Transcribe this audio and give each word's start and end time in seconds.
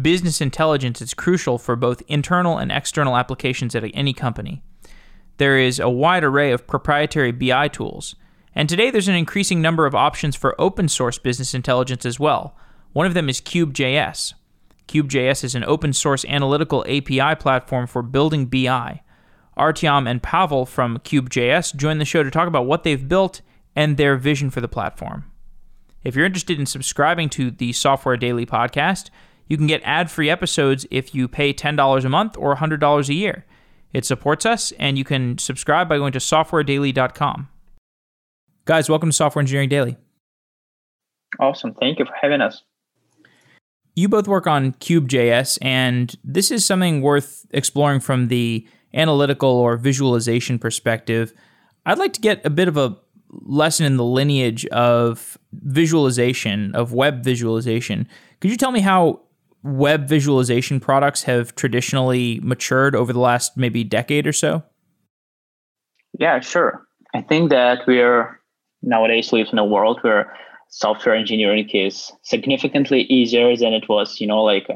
business 0.00 0.40
intelligence 0.40 1.00
is 1.00 1.14
crucial 1.14 1.58
for 1.58 1.76
both 1.76 2.02
internal 2.08 2.58
and 2.58 2.70
external 2.70 3.16
applications 3.16 3.74
at 3.74 3.84
any 3.94 4.12
company. 4.12 4.62
There 5.38 5.58
is 5.58 5.78
a 5.78 5.88
wide 5.88 6.24
array 6.24 6.52
of 6.52 6.66
proprietary 6.66 7.32
BI 7.32 7.68
tools, 7.68 8.14
and 8.54 8.68
today 8.68 8.90
there's 8.90 9.08
an 9.08 9.14
increasing 9.14 9.62
number 9.62 9.86
of 9.86 9.94
options 9.94 10.36
for 10.36 10.60
open 10.60 10.88
source 10.88 11.18
business 11.18 11.54
intelligence 11.54 12.04
as 12.04 12.18
well. 12.18 12.56
One 12.92 13.06
of 13.06 13.14
them 13.14 13.28
is 13.28 13.40
CubeJS. 13.40 14.34
CubeJS 14.88 15.44
is 15.44 15.54
an 15.54 15.64
open 15.64 15.92
source 15.92 16.24
analytical 16.24 16.84
API 16.88 17.36
platform 17.36 17.86
for 17.86 18.02
building 18.02 18.46
BI. 18.46 19.02
Artyom 19.56 20.08
and 20.08 20.22
Pavel 20.22 20.64
from 20.66 20.98
CubeJS 20.98 21.76
join 21.76 21.98
the 21.98 22.04
show 22.04 22.22
to 22.22 22.30
talk 22.30 22.48
about 22.48 22.66
what 22.66 22.84
they've 22.84 23.08
built 23.08 23.42
and 23.76 23.96
their 23.96 24.16
vision 24.16 24.50
for 24.50 24.60
the 24.60 24.68
platform. 24.68 25.24
If 26.04 26.16
you're 26.16 26.24
interested 26.24 26.58
in 26.58 26.66
subscribing 26.66 27.28
to 27.30 27.50
the 27.50 27.72
Software 27.72 28.16
Daily 28.16 28.46
podcast, 28.46 29.10
you 29.48 29.56
can 29.56 29.66
get 29.66 29.80
ad 29.84 30.10
free 30.10 30.30
episodes 30.30 30.86
if 30.90 31.14
you 31.14 31.26
pay 31.26 31.52
$10 31.52 32.04
a 32.04 32.08
month 32.08 32.36
or 32.38 32.54
$100 32.56 33.08
a 33.08 33.14
year. 33.14 33.44
It 33.92 34.04
supports 34.04 34.44
us, 34.44 34.72
and 34.72 34.98
you 34.98 35.04
can 35.04 35.38
subscribe 35.38 35.88
by 35.88 35.96
going 35.96 36.12
to 36.12 36.18
softwaredaily.com. 36.18 37.48
Guys, 38.66 38.90
welcome 38.90 39.08
to 39.08 39.16
Software 39.16 39.40
Engineering 39.40 39.70
Daily. 39.70 39.96
Awesome. 41.40 41.74
Thank 41.74 41.98
you 41.98 42.04
for 42.04 42.14
having 42.20 42.42
us. 42.42 42.62
You 43.94 44.08
both 44.08 44.28
work 44.28 44.46
on 44.46 44.74
CubeJS, 44.74 45.58
and 45.62 46.14
this 46.22 46.50
is 46.50 46.64
something 46.64 47.00
worth 47.00 47.46
exploring 47.50 48.00
from 48.00 48.28
the 48.28 48.68
analytical 48.94 49.50
or 49.50 49.76
visualization 49.76 50.58
perspective. 50.58 51.32
I'd 51.86 51.98
like 51.98 52.12
to 52.12 52.20
get 52.20 52.44
a 52.44 52.50
bit 52.50 52.68
of 52.68 52.76
a 52.76 52.96
lesson 53.30 53.86
in 53.86 53.96
the 53.96 54.04
lineage 54.04 54.66
of 54.66 55.38
visualization, 55.52 56.74
of 56.74 56.92
web 56.92 57.24
visualization. 57.24 58.06
Could 58.40 58.50
you 58.50 58.56
tell 58.56 58.70
me 58.70 58.80
how 58.80 59.22
web 59.62 60.08
visualization 60.08 60.80
products 60.80 61.24
have 61.24 61.54
traditionally 61.54 62.40
matured 62.42 62.94
over 62.94 63.12
the 63.12 63.20
last 63.20 63.56
maybe 63.56 63.84
decade 63.84 64.26
or 64.26 64.32
so? 64.32 64.62
Yeah, 66.18 66.40
sure. 66.40 66.86
I 67.14 67.22
think 67.22 67.50
that 67.50 67.86
we're 67.86 68.38
nowadays 68.82 69.32
live 69.32 69.48
in 69.52 69.58
a 69.58 69.64
world 69.64 69.98
where 70.02 70.32
software 70.70 71.14
engineering 71.14 71.68
is 71.70 72.12
significantly 72.22 73.02
easier 73.02 73.56
than 73.56 73.72
it 73.72 73.88
was, 73.88 74.20
you 74.20 74.26
know, 74.26 74.42
like 74.42 74.68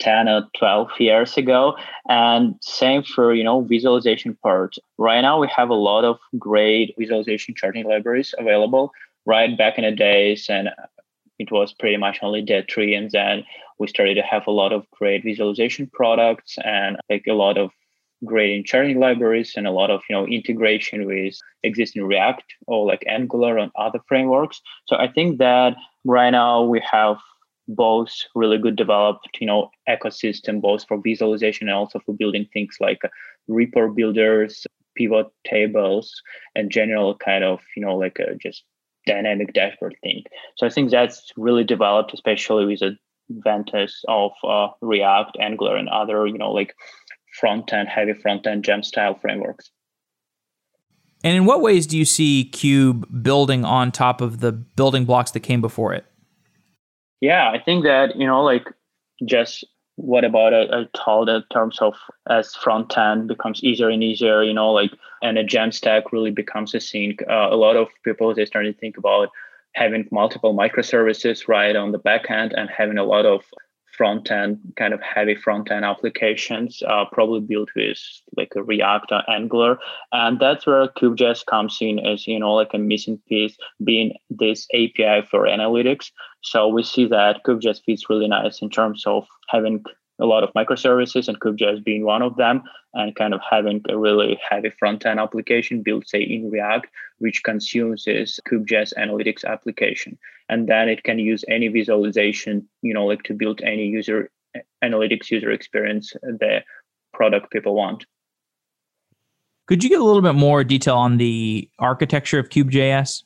10 0.00 0.28
or 0.28 0.42
12 0.56 0.88
years 0.98 1.36
ago 1.36 1.76
and 2.08 2.54
same 2.60 3.02
for 3.02 3.34
you 3.34 3.42
know 3.42 3.62
visualization 3.62 4.36
part 4.42 4.76
right 4.96 5.22
now 5.22 5.40
we 5.40 5.48
have 5.48 5.70
a 5.70 5.74
lot 5.74 6.04
of 6.04 6.18
great 6.38 6.94
visualization 6.96 7.54
charting 7.54 7.84
libraries 7.84 8.32
available 8.38 8.92
right 9.26 9.58
back 9.58 9.76
in 9.76 9.84
the 9.84 9.90
days 9.90 10.46
and 10.48 10.68
it 11.38 11.50
was 11.50 11.72
pretty 11.72 11.96
much 11.96 12.18
only 12.22 12.44
D3 12.44 12.96
and 12.96 13.10
then 13.10 13.44
we 13.78 13.86
started 13.86 14.14
to 14.14 14.22
have 14.22 14.46
a 14.46 14.52
lot 14.52 14.72
of 14.72 14.90
great 14.90 15.22
visualization 15.22 15.88
products 15.92 16.56
and 16.64 16.96
like 17.08 17.24
a 17.28 17.32
lot 17.32 17.56
of 17.58 17.70
great 18.24 18.66
charting 18.66 18.98
libraries 18.98 19.52
and 19.56 19.66
a 19.66 19.70
lot 19.70 19.90
of 19.90 20.02
you 20.08 20.16
know 20.16 20.26
integration 20.26 21.06
with 21.06 21.34
existing 21.62 22.04
react 22.04 22.44
or 22.66 22.86
like 22.86 23.04
angular 23.06 23.58
and 23.58 23.70
other 23.76 24.00
frameworks. 24.08 24.60
So 24.86 24.96
i 24.96 25.06
think 25.06 25.38
that 25.38 25.76
right 26.04 26.30
now 26.30 26.62
we 26.62 26.82
have 26.90 27.18
both 27.68 28.10
really 28.34 28.58
good 28.58 28.76
developed 28.76 29.28
you 29.40 29.46
know 29.46 29.70
ecosystem 29.88 30.60
both 30.60 30.86
for 30.88 30.98
visualization 31.00 31.68
and 31.68 31.76
also 31.76 32.00
for 32.04 32.14
building 32.14 32.46
things 32.52 32.76
like 32.80 33.04
uh, 33.04 33.08
report 33.46 33.94
builders 33.94 34.66
pivot 34.96 35.26
tables 35.46 36.22
and 36.56 36.70
general 36.70 37.14
kind 37.14 37.44
of 37.44 37.60
you 37.76 37.84
know 37.84 37.94
like 37.94 38.18
a 38.18 38.34
just 38.36 38.64
dynamic 39.08 39.52
dashboard 39.52 39.96
thing. 40.02 40.22
So 40.56 40.66
i 40.66 40.70
think 40.70 40.90
that's 40.90 41.32
really 41.36 41.64
developed 41.64 42.14
especially 42.14 42.64
with 42.66 42.80
the 42.80 42.96
advantage 43.30 43.94
of 44.08 44.32
uh, 44.42 44.68
react 44.80 45.36
angular 45.40 45.76
and 45.76 45.88
other 45.88 46.26
you 46.26 46.38
know 46.38 46.52
like 46.52 46.74
front 47.40 47.72
end 47.72 47.88
heavy 47.88 48.14
front 48.14 48.46
end 48.46 48.64
gem 48.64 48.82
style 48.82 49.18
frameworks. 49.20 49.70
And 51.24 51.36
in 51.36 51.44
what 51.46 51.60
ways 51.60 51.86
do 51.86 51.98
you 51.98 52.04
see 52.04 52.44
cube 52.44 53.22
building 53.22 53.64
on 53.64 53.90
top 53.90 54.20
of 54.20 54.40
the 54.40 54.52
building 54.52 55.04
blocks 55.04 55.32
that 55.32 55.40
came 55.40 55.60
before 55.60 55.92
it? 55.92 56.06
Yeah, 57.20 57.50
I 57.50 57.58
think 57.60 57.84
that, 57.84 58.14
you 58.16 58.26
know, 58.26 58.42
like 58.44 58.66
just 59.26 59.64
what 59.98 60.24
about 60.24 60.52
a, 60.52 60.82
a 60.82 60.88
told 60.94 61.28
in 61.28 61.42
terms 61.52 61.78
of 61.80 61.94
as 62.30 62.54
front 62.54 62.96
end 62.96 63.26
becomes 63.26 63.62
easier 63.64 63.88
and 63.88 64.02
easier, 64.02 64.44
you 64.44 64.54
know, 64.54 64.70
like 64.70 64.92
and 65.22 65.36
a 65.36 65.44
Jamstack 65.44 66.12
really 66.12 66.30
becomes 66.30 66.72
a 66.72 66.80
thing. 66.80 67.18
Uh, 67.28 67.48
a 67.50 67.56
lot 67.56 67.76
of 67.76 67.88
people 68.04 68.32
they 68.32 68.46
start 68.46 68.64
to 68.64 68.72
think 68.72 68.96
about 68.96 69.28
having 69.74 70.08
multiple 70.12 70.56
microservices 70.56 71.48
right 71.48 71.74
on 71.74 71.90
the 71.90 71.98
back 71.98 72.30
end 72.30 72.52
and 72.56 72.70
having 72.70 72.96
a 72.96 73.04
lot 73.04 73.26
of 73.26 73.42
front 73.98 74.30
end 74.30 74.58
kind 74.76 74.94
of 74.94 75.02
heavy 75.02 75.34
front 75.34 75.70
end 75.70 75.84
applications 75.84 76.82
uh, 76.88 77.04
probably 77.12 77.40
built 77.40 77.68
with 77.76 77.98
like 78.36 78.52
a 78.56 78.62
react 78.62 79.10
or 79.10 79.28
angular. 79.28 79.76
And 80.12 80.38
that's 80.38 80.66
where 80.66 80.86
CubeJS 80.86 81.44
comes 81.46 81.76
in 81.80 81.98
as 81.98 82.26
you 82.26 82.38
know 82.38 82.54
like 82.54 82.72
a 82.72 82.78
missing 82.78 83.20
piece 83.28 83.56
being 83.84 84.14
this 84.30 84.66
api 84.72 85.26
for 85.28 85.40
analytics. 85.46 86.12
So 86.42 86.68
we 86.68 86.84
see 86.84 87.06
that 87.08 87.42
CubeJS 87.44 87.82
fits 87.84 88.08
really 88.08 88.28
nice 88.28 88.62
in 88.62 88.70
terms 88.70 89.02
of 89.04 89.26
having 89.48 89.84
a 90.20 90.26
lot 90.26 90.42
of 90.42 90.52
microservices 90.54 91.28
and 91.28 91.38
CubeJS 91.40 91.84
being 91.84 92.04
one 92.04 92.22
of 92.22 92.36
them 92.36 92.62
and 92.94 93.14
kind 93.14 93.34
of 93.34 93.40
having 93.48 93.82
a 93.88 93.96
really 93.96 94.38
heavy 94.48 94.70
front 94.78 95.06
end 95.06 95.20
application 95.20 95.82
built 95.82 96.08
say 96.08 96.22
in 96.22 96.50
react 96.50 96.88
which 97.18 97.42
consumes 97.42 98.04
this 98.04 98.40
CubeJS 98.48 98.94
analytics 98.98 99.44
application. 99.44 100.18
And 100.48 100.68
then 100.68 100.88
it 100.88 101.04
can 101.04 101.18
use 101.18 101.44
any 101.48 101.68
visualization 101.68 102.68
you 102.82 102.94
know 102.94 103.06
like 103.06 103.22
to 103.24 103.34
build 103.34 103.60
any 103.62 103.86
user 103.86 104.30
analytics 104.82 105.30
user 105.30 105.50
experience 105.50 106.12
the 106.22 106.62
product 107.12 107.50
people 107.50 107.74
want. 107.74 108.04
Could 109.66 109.84
you 109.84 109.90
get 109.90 110.00
a 110.00 110.04
little 110.04 110.22
bit 110.22 110.34
more 110.34 110.64
detail 110.64 110.96
on 110.96 111.18
the 111.18 111.68
architecture 111.78 112.38
of 112.38 112.48
CubeJS? 112.48 113.24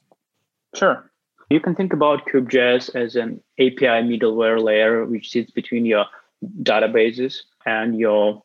Sure. 0.75 1.09
You 1.51 1.61
can 1.61 1.75
think 1.75 1.93
about 1.93 2.27
CubeJS 2.27 2.97
as 2.97 3.15
an 3.15 3.41
api 3.61 4.03
middleware 4.09 4.61
layer 4.61 5.05
which 5.05 5.31
sits 5.31 5.51
between 5.51 5.87
your 5.87 6.07
databases 6.63 7.37
and 7.67 7.97
your 7.97 8.43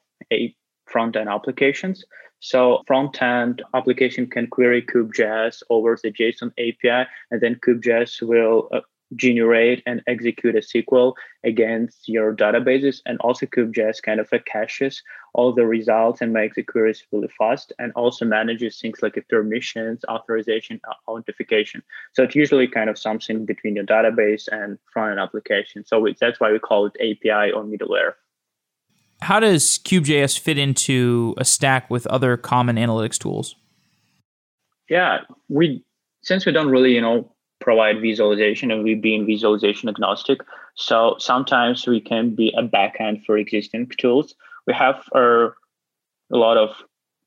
front 0.86 1.16
end 1.16 1.30
applications. 1.30 2.04
So 2.40 2.84
front 2.86 3.22
end 3.22 3.64
application 3.74 4.28
can 4.28 4.48
query 4.48 4.82
CubeJS 4.84 5.64
over 5.70 5.98
the 6.02 6.12
JSON 6.12 6.52
API, 6.60 7.10
and 7.32 7.42
then 7.42 7.56
CubeJS 7.56 8.22
will 8.22 8.70
uh, 8.72 8.82
generate 9.16 9.82
and 9.86 10.04
execute 10.08 10.56
a 10.56 10.60
SQL 10.60 11.14
against 11.44 12.08
your 12.08 12.36
databases. 12.36 13.02
And 13.06 13.18
also 13.22 13.46
CubeJS 13.48 14.04
kind 14.04 14.20
of 14.20 14.32
caches 14.46 15.02
all 15.38 15.54
the 15.54 15.66
results 15.66 16.20
and 16.20 16.34
makes 16.34 16.56
the 16.56 16.64
queries 16.64 17.04
really 17.12 17.30
fast 17.38 17.72
and 17.78 17.94
also 17.94 18.26
manages 18.26 18.82
things 18.82 19.04
like 19.04 19.24
permissions, 19.30 20.04
authorization, 20.10 20.82
authentication. 21.08 21.84
So 22.14 22.24
it's 22.24 22.36
usually 22.36 22.68
kind 22.68 22.90
of 22.90 22.98
something 22.98 23.46
between 23.46 23.76
your 23.76 23.86
database 23.86 24.48
and 24.52 24.80
front-end 24.92 25.20
application. 25.20 25.86
So 25.86 26.08
that's 26.20 26.40
why 26.40 26.52
we 26.52 26.58
call 26.58 26.88
it 26.88 26.96
API 26.96 27.52
or 27.52 27.64
middleware. 27.64 28.14
How 29.22 29.40
does 29.40 29.80
CubeJS 29.80 30.40
fit 30.40 30.58
into 30.58 31.36
a 31.38 31.46
stack 31.46 31.90
with 31.90 32.08
other 32.08 32.36
common 32.36 32.76
analytics 32.76 33.20
tools? 33.20 33.56
Yeah, 34.90 35.20
we 35.50 35.84
since 36.24 36.46
we 36.46 36.52
don't 36.52 36.70
really, 36.70 36.94
you 36.94 37.02
know, 37.02 37.32
provide 37.60 38.02
visualization 38.02 38.72
and 38.72 38.84
we 38.84 38.96
being 38.96 39.26
visualization 39.26 39.88
agnostic. 39.88 40.42
So 40.76 41.16
sometimes 41.20 41.88
we 41.88 42.02
can 42.02 42.36
be 42.36 42.54
a 42.58 42.64
backend 42.64 43.26
for 43.26 43.38
existing 43.38 43.92
tools. 43.98 44.36
We 44.68 44.74
have 44.74 45.04
uh, 45.16 45.48
a 46.32 46.38
lot 46.38 46.58
of 46.58 46.70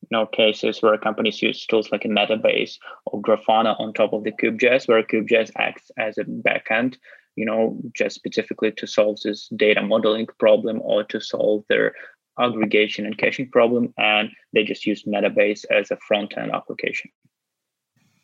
you 0.02 0.08
know 0.12 0.26
cases 0.26 0.82
where 0.82 0.96
companies 0.98 1.42
use 1.42 1.66
tools 1.66 1.90
like 1.90 2.04
a 2.04 2.08
Metabase 2.08 2.78
or 3.06 3.20
Grafana 3.20 3.78
on 3.80 3.92
top 3.92 4.12
of 4.12 4.24
the 4.24 4.32
CubeJS, 4.32 4.88
where 4.88 5.02
CubeJS 5.02 5.52
acts 5.56 5.90
as 5.98 6.18
a 6.18 6.24
backend, 6.24 6.96
you 7.36 7.44
know, 7.44 7.78
just 7.94 8.16
specifically 8.16 8.72
to 8.72 8.86
solve 8.86 9.18
this 9.24 9.48
data 9.56 9.82
modeling 9.82 10.26
problem 10.38 10.80
or 10.82 11.04
to 11.04 11.20
solve 11.20 11.65
their 11.68 11.94
aggregation 12.38 13.04
and 13.06 13.18
caching 13.18 13.48
problem, 13.50 13.92
and 13.98 14.30
they 14.53 14.65
just 14.65 14.86
use 14.86 15.04
Metabase 15.04 15.65
as 15.70 15.91
a 15.91 15.97
front 16.09 16.36
end 16.36 16.53
application. 16.53 17.10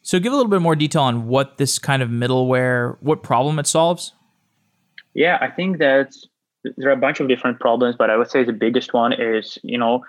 So, 0.02 0.20
give 0.20 0.32
a 0.32 0.36
little 0.36 0.50
bit 0.50 0.62
more 0.62 0.76
detail 0.76 1.02
on 1.02 1.26
what 1.26 1.58
this 1.58 1.78
kind 1.78 2.02
of 2.02 2.08
middleware, 2.08 2.96
what 3.00 3.22
problem 3.22 3.58
it 3.58 3.66
solves. 3.66 4.12
Yeah, 5.14 5.38
I 5.40 5.50
think 5.50 5.78
that 5.78 6.14
there 6.76 6.88
are 6.88 6.92
a 6.92 6.96
bunch 6.96 7.20
of 7.20 7.28
different 7.28 7.60
problems, 7.60 7.96
but 7.96 8.10
I 8.10 8.16
would 8.16 8.30
say 8.30 8.44
the 8.44 8.52
biggest 8.52 8.92
one 8.92 9.12
is, 9.12 9.58
you 9.62 9.78
know, 9.78 10.04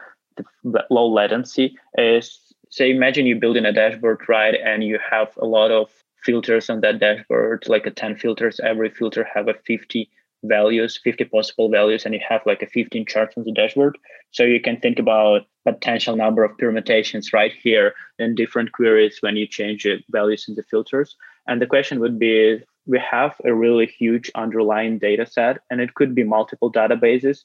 the 0.63 0.85
low 0.89 1.11
latency. 1.11 1.75
Is 1.97 2.39
say, 2.69 2.91
imagine 2.91 3.25
you're 3.25 3.39
building 3.39 3.65
a 3.65 3.73
dashboard, 3.73 4.21
right, 4.27 4.55
and 4.55 4.83
you 4.83 4.99
have 5.09 5.29
a 5.37 5.45
lot 5.45 5.71
of 5.71 5.89
filters 6.23 6.69
on 6.69 6.81
that 6.81 6.99
dashboard, 6.99 7.63
like 7.67 7.85
a 7.85 7.91
10 7.91 8.17
filters. 8.17 8.59
Every 8.59 8.89
filter 8.89 9.25
have 9.33 9.47
a 9.47 9.53
50 9.65 10.09
values, 10.43 10.99
50 11.03 11.25
possible 11.25 11.69
values, 11.69 12.05
and 12.05 12.13
you 12.13 12.21
have 12.27 12.41
like 12.45 12.61
a 12.61 12.67
15 12.67 13.05
charts 13.05 13.35
on 13.37 13.43
the 13.43 13.51
dashboard. 13.51 13.97
So 14.31 14.43
you 14.43 14.59
can 14.59 14.79
think 14.79 14.99
about 14.99 15.47
potential 15.65 16.15
number 16.15 16.43
of 16.43 16.57
permutations 16.57 17.33
right 17.33 17.51
here 17.61 17.93
in 18.19 18.35
different 18.35 18.71
queries 18.71 19.17
when 19.21 19.35
you 19.35 19.47
change 19.47 19.83
the 19.83 19.99
values 20.09 20.45
in 20.47 20.55
the 20.55 20.63
filters. 20.63 21.15
And 21.47 21.61
the 21.61 21.67
question 21.67 21.99
would 21.99 22.19
be, 22.19 22.63
we 22.87 22.99
have 22.99 23.35
a 23.43 23.53
really 23.53 23.85
huge 23.85 24.31
underlying 24.35 24.97
data 24.97 25.25
set 25.25 25.59
and 25.69 25.81
it 25.81 25.93
could 25.93 26.15
be 26.15 26.23
multiple 26.23 26.71
databases 26.71 27.43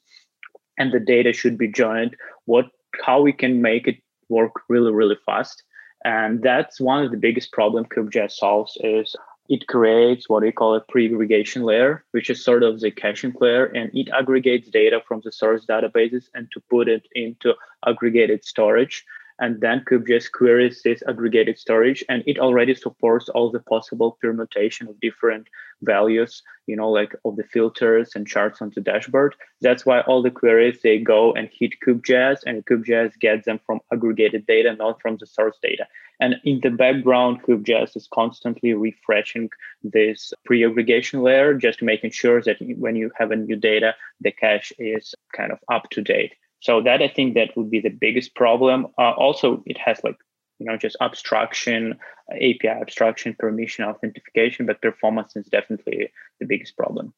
and 0.79 0.93
the 0.93 1.01
data 1.01 1.33
should 1.33 1.59
be 1.59 1.69
joined. 1.69 2.17
What 2.47 2.67
how 3.05 3.21
we 3.21 3.33
can 3.33 3.61
make 3.61 3.87
it 3.87 3.99
work 4.29 4.53
really 4.69 4.93
really 4.93 5.19
fast. 5.27 5.63
And 6.05 6.43
that's 6.43 6.81
one 6.81 7.05
of 7.05 7.11
the 7.11 7.17
biggest 7.17 7.53
problem 7.53 7.85
CubeJS 7.85 8.33
solves 8.33 8.77
is 8.81 9.15
it 9.49 9.67
creates 9.67 10.29
what 10.29 10.43
we 10.43 10.53
call 10.53 10.75
a 10.75 10.81
pre-aggregation 10.81 11.63
layer 11.63 12.05
which 12.13 12.31
is 12.31 12.45
sort 12.45 12.63
of 12.63 12.81
the 12.81 12.91
caching 12.91 13.35
layer 13.41 13.67
and 13.67 13.91
it 13.93 14.09
aggregates 14.11 14.69
data 14.71 15.01
from 15.07 15.21
the 15.25 15.33
source 15.33 15.67
databases 15.67 16.25
and 16.35 16.51
to 16.53 16.61
put 16.71 16.89
it 16.89 17.07
into 17.15 17.55
aggregated 17.87 18.45
storage 18.45 19.05
and 19.39 19.61
then 19.61 19.85
CubeJS 19.89 20.31
queries 20.33 20.83
this 20.83 21.03
aggregated 21.09 21.59
storage 21.59 22.05
and 22.09 22.23
it 22.27 22.39
already 22.39 22.75
supports 22.75 23.29
all 23.29 23.51
the 23.51 23.61
possible 23.61 24.19
permutation 24.21 24.89
of 24.89 25.01
different 25.01 25.49
values 25.83 26.43
you 26.67 26.77
know 26.77 26.91
like 26.91 27.15
of 27.25 27.37
the 27.37 27.45
filters 27.45 28.13
and 28.15 28.27
charts 28.27 28.63
on 28.63 28.73
the 28.75 28.81
dashboard. 28.81 29.35
That's 29.61 29.85
why 29.87 30.01
all 30.03 30.23
the 30.23 30.31
queries 30.31 30.81
they 30.83 30.99
go 30.99 31.33
and 31.33 31.49
hit 31.53 31.73
CubeJS 31.85 32.41
and 32.47 32.65
CubeJS 32.67 33.19
gets 33.19 33.47
them 33.47 33.61
from 33.67 33.81
aggregated 33.93 34.47
data 34.47 34.75
not 34.75 35.01
from 35.01 35.17
the 35.19 35.27
source 35.27 35.59
data. 35.63 35.87
And 36.21 36.37
in 36.45 36.61
the 36.63 36.71
background 36.71 37.43
CubeJS 37.43 37.97
is 37.97 38.09
constantly 38.13 38.75
refreshing 38.75 39.51
this 39.83 40.33
pre-aggregation 40.45 41.23
layer 41.23 41.55
just 41.55 41.83
making 41.83 42.11
sure 42.11 42.41
that 42.43 42.59
when 42.79 42.97
you 42.97 43.11
have 43.19 43.31
a 43.31 43.37
new 43.37 43.57
data 43.57 43.95
the 44.21 44.31
cache 44.31 44.73
is 44.79 45.15
kind 45.35 45.53
of 45.53 45.59
up 45.71 45.91
to 45.91 46.03
date 46.03 46.35
so 46.63 46.81
that 46.81 47.03
I 47.03 47.09
think 47.09 47.35
that 47.35 47.57
would 47.57 47.71
be 47.71 47.81
the 47.81 47.91
biggest 47.91 48.37
problem. 48.37 48.87
Uh, 48.97 49.11
also, 49.11 49.63
it 49.67 49.77
has 49.79 50.01
like 50.05 50.17
you 50.59 50.67
know 50.67 50.77
just 50.77 50.97
abstraction, 51.01 51.99
API 52.31 52.69
abstraction, 52.69 53.35
permission 53.39 53.85
authentication, 53.85 54.67
but 54.67 54.81
performance 54.81 55.35
is 55.35 55.47
definitely 55.47 56.11
the 56.39 56.47
biggest 56.47 56.77
problem. 56.77 57.13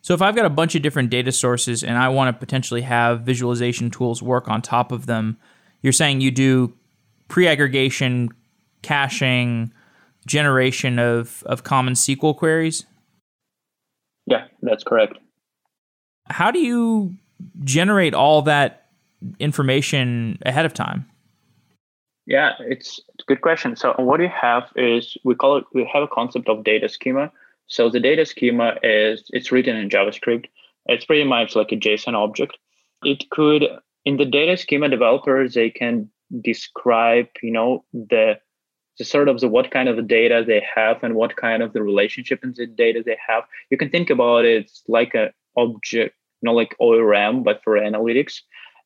So 0.00 0.14
if 0.14 0.22
I've 0.22 0.34
got 0.34 0.46
a 0.46 0.50
bunch 0.50 0.74
of 0.74 0.82
different 0.82 1.10
data 1.10 1.32
sources 1.32 1.82
and 1.82 1.96
I 1.96 2.08
want 2.08 2.34
to 2.34 2.38
potentially 2.38 2.82
have 2.82 3.22
visualization 3.22 3.90
tools 3.90 4.22
work 4.22 4.48
on 4.48 4.60
top 4.60 4.92
of 4.92 5.06
them, 5.06 5.38
you're 5.80 5.94
saying 5.94 6.20
you 6.20 6.30
do 6.30 6.74
pre-aggregation, 7.28 8.30
caching, 8.82 9.72
generation 10.26 10.98
of 10.98 11.42
of 11.44 11.62
common 11.62 11.92
SQL 11.92 12.34
queries? 12.34 12.86
Yeah, 14.26 14.46
that's 14.62 14.82
correct. 14.82 15.18
How 16.26 16.50
do 16.50 16.58
you 16.58 17.18
generate 17.62 18.14
all 18.14 18.42
that 18.42 18.86
information 19.38 20.38
ahead 20.44 20.66
of 20.66 20.74
time? 20.74 21.06
Yeah, 22.26 22.52
it's, 22.60 23.00
a 23.20 23.24
good 23.26 23.40
question. 23.40 23.76
So 23.76 23.94
what 23.98 24.20
you 24.20 24.28
have 24.28 24.64
is 24.76 25.16
we 25.24 25.34
call 25.34 25.56
it 25.58 25.64
we 25.72 25.88
have 25.92 26.02
a 26.02 26.08
concept 26.08 26.48
of 26.48 26.64
data 26.64 26.88
schema. 26.88 27.30
So 27.66 27.88
the 27.88 28.00
data 28.00 28.26
schema 28.26 28.76
is 28.82 29.24
it's 29.30 29.50
written 29.52 29.76
in 29.76 29.88
JavaScript. 29.88 30.46
It's 30.86 31.04
pretty 31.04 31.24
much 31.24 31.56
like 31.56 31.72
a 31.72 31.76
JSON 31.76 32.14
object. 32.14 32.58
It 33.02 33.28
could 33.30 33.64
in 34.04 34.16
the 34.16 34.24
data 34.24 34.56
schema 34.56 34.88
developers 34.88 35.54
they 35.54 35.70
can 35.70 36.10
describe 36.40 37.28
you 37.42 37.50
know 37.50 37.84
the 37.92 38.38
the 38.98 39.04
sort 39.04 39.28
of 39.28 39.40
the 39.40 39.48
what 39.48 39.70
kind 39.70 39.88
of 39.88 40.06
data 40.06 40.44
they 40.46 40.62
have 40.74 41.02
and 41.02 41.14
what 41.14 41.36
kind 41.36 41.62
of 41.62 41.72
the 41.72 41.82
relationship 41.82 42.44
in 42.44 42.54
the 42.56 42.66
data 42.66 43.02
they 43.04 43.18
have. 43.26 43.44
You 43.70 43.76
can 43.76 43.90
think 43.90 44.10
about 44.10 44.44
it 44.44 44.70
like 44.88 45.14
an 45.14 45.30
object 45.56 46.14
know, 46.44 46.52
like 46.52 46.76
ORM, 46.78 47.42
but 47.42 47.60
for 47.62 47.78
analytics. 47.78 48.40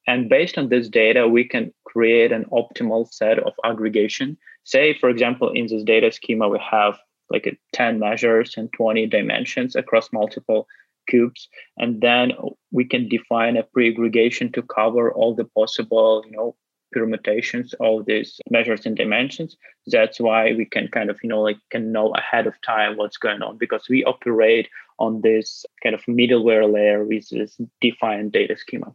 And 0.06 0.28
based 0.28 0.56
on 0.56 0.69
this 0.69 0.88
data, 0.88 1.28
we 1.28 1.44
can 1.44 1.72
create 1.84 2.32
an 2.32 2.46
optimal 2.46 3.12
set 3.12 3.38
of 3.38 3.52
aggregation. 3.64 4.38
Say, 4.64 4.96
for 4.99 5.10
example, 5.10 5.50
in 5.55 5.66
this 5.66 5.82
data 5.82 6.10
schema, 6.12 6.49
we 6.49 6.58
have 6.58 6.99
like 7.31 7.58
10 7.75 7.99
measures 7.99 8.55
and 8.56 8.72
20 8.72 9.06
dimensions 9.06 9.76
across 9.76 10.12
multiple 10.12 10.66
cubes. 11.08 11.49
And 11.76 12.00
then 12.00 12.32
we 12.70 12.84
can 12.84 13.08
define 13.08 13.56
a 13.56 13.62
pre-aggregation 13.62 14.52
to 14.52 14.62
cover 14.62 15.12
all 15.12 15.34
the 15.34 15.44
possible, 15.44 16.22
you 16.25 16.32
know, 16.32 16.56
permutations 16.93 17.75
of 17.81 18.06
these 18.06 18.40
measures 18.50 18.87
and 18.87 18.96
dimensions. 18.96 19.56
That's 19.87 20.20
why 20.20 20.52
we 20.52 20.64
can 20.64 20.88
kind 20.88 21.11
of, 21.11 21.19
you 21.23 21.29
know, 21.29 21.40
like 21.40 21.58
can 21.70 21.93
know 21.93 22.12
ahead 22.12 22.46
of 22.46 22.55
time 22.62 22.96
what's 22.96 23.17
going 23.17 23.43
on 23.43 23.58
because 23.58 23.87
we 23.88 24.05
operate 24.05 24.69
on 24.99 25.20
this 25.23 25.64
kind 25.82 25.94
of 25.94 26.02
middleware 26.06 26.70
layer 26.73 27.05
with 27.05 27.29
this 27.29 27.61
defined 27.81 28.32
data 28.32 28.56
schema. 28.56 28.94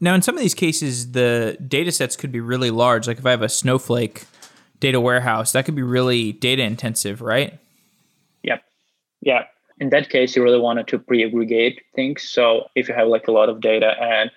Now, 0.00 0.14
in 0.14 0.22
some 0.22 0.36
of 0.36 0.40
these 0.40 0.54
cases, 0.54 1.12
the 1.12 1.56
data 1.66 1.90
sets 1.90 2.16
could 2.16 2.30
be 2.30 2.40
really 2.40 2.70
large. 2.70 3.08
Like 3.08 3.18
if 3.18 3.26
I 3.26 3.30
have 3.30 3.42
a 3.42 3.48
Snowflake 3.48 4.24
data 4.80 5.00
warehouse, 5.00 5.52
that 5.52 5.64
could 5.64 5.74
be 5.74 5.82
really 5.82 6.32
data 6.32 6.62
intensive, 6.62 7.20
right? 7.20 7.58
Yep. 8.44 8.62
Yeah. 9.20 9.44
In 9.80 9.90
that 9.90 10.08
case, 10.08 10.36
you 10.36 10.42
really 10.42 10.60
wanted 10.60 10.86
to 10.88 10.98
pre 10.98 11.24
aggregate 11.24 11.80
things. 11.94 12.22
So 12.22 12.68
if 12.74 12.88
you 12.88 12.94
have 12.94 13.08
like 13.08 13.26
a 13.28 13.32
lot 13.32 13.48
of 13.48 13.60
data 13.60 13.94
and 14.00 14.30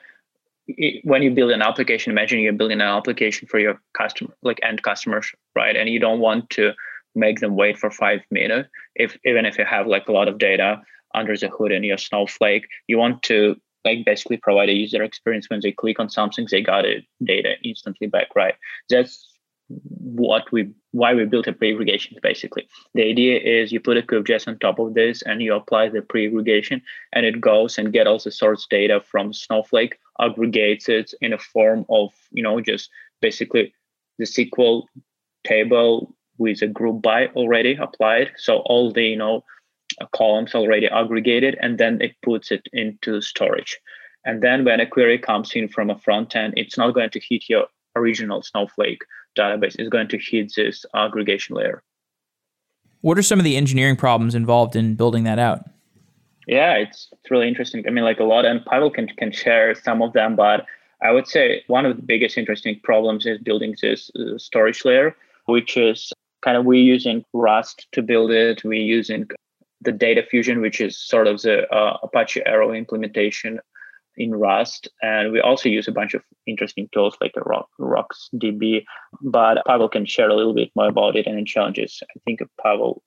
when 1.03 1.21
you 1.21 1.31
build 1.31 1.51
an 1.51 1.61
application, 1.61 2.11
imagine 2.11 2.39
you're 2.39 2.53
building 2.53 2.81
an 2.81 2.87
application 2.87 3.47
for 3.47 3.59
your 3.59 3.79
customer, 3.93 4.33
like 4.41 4.59
end 4.63 4.83
customers, 4.83 5.31
right? 5.55 5.75
And 5.75 5.89
you 5.89 5.99
don't 5.99 6.19
want 6.19 6.49
to 6.51 6.73
make 7.15 7.39
them 7.39 7.55
wait 7.55 7.77
for 7.77 7.91
five 7.91 8.21
minutes. 8.31 8.69
If 8.95 9.17
even 9.25 9.45
if 9.45 9.57
you 9.57 9.65
have 9.65 9.87
like 9.87 10.07
a 10.07 10.11
lot 10.11 10.27
of 10.27 10.37
data 10.37 10.81
under 11.13 11.35
the 11.35 11.49
hood 11.49 11.71
in 11.71 11.83
your 11.83 11.97
Snowflake, 11.97 12.67
you 12.87 12.97
want 12.97 13.23
to 13.23 13.55
like 13.83 14.05
basically 14.05 14.37
provide 14.37 14.69
a 14.69 14.73
user 14.73 15.03
experience 15.03 15.49
when 15.49 15.59
they 15.61 15.71
click 15.71 15.99
on 15.99 16.09
something, 16.09 16.47
they 16.49 16.61
got 16.61 16.85
it 16.85 17.03
data 17.23 17.55
instantly 17.63 18.07
back, 18.07 18.27
right? 18.35 18.55
That's 18.89 19.27
what 19.67 20.51
we 20.51 20.73
why 20.91 21.13
we 21.13 21.25
built 21.25 21.47
a 21.47 21.53
pre-aggregation 21.53 22.17
basically. 22.21 22.67
The 22.93 23.03
idea 23.03 23.39
is 23.39 23.71
you 23.71 23.79
put 23.79 23.97
a 23.97 24.01
CubeJS 24.01 24.47
on 24.47 24.59
top 24.59 24.79
of 24.79 24.93
this 24.93 25.21
and 25.21 25.41
you 25.41 25.53
apply 25.55 25.89
the 25.89 26.01
pre-aggregation 26.01 26.81
and 27.13 27.25
it 27.25 27.39
goes 27.39 27.77
and 27.77 27.93
get 27.93 28.07
all 28.07 28.19
the 28.19 28.31
source 28.31 28.67
data 28.69 28.99
from 28.99 29.33
Snowflake, 29.33 29.97
aggregates 30.19 30.89
it 30.89 31.13
in 31.21 31.33
a 31.33 31.37
form 31.37 31.85
of, 31.89 32.11
you 32.31 32.43
know, 32.43 32.59
just 32.59 32.89
basically 33.21 33.73
the 34.17 34.25
SQL 34.25 34.83
table 35.45 36.13
with 36.37 36.61
a 36.61 36.67
group 36.67 37.01
by 37.01 37.27
already 37.27 37.75
applied. 37.75 38.31
So 38.37 38.57
all 38.65 38.91
the, 38.91 39.03
you 39.03 39.17
know, 39.17 39.43
columns 40.13 40.55
already 40.55 40.87
aggregated 40.87 41.57
and 41.61 41.77
then 41.77 42.01
it 42.01 42.15
puts 42.21 42.51
it 42.51 42.67
into 42.73 43.21
storage. 43.21 43.79
And 44.25 44.41
then 44.41 44.65
when 44.65 44.79
a 44.79 44.85
query 44.85 45.17
comes 45.17 45.53
in 45.55 45.67
from 45.67 45.89
a 45.89 45.97
front 45.97 46.35
end, 46.35 46.53
it's 46.57 46.77
not 46.77 46.93
going 46.93 47.09
to 47.11 47.19
hit 47.19 47.49
your 47.49 47.67
original 47.95 48.41
Snowflake 48.41 49.01
database 49.37 49.79
is 49.79 49.89
going 49.89 50.07
to 50.09 50.17
hit 50.17 50.53
this 50.55 50.85
aggregation 50.95 51.55
layer. 51.55 51.83
What 53.01 53.17
are 53.17 53.23
some 53.23 53.39
of 53.39 53.45
the 53.45 53.57
engineering 53.57 53.95
problems 53.95 54.35
involved 54.35 54.75
in 54.75 54.95
building 54.95 55.23
that 55.23 55.39
out? 55.39 55.69
Yeah, 56.47 56.73
it's, 56.73 57.09
it's 57.11 57.31
really 57.31 57.47
interesting. 57.47 57.83
I 57.87 57.91
mean, 57.91 58.03
like 58.03 58.19
a 58.19 58.23
lot, 58.23 58.45
and 58.45 58.65
Pavel 58.65 58.91
can, 58.91 59.07
can 59.17 59.31
share 59.31 59.73
some 59.75 60.01
of 60.01 60.13
them, 60.13 60.35
but 60.35 60.65
I 61.01 61.11
would 61.11 61.27
say 61.27 61.63
one 61.67 61.85
of 61.85 61.95
the 61.95 62.03
biggest 62.03 62.37
interesting 62.37 62.79
problems 62.83 63.25
is 63.25 63.39
building 63.39 63.75
this 63.81 64.11
uh, 64.15 64.37
storage 64.37 64.85
layer, 64.85 65.15
which 65.45 65.77
is 65.77 66.13
kind 66.41 66.57
of 66.57 66.65
we're 66.65 66.83
using 66.83 67.25
Rust 67.33 67.87
to 67.93 68.01
build 68.01 68.31
it. 68.31 68.63
We're 68.63 68.81
using 68.81 69.27
the 69.81 69.91
Data 69.91 70.23
Fusion, 70.29 70.61
which 70.61 70.79
is 70.79 70.97
sort 70.97 71.27
of 71.27 71.41
the 71.41 71.67
uh, 71.73 71.97
Apache 72.03 72.43
Arrow 72.45 72.71
implementation 72.71 73.59
in 74.17 74.35
Rust. 74.35 74.87
And 75.01 75.31
we 75.31 75.41
also 75.41 75.69
use 75.69 75.87
a 75.87 75.91
bunch 75.91 76.13
of 76.13 76.21
interesting 76.47 76.89
tools 76.93 77.15
like 77.21 77.33
Rock, 77.35 77.69
RocksDB. 77.79 78.85
But 79.21 79.63
Pavel 79.65 79.89
can 79.89 80.05
share 80.05 80.29
a 80.29 80.35
little 80.35 80.53
bit 80.53 80.71
more 80.75 80.89
about 80.89 81.15
it 81.15 81.27
and 81.27 81.37
the 81.37 81.43
challenges. 81.45 82.01
I 82.15 82.19
think 82.25 82.41
Pavel, 82.61 83.01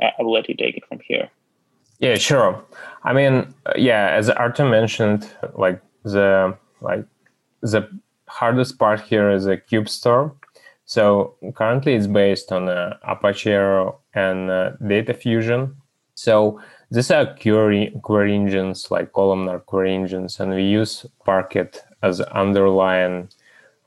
I 0.00 0.22
will 0.22 0.32
let 0.32 0.48
you 0.48 0.54
take 0.54 0.76
it 0.76 0.84
from 0.86 1.00
here. 1.06 1.30
Yeah, 1.98 2.16
sure. 2.16 2.64
I 3.04 3.12
mean, 3.12 3.54
yeah, 3.76 4.10
as 4.10 4.30
Artyom 4.30 4.70
mentioned, 4.70 5.30
like 5.54 5.82
the 6.02 6.56
like 6.80 7.04
the 7.60 7.88
hardest 8.26 8.78
part 8.78 9.00
here 9.02 9.30
is 9.30 9.46
a 9.46 9.58
cube 9.58 9.88
store. 9.88 10.34
So 10.86 11.36
currently 11.54 11.94
it's 11.94 12.06
based 12.06 12.52
on 12.52 12.68
uh, 12.68 12.96
Apache 13.06 13.52
and 14.14 14.50
uh, 14.50 14.70
Data 14.86 15.14
Fusion. 15.14 15.76
So 16.20 16.60
these 16.90 17.10
are 17.10 17.34
query, 17.34 17.98
query 18.02 18.34
engines 18.34 18.90
like 18.90 19.14
columnar 19.14 19.58
query 19.58 19.94
engines, 19.94 20.38
and 20.38 20.52
we 20.52 20.64
use 20.64 21.06
Parquet 21.24 21.70
as 22.02 22.20
underlying 22.20 23.30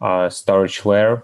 uh, 0.01 0.29
storage 0.29 0.83
layer. 0.83 1.23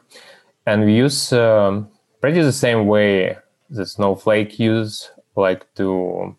And 0.68 0.86
we 0.86 0.94
use 0.96 1.34
um, 1.34 1.90
pretty 2.22 2.42
the 2.42 2.52
same 2.52 2.86
way 2.86 3.38
that 3.72 3.88
Snowflake 3.88 4.60
use, 4.60 5.10
like 5.36 5.66
to 5.76 6.36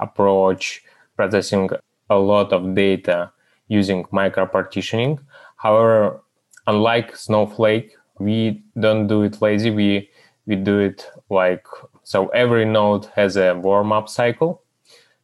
approach 0.00 0.82
processing 1.14 1.70
a 2.08 2.16
lot 2.16 2.52
of 2.52 2.74
data 2.74 3.30
using 3.68 4.04
micro-partitioning. 4.10 5.20
However, 5.56 6.20
unlike 6.66 7.14
Snowflake, 7.14 7.94
we 8.18 8.64
don't 8.76 9.06
do 9.06 9.22
it 9.22 9.40
lazy. 9.40 9.70
We 9.70 10.10
we 10.46 10.56
do 10.56 10.80
it 10.80 11.08
like 11.28 11.64
so 12.12 12.28
every 12.42 12.64
node 12.64 13.06
has 13.16 13.36
a 13.36 13.54
warm-up 13.54 14.08
cycle 14.08 14.52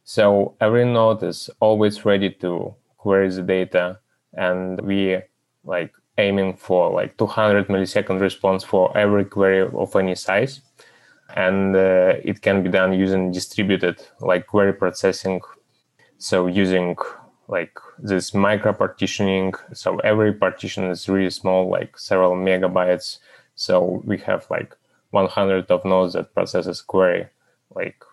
so 0.09 0.55
every 0.61 0.85
node 0.85 1.21
is 1.21 1.49
always 1.59 2.05
ready 2.05 2.29
to 2.39 2.73
query 2.97 3.29
the 3.29 3.41
data, 3.41 3.99
and 4.33 4.79
we 4.79 5.19
like 5.65 5.93
aiming 6.17 6.55
for 6.55 6.89
like 6.91 7.17
200 7.17 7.67
millisecond 7.67 8.21
response 8.21 8.63
for 8.63 8.97
every 8.97 9.25
query 9.25 9.67
of 9.83 9.95
any 9.97 10.15
size. 10.15 10.61
and 11.35 11.75
uh, 11.75 12.13
it 12.31 12.41
can 12.41 12.63
be 12.63 12.69
done 12.69 12.93
using 12.93 13.33
distributed 13.33 13.97
like 14.21 14.47
query 14.47 14.73
processing. 14.73 15.41
So 16.19 16.47
using 16.47 16.95
like 17.49 17.75
this 17.99 18.33
micro 18.33 18.73
partitioning. 18.73 19.53
So 19.73 19.99
every 20.11 20.33
partition 20.33 20.85
is 20.85 21.09
really 21.09 21.31
small, 21.31 21.69
like 21.69 21.97
several 21.99 22.35
megabytes. 22.35 23.19
So 23.55 24.01
we 24.05 24.17
have 24.19 24.47
like 24.49 24.71
100 25.11 25.71
of 25.71 25.85
nodes 25.85 26.13
that 26.13 26.33
processes 26.33 26.81
query 26.81 27.27
like 27.73 28.03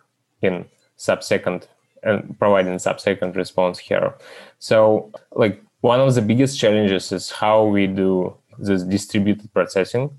in 0.42 0.64
sub-second 0.96 1.66
and 2.02 2.38
providing 2.38 2.78
sub-second 2.78 3.34
response 3.36 3.78
here. 3.78 4.14
So 4.58 5.10
like 5.32 5.62
one 5.80 6.00
of 6.00 6.14
the 6.14 6.22
biggest 6.22 6.58
challenges 6.58 7.12
is 7.12 7.30
how 7.30 7.64
we 7.64 7.86
do 7.86 8.36
this 8.58 8.82
distributed 8.82 9.52
processing, 9.52 10.10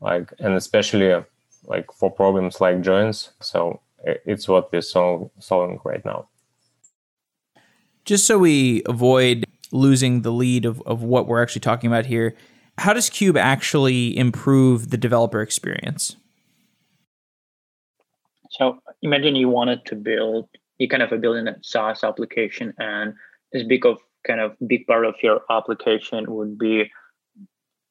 like 0.00 0.32
and 0.38 0.54
especially 0.54 1.22
like 1.64 1.90
for 1.92 2.10
problems 2.10 2.60
like 2.60 2.80
joins. 2.80 3.30
So 3.40 3.80
it's 4.04 4.48
what 4.48 4.72
we're 4.72 4.80
sol- 4.80 5.30
solving 5.38 5.80
right 5.84 6.04
now. 6.04 6.28
Just 8.04 8.26
so 8.26 8.38
we 8.38 8.82
avoid 8.86 9.44
losing 9.72 10.22
the 10.22 10.32
lead 10.32 10.64
of, 10.64 10.82
of 10.86 11.02
what 11.02 11.26
we're 11.26 11.42
actually 11.42 11.60
talking 11.60 11.88
about 11.88 12.06
here, 12.06 12.34
how 12.78 12.92
does 12.92 13.10
Cube 13.10 13.36
actually 13.36 14.16
improve 14.16 14.90
the 14.90 14.96
developer 14.96 15.42
experience? 15.42 16.16
So 18.60 18.78
imagine 19.00 19.36
you 19.36 19.48
wanted 19.48 19.86
to 19.86 19.96
build, 19.96 20.46
you 20.78 20.86
kind 20.86 21.02
of 21.02 21.12
a 21.12 21.16
building 21.16 21.48
a 21.48 21.56
SaaS 21.62 22.04
application, 22.04 22.74
and 22.78 23.14
this 23.52 23.64
big 23.64 23.86
of 23.86 23.98
kind 24.26 24.40
of 24.40 24.54
big 24.66 24.86
part 24.86 25.06
of 25.06 25.14
your 25.22 25.40
application 25.50 26.30
would 26.34 26.58
be 26.58 26.90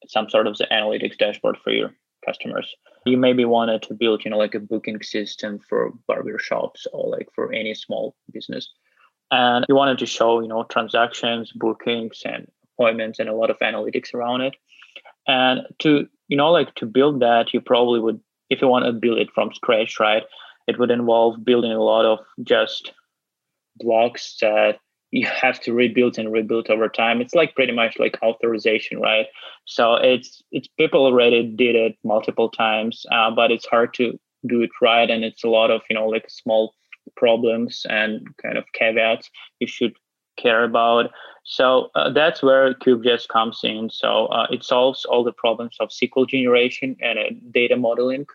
some 0.06 0.30
sort 0.30 0.46
of 0.46 0.56
the 0.58 0.68
analytics 0.70 1.18
dashboard 1.18 1.58
for 1.58 1.72
your 1.72 1.92
customers. 2.24 2.72
You 3.04 3.16
maybe 3.16 3.44
wanted 3.44 3.82
to 3.82 3.94
build, 3.94 4.24
you 4.24 4.30
know, 4.30 4.38
like 4.38 4.54
a 4.54 4.60
booking 4.60 5.02
system 5.02 5.58
for 5.68 5.92
barber 6.06 6.38
shops 6.38 6.86
or 6.92 7.10
like 7.10 7.28
for 7.34 7.52
any 7.52 7.74
small 7.74 8.14
business. 8.32 8.70
And 9.32 9.66
you 9.68 9.74
wanted 9.74 9.98
to 9.98 10.06
show, 10.06 10.40
you 10.40 10.48
know, 10.48 10.62
transactions, 10.64 11.50
bookings, 11.52 12.22
and 12.24 12.46
appointments 12.74 13.18
and 13.18 13.28
a 13.28 13.34
lot 13.34 13.50
of 13.50 13.58
analytics 13.58 14.14
around 14.14 14.42
it. 14.42 14.54
And 15.26 15.62
to, 15.80 16.06
you 16.28 16.36
know, 16.36 16.52
like 16.52 16.76
to 16.76 16.86
build 16.86 17.20
that, 17.20 17.52
you 17.52 17.60
probably 17.60 17.98
would, 17.98 18.20
if 18.50 18.62
you 18.62 18.68
want 18.68 18.84
to 18.84 18.92
build 18.92 19.18
it 19.18 19.30
from 19.34 19.52
scratch, 19.52 19.98
right? 19.98 20.22
It 20.70 20.78
would 20.78 20.90
involve 20.90 21.44
building 21.44 21.72
a 21.72 21.82
lot 21.82 22.04
of 22.04 22.18
just 22.42 22.92
blocks 23.76 24.36
that 24.40 24.78
you 25.10 25.26
have 25.26 25.60
to 25.60 25.72
rebuild 25.72 26.18
and 26.18 26.32
rebuild 26.32 26.70
over 26.70 26.88
time. 26.88 27.20
It's 27.20 27.34
like 27.34 27.54
pretty 27.54 27.72
much 27.72 27.98
like 27.98 28.16
authorization 28.22 29.00
right? 29.00 29.26
So 29.64 29.94
it's 29.94 30.42
it's 30.52 30.68
people 30.78 31.04
already 31.04 31.42
did 31.42 31.74
it 31.74 31.96
multiple 32.04 32.48
times 32.48 33.04
uh, 33.12 33.30
but 33.30 33.50
it's 33.50 33.66
hard 33.66 33.94
to 33.94 34.18
do 34.46 34.62
it 34.62 34.70
right 34.80 35.10
and 35.10 35.22
it's 35.22 35.44
a 35.44 35.48
lot 35.48 35.70
of 35.70 35.82
you 35.90 35.94
know 35.94 36.06
like 36.06 36.24
small 36.28 36.74
problems 37.16 37.84
and 37.90 38.26
kind 38.42 38.56
of 38.56 38.64
caveats 38.72 39.30
you 39.58 39.66
should 39.66 39.94
care 40.40 40.64
about. 40.64 41.10
So 41.44 41.90
uh, 41.94 42.10
that's 42.12 42.42
where 42.42 42.74
CubeJS 42.74 43.28
comes 43.28 43.60
in. 43.64 43.90
So 43.90 44.26
uh, 44.26 44.46
it 44.50 44.64
solves 44.64 45.04
all 45.04 45.24
the 45.24 45.32
problems 45.32 45.76
of 45.80 45.88
sql 45.90 46.28
generation 46.28 46.96
and 47.00 47.40
data 47.52 47.76
modeling 47.76 48.26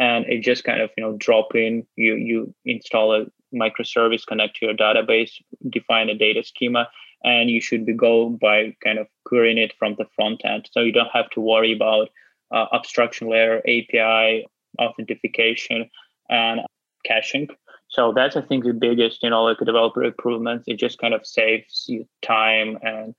and 0.00 0.24
it 0.26 0.40
just 0.42 0.64
kind 0.64 0.80
of 0.80 0.90
you 0.96 1.04
know 1.04 1.16
drop 1.16 1.54
in. 1.54 1.86
You 1.94 2.14
you 2.14 2.54
install 2.64 3.14
a 3.14 3.26
microservice 3.54 4.26
connect 4.26 4.56
to 4.56 4.66
your 4.66 4.74
database 4.74 5.32
define 5.68 6.08
a 6.08 6.14
data 6.14 6.42
schema 6.44 6.88
and 7.24 7.50
you 7.50 7.60
should 7.60 7.84
be 7.84 7.92
go 7.92 8.30
by 8.30 8.74
kind 8.82 8.98
of 8.98 9.06
querying 9.26 9.58
it 9.58 9.72
from 9.78 9.94
the 9.98 10.06
front 10.16 10.40
end. 10.44 10.68
So 10.72 10.80
you 10.80 10.92
don't 10.92 11.10
have 11.12 11.28
to 11.30 11.40
worry 11.40 11.72
about 11.72 12.08
uh, 12.52 12.66
abstraction 12.72 13.28
layer 13.28 13.58
api 13.58 14.46
authentication 14.78 15.90
and 16.30 16.60
caching. 17.04 17.48
So 17.88 18.12
that's 18.14 18.36
i 18.36 18.40
think 18.40 18.64
the 18.64 18.72
biggest 18.72 19.22
you 19.22 19.30
know 19.30 19.44
like 19.44 19.58
developer 19.58 20.02
improvements. 20.02 20.64
It 20.66 20.78
just 20.78 20.98
kind 20.98 21.12
of 21.12 21.26
saves 21.26 21.84
you 21.88 22.08
time 22.22 22.78
and 22.82 23.14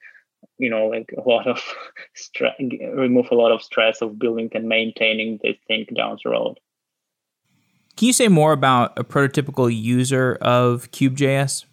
you 0.57 0.69
know 0.69 0.87
like 0.87 1.13
a 1.15 1.29
lot 1.29 1.45
of 1.45 1.61
stress 2.15 2.55
remove 2.59 3.27
a 3.29 3.35
lot 3.35 3.51
of 3.51 3.61
stress 3.61 4.01
of 4.01 4.17
building 4.17 4.49
and 4.55 4.67
maintaining 4.67 5.39
this 5.43 5.57
thing 5.67 5.85
down 5.95 6.17
the 6.23 6.31
road 6.31 6.57
can 7.97 8.07
you 8.07 8.13
say 8.13 8.27
more 8.27 8.51
about 8.53 8.97
a 8.97 9.03
prototypical 9.03 9.73
user 9.73 10.37
of 10.41 10.91
Cube.js? 10.91 11.65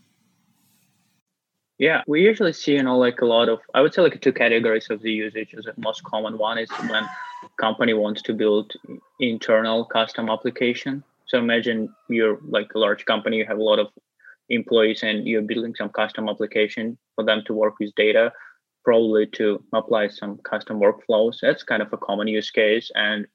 yeah 1.79 2.03
we 2.09 2.21
usually 2.21 2.53
see 2.53 2.73
you 2.73 2.83
know 2.83 2.99
like 2.99 3.21
a 3.21 3.25
lot 3.25 3.49
of 3.49 3.61
i 3.73 3.81
would 3.81 3.95
say 3.95 4.03
like 4.03 4.21
two 4.21 4.33
categories 4.33 4.91
of 4.91 5.01
the 5.03 5.13
usage 5.13 5.53
the 5.53 5.73
most 5.77 6.03
common 6.03 6.37
one 6.37 6.59
is 6.59 6.69
when 6.89 7.05
company 7.61 7.95
wants 7.95 8.21
to 8.21 8.35
build 8.35 8.73
internal 9.21 9.85
custom 9.85 10.29
application 10.29 11.05
so 11.27 11.39
imagine 11.39 11.89
you're 12.09 12.41
like 12.49 12.75
a 12.75 12.79
large 12.81 13.05
company 13.05 13.37
you 13.37 13.47
have 13.47 13.59
a 13.59 13.63
lot 13.63 13.79
of 13.79 13.87
employees 14.49 15.05
and 15.05 15.29
you're 15.29 15.41
building 15.43 15.73
some 15.77 15.89
custom 15.89 16.29
application 16.29 16.99
for 17.15 17.25
them 17.25 17.43
to 17.47 17.55
work 17.55 17.75
with 17.79 17.95
data 17.95 18.33
probably 18.89 19.27
to 19.27 19.63
apply 19.75 20.09
some 20.09 20.39
custom 20.39 20.81
workflows. 20.81 21.41
That's 21.43 21.63
kind 21.63 21.83
of 21.83 21.93
a 21.93 21.99
common 21.99 22.27
use 22.27 22.51
case. 22.51 22.91
And 22.95 23.27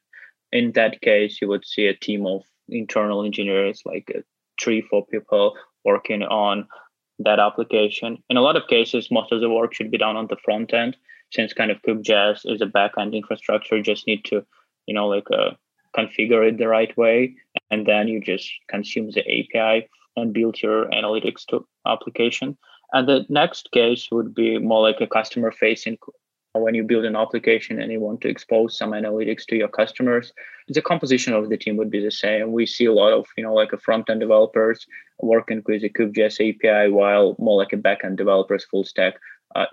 in 0.51 0.71
that 0.71 1.01
case, 1.01 1.37
you 1.39 1.47
would 1.47 1.63
see 1.63 1.85
a 1.85 1.93
team 1.93 2.25
of 2.25 2.41
internal 2.70 3.24
engineers, 3.24 3.82
like 3.86 4.12
uh, 4.15 4.22
three, 4.62 4.82
four 4.82 5.05
people 5.05 5.55
working 5.84 6.24
on 6.24 6.67
that 7.20 7.39
application. 7.39 8.17
In 8.29 8.38
a 8.38 8.41
lot 8.41 8.55
of 8.55 8.67
cases, 8.67 9.12
most 9.12 9.32
of 9.32 9.41
the 9.41 9.50
work 9.50 9.74
should 9.74 9.91
be 9.91 9.98
done 9.98 10.15
on 10.15 10.27
the 10.27 10.38
front 10.43 10.74
end, 10.74 10.98
since 11.32 11.53
kind 11.53 11.72
of 11.72 11.82
CubeJS 11.82 12.51
is 12.51 12.62
a 12.62 12.65
backend 12.65 13.13
infrastructure. 13.13 13.77
You 13.77 13.84
just 13.84 14.08
need 14.08 14.24
to, 14.25 14.46
you 14.86 14.93
know, 14.93 15.08
like 15.08 15.27
uh, 15.32 15.51
configure 15.96 16.48
it 16.48 16.58
the 16.58 16.67
right 16.67 16.96
way, 16.98 17.36
and 17.72 17.86
then 17.86 18.08
you 18.08 18.22
just 18.22 18.51
consume 18.70 19.12
the 19.12 19.22
API 19.22 19.88
and 20.15 20.34
build 20.34 20.62
your 20.62 20.86
analytics 20.88 21.46
to 21.48 21.65
application. 21.88 22.58
And 22.93 23.08
the 23.08 23.25
next 23.29 23.72
case 23.72 24.10
would 24.12 24.36
be 24.36 24.60
more 24.60 24.82
like 24.82 25.01
a 25.01 25.08
customer 25.08 25.51
facing 25.51 25.98
when 26.55 26.75
you 26.75 26.83
build 26.83 27.05
an 27.05 27.15
application 27.15 27.81
and 27.81 27.91
you 27.91 28.00
want 28.00 28.22
to 28.22 28.29
expose 28.29 28.77
some 28.77 28.91
analytics 28.91 29.45
to 29.45 29.55
your 29.55 29.67
customers 29.67 30.31
the 30.67 30.81
composition 30.81 31.33
of 31.33 31.50
the 31.50 31.57
team 31.57 31.77
would 31.77 31.89
be 31.89 32.03
the 32.03 32.12
same. 32.12 32.51
We 32.51 32.65
see 32.65 32.86
a 32.86 32.93
lot 32.93 33.13
of 33.13 33.27
you 33.38 33.43
know 33.43 33.53
like 33.53 33.74
a 33.74 33.77
front-end 33.77 34.19
developers 34.19 34.86
working 35.19 35.62
with 35.65 35.81
the 35.81 35.89
CubeJS 35.89 36.55
api 36.55 36.91
while 36.91 37.36
more 37.39 37.57
like 37.57 37.74
a 37.74 37.77
back-end 37.77 38.17
developers 38.17 38.65
full 38.65 38.83
stack 38.83 39.15
uh, 39.55 39.65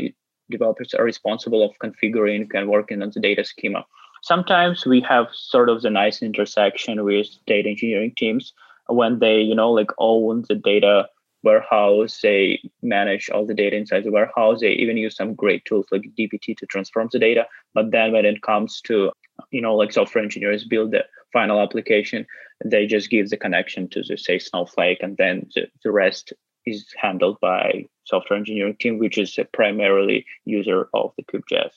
developers 0.51 0.95
are 0.95 1.05
responsible 1.05 1.65
of 1.65 1.79
configuring 1.83 2.49
and 2.55 2.69
working 2.69 3.03
on 3.03 3.11
the 3.15 3.21
data 3.21 3.45
schema. 3.45 3.85
Sometimes 4.23 4.85
we 4.85 5.01
have 5.01 5.29
sort 5.33 5.69
of 5.69 5.83
the 5.83 5.91
nice 5.91 6.23
intersection 6.23 7.05
with 7.05 7.29
data 7.47 7.69
engineering 7.69 8.13
teams 8.17 8.53
when 8.89 9.21
they 9.21 9.41
you 9.41 9.55
know 9.55 9.71
like 9.71 9.91
own 9.99 10.45
the 10.49 10.57
data 10.57 11.09
warehouse. 11.43 12.21
They 12.23 12.61
manage 12.83 13.31
all 13.31 13.47
the 13.47 13.55
data 13.55 13.77
inside 13.77 14.05
the 14.05 14.13
warehouse. 14.13 14.61
They 14.61 14.73
even 14.73 14.97
use 14.97 15.17
some 15.17 15.35
great 15.35 15.65
tools 15.65 15.87
like 15.91 16.03
DBT 16.19 16.57
to 16.59 16.67
transform 16.67 17.09
the 17.13 17.19
data. 17.19 17.47
But 17.75 17.91
then 17.91 18.13
when 18.13 18.25
it 18.25 18.43
comes 18.43 18.81
to, 18.83 19.13
you 19.51 19.61
know, 19.61 19.75
like 19.75 19.93
software 19.93 20.23
engineers 20.23 20.65
build 20.65 20.91
the 20.93 21.05
final 21.33 21.61
application, 21.61 22.27
they 22.65 22.87
just 22.87 23.11
give 23.11 23.31
the 23.31 23.37
connection 23.37 23.89
to 23.89 24.03
the 24.03 24.17
say 24.17 24.39
Snowflake, 24.39 25.03
and 25.03 25.17
then 25.17 25.49
the, 25.55 25.67
the 25.83 25.91
rest 25.91 26.33
is 26.67 26.87
handled 26.97 27.39
by 27.41 27.87
software 28.05 28.39
engineering 28.39 28.77
team, 28.79 28.99
which 28.99 29.17
is 29.17 29.39
primarily 29.53 30.27
user 30.45 30.89
of 30.93 31.13
the 31.17 31.25
CubeJS. 31.25 31.71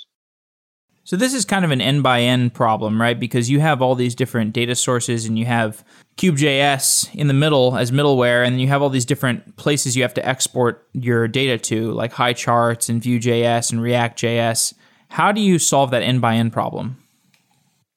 So 1.05 1.17
this 1.17 1.33
is 1.33 1.43
kind 1.43 1.65
of 1.65 1.71
an 1.71 1.81
n 1.81 2.01
by 2.01 2.21
n 2.21 2.49
problem, 2.49 2.99
right? 2.99 3.19
Because 3.19 3.49
you 3.49 3.59
have 3.59 3.81
all 3.81 3.93
these 3.93 4.15
different 4.15 4.53
data 4.53 4.73
sources 4.73 5.25
and 5.25 5.37
you 5.37 5.45
have 5.45 5.83
Cube.js 6.15 7.13
in 7.13 7.27
the 7.27 7.33
middle 7.33 7.75
as 7.75 7.91
middleware, 7.91 8.45
and 8.45 8.61
you 8.61 8.67
have 8.67 8.81
all 8.81 8.89
these 8.89 9.05
different 9.05 9.57
places 9.57 9.97
you 9.97 10.03
have 10.03 10.13
to 10.13 10.25
export 10.25 10.87
your 10.93 11.27
data 11.27 11.57
to, 11.57 11.91
like 11.91 12.13
Highcharts 12.13 12.87
and 12.87 13.01
Vue.js 13.01 13.71
and 13.71 13.81
React.js. 13.81 14.75
How 15.09 15.31
do 15.31 15.41
you 15.41 15.59
solve 15.59 15.91
that 15.91 16.03
n 16.03 16.19
by 16.19 16.35
n 16.35 16.51
problem? 16.51 16.97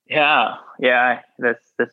Yeah, 0.09 0.57
yeah, 0.81 1.21
that's 1.39 1.73
that's 1.79 1.93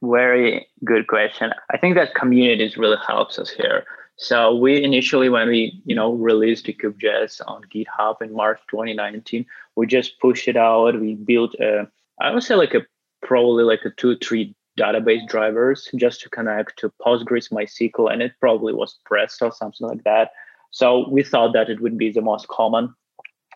very 0.00 0.66
good 0.84 1.06
question. 1.08 1.50
I 1.72 1.76
think 1.76 1.96
that 1.96 2.14
communities 2.14 2.76
really 2.76 2.98
helps 3.06 3.38
us 3.38 3.50
here. 3.50 3.84
So 4.22 4.54
we 4.54 4.80
initially, 4.84 5.28
when 5.28 5.48
we 5.48 5.82
you 5.84 5.96
know 5.96 6.12
released 6.12 6.66
the 6.66 6.72
Cube.js 6.72 7.40
on 7.44 7.62
GitHub 7.74 8.22
in 8.22 8.32
March 8.32 8.60
2019, 8.70 9.44
we 9.74 9.86
just 9.88 10.20
pushed 10.20 10.46
it 10.46 10.56
out. 10.56 11.00
We 11.00 11.14
built 11.14 11.54
a, 11.54 11.88
I 12.20 12.30
would 12.32 12.44
say 12.44 12.54
like 12.54 12.72
a 12.72 12.86
probably 13.22 13.64
like 13.64 13.84
a 13.84 13.90
two 13.90 14.16
three 14.18 14.54
database 14.78 15.26
drivers 15.26 15.88
just 15.96 16.20
to 16.20 16.30
connect 16.30 16.78
to 16.78 16.92
Postgres, 17.04 17.50
MySQL, 17.50 18.12
and 18.12 18.22
it 18.22 18.32
probably 18.38 18.72
was 18.72 18.96
Presto 19.04 19.46
or 19.46 19.52
something 19.52 19.88
like 19.88 20.04
that. 20.04 20.30
So 20.70 21.08
we 21.08 21.24
thought 21.24 21.52
that 21.54 21.68
it 21.68 21.80
would 21.80 21.98
be 21.98 22.12
the 22.12 22.22
most 22.22 22.46
common. 22.46 22.94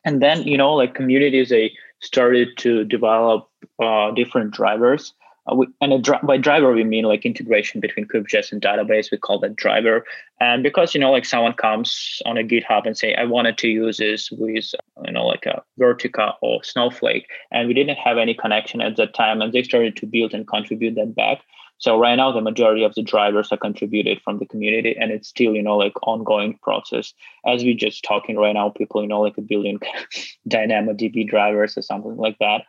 And 0.04 0.20
then 0.20 0.42
you 0.42 0.58
know 0.58 0.74
like 0.74 0.96
communities 0.96 1.50
they 1.50 1.74
started 2.00 2.48
to 2.58 2.82
develop 2.84 3.48
uh, 3.80 4.10
different 4.10 4.50
drivers 4.50 5.14
uh, 5.48 5.56
and 5.80 5.92
a, 5.92 6.18
by 6.24 6.36
driver 6.36 6.72
we 6.72 6.84
mean 6.84 7.04
like 7.04 7.24
integration 7.24 7.80
between 7.80 8.06
CubeJS 8.06 8.52
and 8.52 8.62
database 8.62 9.10
we 9.10 9.18
call 9.18 9.38
that 9.40 9.56
driver 9.56 10.04
and 10.40 10.62
because 10.62 10.94
you 10.94 11.00
know 11.00 11.10
like 11.10 11.24
someone 11.24 11.52
comes 11.54 12.22
on 12.26 12.38
a 12.38 12.42
github 12.42 12.86
and 12.86 12.96
say 12.96 13.14
i 13.14 13.24
wanted 13.24 13.58
to 13.58 13.68
use 13.68 13.98
this 13.98 14.30
with 14.30 14.74
you 15.04 15.12
know 15.12 15.26
like 15.26 15.46
a 15.46 15.62
vertica 15.78 16.34
or 16.42 16.62
snowflake 16.62 17.26
and 17.50 17.68
we 17.68 17.74
didn't 17.74 17.98
have 17.98 18.18
any 18.18 18.34
connection 18.34 18.80
at 18.80 18.96
that 18.96 19.14
time 19.14 19.40
and 19.42 19.52
they 19.52 19.62
started 19.62 19.96
to 19.96 20.06
build 20.06 20.34
and 20.34 20.46
contribute 20.46 20.94
that 20.94 21.14
back 21.14 21.40
So 21.78 21.98
right 21.98 22.14
now, 22.16 22.32
the 22.32 22.40
majority 22.40 22.84
of 22.84 22.94
the 22.94 23.02
drivers 23.02 23.52
are 23.52 23.58
contributed 23.58 24.22
from 24.22 24.38
the 24.38 24.46
community, 24.46 24.96
and 24.98 25.12
it's 25.12 25.28
still, 25.28 25.54
you 25.54 25.62
know, 25.62 25.76
like 25.76 25.92
ongoing 26.02 26.58
process. 26.62 27.12
As 27.46 27.64
we 27.64 27.74
just 27.74 28.02
talking 28.02 28.36
right 28.36 28.54
now, 28.54 28.70
people, 28.70 29.02
you 29.02 29.08
know, 29.08 29.20
like 29.20 29.36
a 29.36 29.42
billion 29.42 29.78
DynamoDB 30.48 31.28
drivers 31.28 31.76
or 31.76 31.82
something 31.82 32.16
like 32.16 32.38
that. 32.38 32.62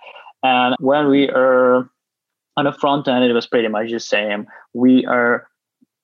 And 0.44 0.76
when 0.80 1.08
we 1.08 1.30
are 1.30 1.90
on 2.58 2.66
the 2.66 2.74
front 2.74 3.08
end, 3.08 3.24
it 3.24 3.34
was 3.34 3.48
pretty 3.48 3.68
much 3.68 3.92
the 3.92 4.00
same. 4.00 4.48
We 4.74 5.06
are 5.06 5.48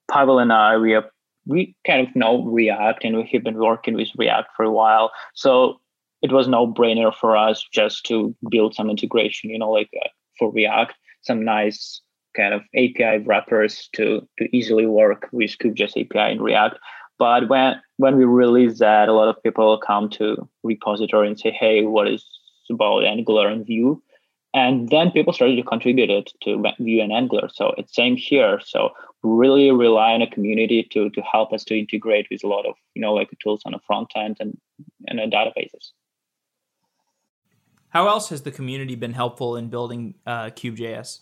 Pavel 0.10 0.40
and 0.40 0.54
I, 0.54 0.78
we 0.78 0.94
are 0.94 1.10
we 1.46 1.76
kind 1.86 2.08
of 2.08 2.16
know 2.16 2.44
React 2.44 3.04
and 3.04 3.18
we 3.18 3.30
have 3.34 3.44
been 3.44 3.58
working 3.58 3.96
with 3.96 4.08
React 4.16 4.50
for 4.56 4.64
a 4.64 4.72
while. 4.72 5.12
So 5.34 5.82
it 6.22 6.32
was 6.32 6.48
no 6.48 6.66
brainer 6.66 7.14
for 7.14 7.36
us 7.36 7.66
just 7.74 8.06
to 8.06 8.34
build 8.50 8.76
some 8.76 8.90
integration, 8.90 9.50
you 9.50 9.60
know, 9.60 9.70
like 9.70 9.90
uh, 10.02 10.08
for 10.40 10.52
React, 10.52 10.94
some 11.22 11.44
nice 11.44 12.00
kind 12.38 12.54
of 12.54 12.62
API 12.76 13.18
wrappers 13.26 13.90
to 13.94 14.26
to 14.38 14.56
easily 14.56 14.86
work 14.86 15.28
with 15.32 15.58
Cube.js 15.58 16.06
API 16.06 16.34
in 16.34 16.42
React. 16.42 16.78
But 17.18 17.50
when 17.50 17.82
when 17.98 18.18
we 18.18 18.26
release 18.26 18.80
that, 18.80 19.10
a 19.10 19.14
lot 19.14 19.28
of 19.28 19.42
people 19.42 19.78
come 19.80 20.10
to 20.12 20.48
repository 20.64 21.28
and 21.28 21.40
say, 21.40 21.52
"Hey, 21.52 21.84
what 21.84 22.08
is 22.08 22.24
about 22.70 23.06
Angular 23.06 23.48
and 23.48 23.66
Vue?" 23.66 24.02
And 24.54 24.90
then 24.90 25.12
people 25.12 25.34
started 25.34 25.56
to 25.56 25.64
contribute 25.64 26.12
it 26.12 26.32
to 26.44 26.64
Vue 26.80 27.02
and 27.02 27.12
Angular. 27.12 27.50
So 27.52 27.74
it's 27.78 27.96
same 27.96 28.16
here. 28.16 28.60
So 28.64 28.92
really 29.24 29.72
rely 29.72 30.12
on 30.14 30.22
a 30.22 30.30
community 30.30 30.88
to 30.92 31.10
to 31.10 31.22
help 31.22 31.54
us 31.54 31.64
to 31.66 31.80
integrate 31.80 32.28
with 32.30 32.44
a 32.44 32.48
lot 32.48 32.66
of 32.66 32.76
you 32.94 33.02
know 33.02 33.14
like 33.14 33.30
tools 33.42 33.62
on 33.66 33.72
the 33.72 33.80
front 33.88 34.12
end 34.16 34.38
and 34.40 34.58
and 35.08 35.20
databases. 35.32 35.92
How 37.90 38.08
else 38.08 38.30
has 38.30 38.42
the 38.42 38.52
community 38.52 38.96
been 38.96 39.14
helpful 39.14 39.56
in 39.56 39.70
building 39.70 40.16
uh, 40.26 40.50
Cube.js? 40.50 41.20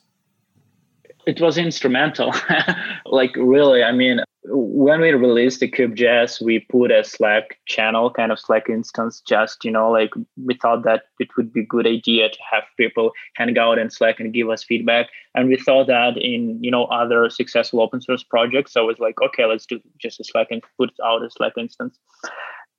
It 1.28 1.42
was 1.42 1.58
instrumental. 1.58 2.34
like 3.06 3.36
really, 3.36 3.84
I 3.84 3.92
mean, 3.92 4.22
when 4.46 5.02
we 5.02 5.12
released 5.12 5.60
the 5.60 5.68
Cube.js, 5.68 6.42
we 6.42 6.60
put 6.60 6.92
a 6.92 7.04
Slack 7.04 7.60
channel, 7.68 8.10
kind 8.10 8.32
of 8.32 8.40
Slack 8.40 8.70
instance, 8.70 9.22
just, 9.28 9.64
you 9.64 9.70
know, 9.70 9.92
like 9.92 10.12
we 10.44 10.56
thought 10.56 10.84
that 10.84 11.04
it 11.20 11.28
would 11.38 11.54
be 11.54 11.62
a 11.62 11.66
good 11.66 11.86
idea 11.86 12.30
to 12.30 12.38
have 12.52 12.64
people 12.76 13.12
hang 13.36 13.56
out 13.58 13.78
in 13.78 13.92
Slack 13.92 14.20
and 14.20 14.34
give 14.34 14.50
us 14.50 14.64
feedback. 14.64 15.10
And 15.36 15.48
we 15.48 15.58
thought 15.58 15.88
that 15.88 16.18
in, 16.18 16.58
you 16.64 16.72
know, 16.72 16.86
other 16.86 17.30
successful 17.30 17.82
open 17.82 18.02
source 18.02 18.24
projects. 18.24 18.74
So 18.74 18.86
was 18.86 19.00
like, 19.00 19.22
okay, 19.22 19.46
let's 19.46 19.68
do 19.68 19.80
just 20.00 20.20
a 20.20 20.24
Slack 20.24 20.48
and 20.50 20.64
put 20.78 20.90
out 21.06 21.24
a 21.24 21.30
Slack 21.30 21.54
instance. 21.58 22.00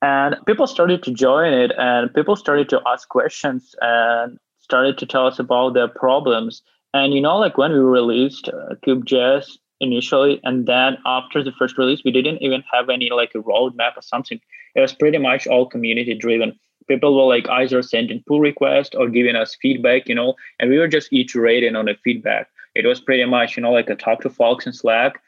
And 0.01 0.35
people 0.45 0.67
started 0.67 1.01
to 1.03 1.11
join 1.11 1.53
it 1.53 1.71
and 1.77 2.13
people 2.13 2.35
started 2.35 2.67
to 2.69 2.81
ask 2.85 3.07
questions 3.07 3.73
and 3.79 4.37
started 4.59 4.97
to 4.97 5.05
tell 5.05 5.27
us 5.27 5.39
about 5.39 5.75
their 5.75 5.87
problems. 5.87 6.61
And, 6.93 7.13
you 7.13 7.21
know, 7.21 7.37
like 7.37 7.57
when 7.57 7.71
we 7.71 7.79
released 7.79 8.49
uh, 8.49 8.75
Cube.js, 8.83 9.57
initially 9.83 10.39
and 10.43 10.65
then 10.65 10.97
after 11.05 11.43
the 11.43 11.51
first 11.51 11.77
release 11.77 12.01
we 12.03 12.11
didn't 12.11 12.41
even 12.41 12.63
have 12.71 12.89
any 12.89 13.09
like 13.11 13.31
a 13.35 13.39
roadmap 13.39 13.97
or 13.97 14.01
something. 14.01 14.39
It 14.75 14.81
was 14.81 14.93
pretty 14.93 15.19
much 15.19 15.45
all 15.47 15.67
community 15.67 16.15
driven 16.15 16.57
people 16.87 17.15
were 17.15 17.35
like 17.35 17.47
either 17.49 17.81
sending 17.81 18.23
pull 18.27 18.39
requests 18.39 18.95
or 18.95 19.09
giving 19.09 19.35
us 19.35 19.55
feedback 19.61 20.07
you 20.07 20.15
know 20.15 20.35
and 20.59 20.69
we 20.69 20.77
were 20.77 20.87
just 20.87 21.11
iterating 21.11 21.75
on 21.75 21.85
the 21.85 21.95
feedback. 22.03 22.47
It 22.75 22.85
was 22.85 22.99
pretty 22.99 23.25
much 23.25 23.55
you 23.55 23.63
know 23.63 23.71
like 23.71 23.89
a 23.89 23.95
talk 23.95 24.21
to 24.21 24.29
folks 24.29 24.65
in 24.65 24.73
slack 24.73 25.21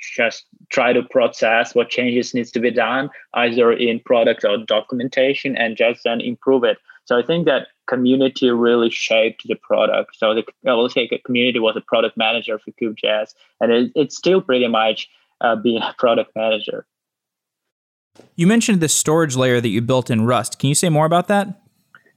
just 0.00 0.46
try 0.70 0.92
to 0.94 1.02
process 1.02 1.74
what 1.74 1.90
changes 1.90 2.32
needs 2.32 2.50
to 2.50 2.60
be 2.60 2.70
done 2.70 3.10
either 3.34 3.70
in 3.72 4.00
product 4.00 4.44
or 4.44 4.56
documentation 4.58 5.56
and 5.56 5.76
just 5.76 6.02
then 6.04 6.20
improve 6.20 6.64
it. 6.64 6.78
So 7.04 7.18
i 7.18 7.22
think 7.22 7.44
that 7.46 7.68
community 7.86 8.50
really 8.50 8.90
shaped 8.90 9.42
the 9.46 9.56
product. 9.56 10.16
So 10.16 10.34
the 10.34 10.44
I 10.66 10.74
will 10.74 10.88
say 10.88 11.08
community 11.24 11.58
was 11.58 11.76
a 11.76 11.80
product 11.80 12.16
manager 12.16 12.58
for 12.58 12.70
Cube.js, 12.72 13.34
and 13.60 13.72
it, 13.72 13.92
it's 13.94 14.16
still 14.16 14.40
pretty 14.40 14.68
much 14.68 15.08
uh, 15.40 15.56
being 15.56 15.82
a 15.82 15.94
product 15.98 16.32
manager. 16.34 16.86
You 18.36 18.46
mentioned 18.46 18.80
the 18.80 18.88
storage 18.88 19.36
layer 19.36 19.60
that 19.60 19.68
you 19.68 19.80
built 19.80 20.08
in 20.08 20.24
Rust. 20.24 20.58
Can 20.58 20.68
you 20.68 20.74
say 20.74 20.88
more 20.88 21.06
about 21.06 21.28
that? 21.28 21.60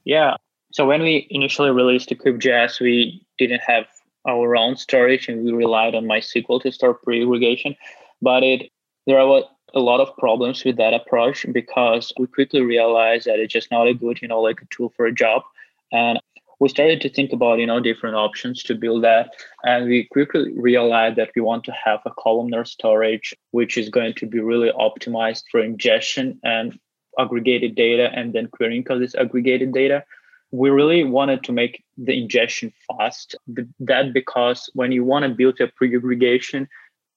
Yeah. 0.05 0.35
So 0.71 0.85
when 0.85 1.01
we 1.01 1.27
initially 1.31 1.71
released 1.71 2.09
the 2.09 2.15
Cube.js, 2.15 2.79
we 2.79 3.25
didn't 3.37 3.61
have 3.65 3.85
our 4.27 4.55
own 4.55 4.75
storage, 4.75 5.27
and 5.27 5.43
we 5.43 5.51
relied 5.51 5.95
on 5.95 6.05
MySQL 6.05 6.61
to 6.61 6.71
store 6.71 6.93
pre-aggregation. 6.93 7.75
But 8.21 8.43
it 8.43 8.71
there 9.05 9.19
are 9.19 9.43
a 9.73 9.79
lot 9.79 9.99
of 9.99 10.15
problems 10.17 10.63
with 10.63 10.77
that 10.77 10.93
approach 10.93 11.45
because 11.51 12.11
we 12.19 12.27
quickly 12.27 12.61
realized 12.61 13.25
that 13.25 13.39
it's 13.39 13.53
just 13.53 13.71
not 13.71 13.87
a 13.87 13.93
good, 13.93 14.21
you 14.21 14.27
know, 14.27 14.41
like 14.41 14.61
a 14.61 14.65
tool 14.69 14.93
for 14.95 15.05
a 15.05 15.13
job. 15.13 15.43
And 15.91 16.19
we 16.59 16.69
started 16.69 17.01
to 17.01 17.09
think 17.09 17.33
about, 17.33 17.59
you 17.59 17.67
know, 17.67 17.79
different 17.79 18.15
options 18.15 18.63
to 18.63 18.75
build 18.75 19.03
that. 19.03 19.35
And 19.63 19.85
we 19.85 20.05
quickly 20.11 20.51
realized 20.57 21.17
that 21.17 21.31
we 21.35 21.41
want 21.41 21.63
to 21.65 21.71
have 21.71 21.99
a 22.05 22.11
columnar 22.17 22.65
storage, 22.65 23.35
which 23.51 23.77
is 23.77 23.89
going 23.89 24.15
to 24.15 24.25
be 24.25 24.39
really 24.39 24.71
optimized 24.71 25.43
for 25.51 25.59
ingestion 25.59 26.39
and 26.43 26.79
aggregated 27.19 27.75
data 27.75 28.09
and 28.13 28.33
then 28.33 28.47
querying 28.47 28.85
of 28.89 28.99
this 28.99 29.15
aggregated 29.15 29.71
data. 29.71 30.03
We 30.51 30.69
really 30.69 31.03
wanted 31.03 31.43
to 31.43 31.51
make 31.51 31.83
the 31.97 32.19
ingestion 32.19 32.73
fast. 32.87 33.35
That 33.79 34.13
because 34.13 34.69
when 34.73 34.91
you 34.91 35.03
want 35.03 35.23
to 35.23 35.29
build 35.29 35.59
a 35.59 35.67
pre-aggregation, 35.67 36.67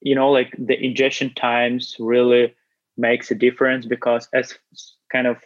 you 0.01 0.15
know, 0.15 0.31
like 0.31 0.55
the 0.59 0.83
ingestion 0.83 1.33
times 1.35 1.97
really 1.99 2.55
makes 2.97 3.31
a 3.31 3.35
difference 3.35 3.87
because 3.87 4.29
as 4.35 4.59
kind 5.11 5.27
of 5.27 5.39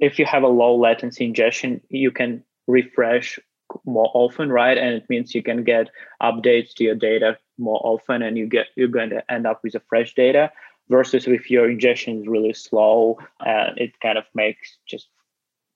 if 0.00 0.18
you 0.18 0.26
have 0.26 0.42
a 0.42 0.48
low 0.48 0.76
latency 0.76 1.24
ingestion, 1.24 1.80
you 1.88 2.10
can 2.10 2.42
refresh 2.68 3.38
more 3.84 4.10
often, 4.14 4.50
right? 4.50 4.78
And 4.78 4.94
it 4.94 5.08
means 5.08 5.34
you 5.34 5.42
can 5.42 5.64
get 5.64 5.90
updates 6.22 6.74
to 6.74 6.84
your 6.84 6.94
data 6.94 7.38
more 7.58 7.80
often, 7.82 8.22
and 8.22 8.38
you 8.38 8.46
get 8.46 8.66
you're 8.76 8.88
going 8.88 9.10
to 9.10 9.32
end 9.32 9.46
up 9.46 9.60
with 9.64 9.74
a 9.74 9.82
fresh 9.88 10.14
data. 10.14 10.52
Versus 10.90 11.26
if 11.26 11.50
your 11.50 11.68
ingestion 11.68 12.22
is 12.22 12.26
really 12.26 12.54
slow, 12.54 13.18
uh, 13.40 13.72
it 13.76 14.00
kind 14.00 14.16
of 14.16 14.24
makes 14.34 14.78
just 14.86 15.08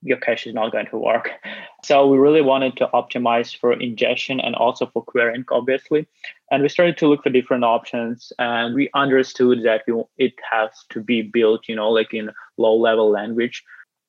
your 0.03 0.17
cache 0.17 0.47
is 0.47 0.55
not 0.55 0.73
going 0.73 0.87
to 0.87 0.99
work. 0.99 1.31
So 1.85 2.07
we 2.07 2.17
really 2.17 2.43
wanted 2.43 2.77
to 2.77 2.89
optimize 2.95 3.57
for 3.57 3.73
ingestion 3.73 4.39
and 4.39 4.55
also 4.55 4.87
for 4.87 5.03
querying, 5.03 5.45
obviously. 5.51 6.07
And 6.53 6.63
we 6.63 6.69
started 6.69 6.97
to 6.99 7.09
look 7.09 7.25
for 7.25 7.31
different 7.31 7.65
options, 7.65 8.33
and 8.39 8.73
we 8.73 8.89
understood 8.95 9.65
that 9.65 9.83
we, 9.89 10.01
it 10.17 10.35
has 10.49 10.71
to 10.91 11.01
be 11.01 11.23
built, 11.23 11.69
you 11.69 11.75
know, 11.75 11.91
like 11.91 12.15
in 12.15 12.31
low 12.57 12.77
level 12.77 13.11
language 13.11 13.65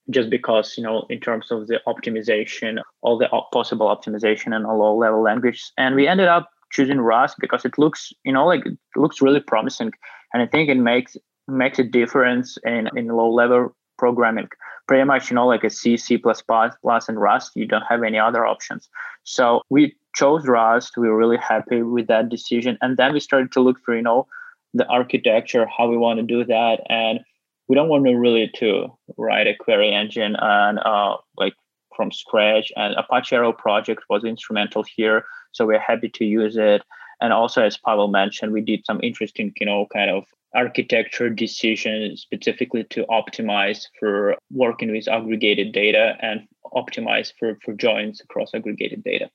just 0.09 0.29
because 0.29 0.75
you 0.77 0.83
know 0.83 1.05
in 1.09 1.19
terms 1.19 1.51
of 1.51 1.67
the 1.67 1.79
optimization 1.87 2.81
all 3.01 3.17
the 3.17 3.27
possible 3.51 3.87
optimization 3.87 4.53
and 4.55 4.65
a 4.65 4.73
low 4.73 4.95
level 4.95 5.21
language 5.21 5.71
and 5.77 5.95
we 5.95 6.07
ended 6.07 6.27
up 6.27 6.49
choosing 6.71 6.99
rust 6.99 7.37
because 7.39 7.63
it 7.63 7.77
looks 7.77 8.11
you 8.25 8.33
know 8.33 8.45
like 8.45 8.65
it 8.65 8.77
looks 8.95 9.21
really 9.21 9.39
promising. 9.39 9.91
And 10.33 10.41
i 10.41 10.47
think 10.47 10.69
it 10.69 10.77
makes 10.77 11.15
makes 11.47 11.79
a 11.79 11.83
difference 11.83 12.57
in 12.65 12.89
in 12.97 13.07
low 13.07 13.31
level 13.31 13.75
programming. 13.97 14.49
Pretty 14.87 15.05
much 15.05 15.29
you 15.29 15.35
know 15.35 15.47
like 15.47 15.63
a 15.63 15.69
c 15.69 15.95
c++ 15.95 16.17
plus 16.17 17.09
and 17.09 17.21
rust 17.21 17.51
you 17.55 17.65
don't 17.65 17.89
have 17.89 18.03
any 18.03 18.19
other 18.19 18.45
options. 18.45 18.89
So 19.23 19.61
we 19.69 19.95
chose 20.15 20.47
rust. 20.47 20.97
We 20.97 21.07
were 21.07 21.17
really 21.17 21.37
happy 21.37 21.81
with 21.81 22.07
that 22.07 22.29
decision. 22.29 22.77
And 22.81 22.97
then 22.97 23.13
we 23.13 23.19
started 23.19 23.51
to 23.53 23.61
look 23.61 23.77
for 23.85 23.95
you 23.95 24.01
know 24.01 24.27
the 24.73 24.87
architecture 24.87 25.67
how 25.67 25.87
we 25.87 25.97
want 25.97 26.19
to 26.19 26.25
do 26.25 26.43
that. 26.45 26.81
And 26.89 27.19
we 27.67 27.75
don't 27.75 27.89
want 27.89 28.05
to 28.05 28.13
really 28.13 28.51
to 28.55 28.87
write 29.17 29.47
a 29.47 29.55
query 29.55 29.93
engine 29.93 30.35
and 30.39 30.79
uh, 30.79 31.17
like 31.37 31.53
from 31.95 32.11
scratch. 32.11 32.71
And 32.75 32.95
Apache 32.95 33.35
Arrow 33.35 33.53
project 33.53 34.03
was 34.09 34.23
instrumental 34.23 34.83
here, 34.95 35.25
so 35.51 35.65
we're 35.65 35.79
happy 35.79 36.09
to 36.09 36.25
use 36.25 36.57
it. 36.57 36.81
And 37.21 37.31
also, 37.31 37.63
as 37.63 37.77
Pavel 37.77 38.09
mentioned, 38.09 38.51
we 38.51 38.61
did 38.61 38.85
some 38.85 38.99
interesting, 39.01 39.53
you 39.59 39.65
know, 39.65 39.87
kind 39.93 40.09
of 40.09 40.25
architecture 40.55 41.29
decisions 41.29 42.21
specifically 42.21 42.83
to 42.85 43.05
optimize 43.05 43.87
for 43.99 44.35
working 44.51 44.91
with 44.91 45.07
aggregated 45.07 45.71
data 45.71 46.15
and 46.21 46.47
optimize 46.73 47.31
for, 47.39 47.57
for 47.63 47.73
joins 47.73 48.21
across 48.21 48.53
aggregated 48.53 49.03
data. 49.03 49.29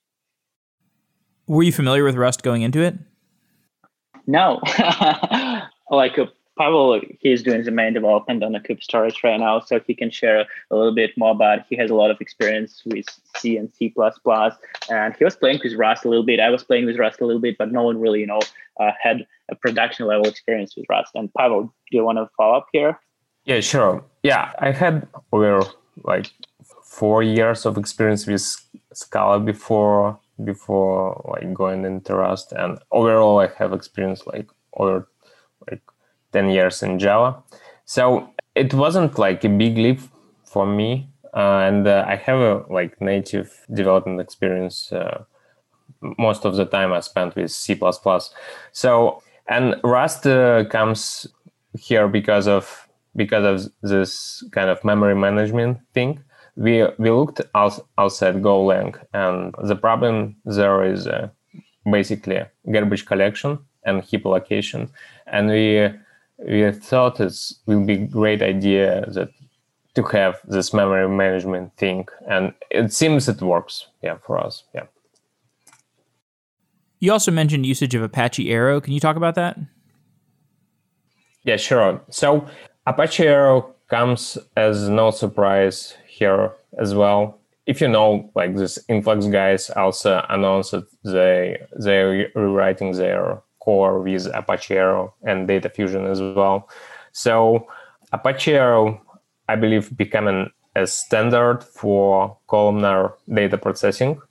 Were 1.46 1.62
you 1.62 1.72
familiar 1.72 2.04
with 2.04 2.14
Rust 2.14 2.42
going 2.42 2.62
into 2.62 2.80
it? 2.80 2.94
No. 4.26 4.60
like 5.90 6.18
a 6.18 6.28
Pavel, 6.58 7.00
he's 7.20 7.42
doing 7.42 7.62
the 7.62 7.70
main 7.70 7.94
development 7.94 8.42
on 8.42 8.52
the 8.52 8.60
Cube 8.60 8.82
storage 8.82 9.22
right 9.22 9.38
now, 9.38 9.60
so 9.60 9.80
he 9.86 9.94
can 9.94 10.10
share 10.10 10.40
a 10.40 10.76
little 10.76 10.94
bit 10.94 11.16
more 11.16 11.30
about. 11.30 11.60
He 11.70 11.76
has 11.76 11.90
a 11.90 11.94
lot 11.94 12.10
of 12.10 12.20
experience 12.20 12.82
with 12.84 13.06
C 13.36 13.56
and 13.56 13.72
C++, 13.72 13.94
and 14.90 15.16
he 15.16 15.24
was 15.24 15.36
playing 15.36 15.60
with 15.62 15.74
Rust 15.74 16.04
a 16.04 16.08
little 16.08 16.24
bit. 16.24 16.40
I 16.40 16.50
was 16.50 16.64
playing 16.64 16.86
with 16.86 16.98
Rust 16.98 17.20
a 17.20 17.26
little 17.26 17.40
bit, 17.40 17.56
but 17.56 17.70
no 17.70 17.84
one 17.84 18.00
really, 18.00 18.20
you 18.20 18.26
know, 18.26 18.40
uh, 18.80 18.90
had 19.00 19.24
a 19.48 19.54
production 19.54 20.06
level 20.06 20.26
experience 20.26 20.76
with 20.76 20.86
Rust. 20.90 21.12
And 21.14 21.32
Pavel, 21.32 21.62
do 21.62 21.96
you 21.96 22.04
want 22.04 22.18
to 22.18 22.28
follow 22.36 22.56
up 22.58 22.66
here? 22.72 22.98
Yeah, 23.44 23.60
sure. 23.60 24.04
Yeah, 24.22 24.52
I 24.58 24.72
had 24.72 25.06
over 25.32 25.62
like 26.04 26.26
four 26.84 27.22
years 27.22 27.64
of 27.66 27.78
experience 27.78 28.26
with 28.26 28.42
Scala 28.92 29.40
before 29.40 30.18
before 30.44 31.24
like 31.32 31.52
going 31.54 31.84
into 31.84 32.14
Rust, 32.14 32.52
and 32.52 32.78
overall, 32.90 33.40
I 33.40 33.48
have 33.58 33.72
experience 33.72 34.26
like 34.26 34.48
over 34.74 35.08
10 36.32 36.50
years 36.50 36.82
in 36.82 36.98
Java. 36.98 37.42
So 37.84 38.30
it 38.54 38.74
wasn't 38.74 39.18
like 39.18 39.44
a 39.44 39.48
big 39.48 39.76
leap 39.76 40.00
for 40.44 40.66
me. 40.66 41.08
Uh, 41.34 41.60
and 41.68 41.86
uh, 41.86 42.04
I 42.06 42.16
have 42.16 42.38
a 42.38 42.64
like 42.70 43.00
native 43.00 43.66
development 43.72 44.20
experience 44.20 44.90
uh, 44.92 45.24
most 46.18 46.44
of 46.44 46.56
the 46.56 46.64
time 46.64 46.92
I 46.92 47.00
spent 47.00 47.36
with 47.36 47.50
C++. 47.50 47.78
So 48.72 49.22
and 49.48 49.76
Rust 49.82 50.26
uh, 50.26 50.64
comes 50.66 51.26
here 51.78 52.08
because 52.08 52.46
of 52.46 52.88
because 53.16 53.44
of 53.44 53.72
this 53.82 54.44
kind 54.52 54.70
of 54.70 54.84
memory 54.84 55.14
management 55.14 55.78
thing. 55.94 56.22
We 56.56 56.84
we 56.98 57.10
looked 57.10 57.40
also 57.54 57.82
at 58.26 58.42
Golang, 58.42 58.96
and 59.12 59.54
the 59.62 59.76
problem 59.76 60.36
there 60.44 60.84
is 60.84 61.06
uh, 61.06 61.28
basically 61.90 62.42
garbage 62.70 63.06
collection 63.06 63.58
and 63.84 64.02
heap 64.02 64.26
allocation, 64.26 64.90
and 65.26 65.48
we 65.48 65.90
we 66.38 66.70
thought 66.72 67.20
it 67.20 67.34
will 67.66 67.84
be 67.84 67.96
great 67.96 68.42
idea 68.42 69.04
that 69.08 69.30
to 69.94 70.02
have 70.04 70.40
this 70.44 70.72
memory 70.72 71.08
management 71.08 71.76
thing, 71.76 72.06
and 72.28 72.54
it 72.70 72.92
seems 72.92 73.28
it 73.28 73.40
works. 73.42 73.88
Yeah, 74.02 74.16
for 74.24 74.38
us. 74.38 74.64
Yeah. 74.74 74.84
You 77.00 77.12
also 77.12 77.30
mentioned 77.30 77.66
usage 77.66 77.94
of 77.94 78.02
Apache 78.02 78.50
Arrow. 78.50 78.80
Can 78.80 78.92
you 78.92 79.00
talk 79.00 79.16
about 79.16 79.34
that? 79.34 79.58
Yeah, 81.44 81.56
sure. 81.56 82.00
So 82.10 82.46
Apache 82.86 83.26
Arrow 83.26 83.74
comes 83.88 84.38
as 84.56 84.88
no 84.88 85.10
surprise 85.10 85.96
here 86.06 86.52
as 86.78 86.94
well. 86.94 87.40
If 87.66 87.80
you 87.80 87.88
know, 87.88 88.30
like 88.34 88.56
this 88.56 88.78
Influx 88.88 89.26
guys 89.26 89.70
also 89.70 90.24
announced 90.28 90.72
that 90.72 90.86
they 91.04 91.58
they're 91.72 92.30
rewriting 92.34 92.92
their 92.92 93.42
core 93.68 94.00
with 94.00 94.24
Apache 94.32 94.74
Arrow 94.74 95.12
and 95.28 95.46
Data 95.46 95.68
Fusion 95.68 96.06
as 96.06 96.20
well. 96.22 96.70
So 97.12 97.66
Apache 98.12 98.54
Arrow, 98.54 98.98
I 99.46 99.56
believe, 99.56 99.94
becoming 99.94 100.50
a 100.74 100.86
standard 100.86 101.62
for 101.62 102.38
columnar 102.46 103.14
data 103.40 103.58
processing, 103.58 104.22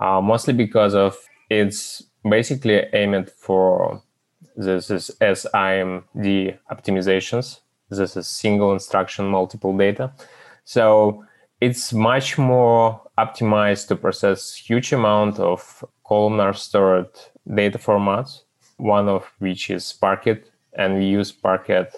uh, 0.00 0.20
mostly 0.20 0.52
because 0.52 0.94
of 0.94 1.16
it's 1.48 2.02
basically 2.28 2.78
aimed 2.92 3.30
for 3.30 4.02
this 4.54 4.90
is 4.90 5.10
SIMD 5.22 6.58
optimizations. 6.70 7.60
This 7.88 8.16
is 8.16 8.28
single 8.28 8.72
instruction, 8.74 9.24
multiple 9.28 9.74
data. 9.74 10.12
So 10.64 11.24
it's 11.58 11.94
much 11.94 12.36
more 12.36 13.00
optimized 13.16 13.88
to 13.88 13.96
process 13.96 14.54
huge 14.54 14.92
amount 14.92 15.38
of 15.38 15.82
columnar 16.06 16.52
stored 16.52 17.14
data 17.46 17.78
formats, 17.78 18.42
one 18.78 19.08
of 19.08 19.30
which 19.38 19.70
is 19.70 19.92
Parquet. 19.92 20.42
And 20.72 20.98
we 20.98 21.04
use 21.04 21.30
Parquet 21.30 21.88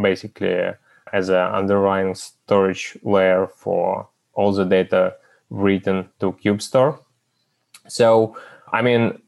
basically 0.00 0.72
as 1.12 1.28
an 1.28 1.36
underlying 1.36 2.14
storage 2.14 2.98
layer 3.02 3.46
for 3.46 4.08
all 4.34 4.52
the 4.52 4.64
data 4.64 5.14
written 5.50 6.08
to 6.20 6.32
CubeStore. 6.32 6.98
So, 7.88 8.36
I 8.72 8.82
mean, 8.82 9.20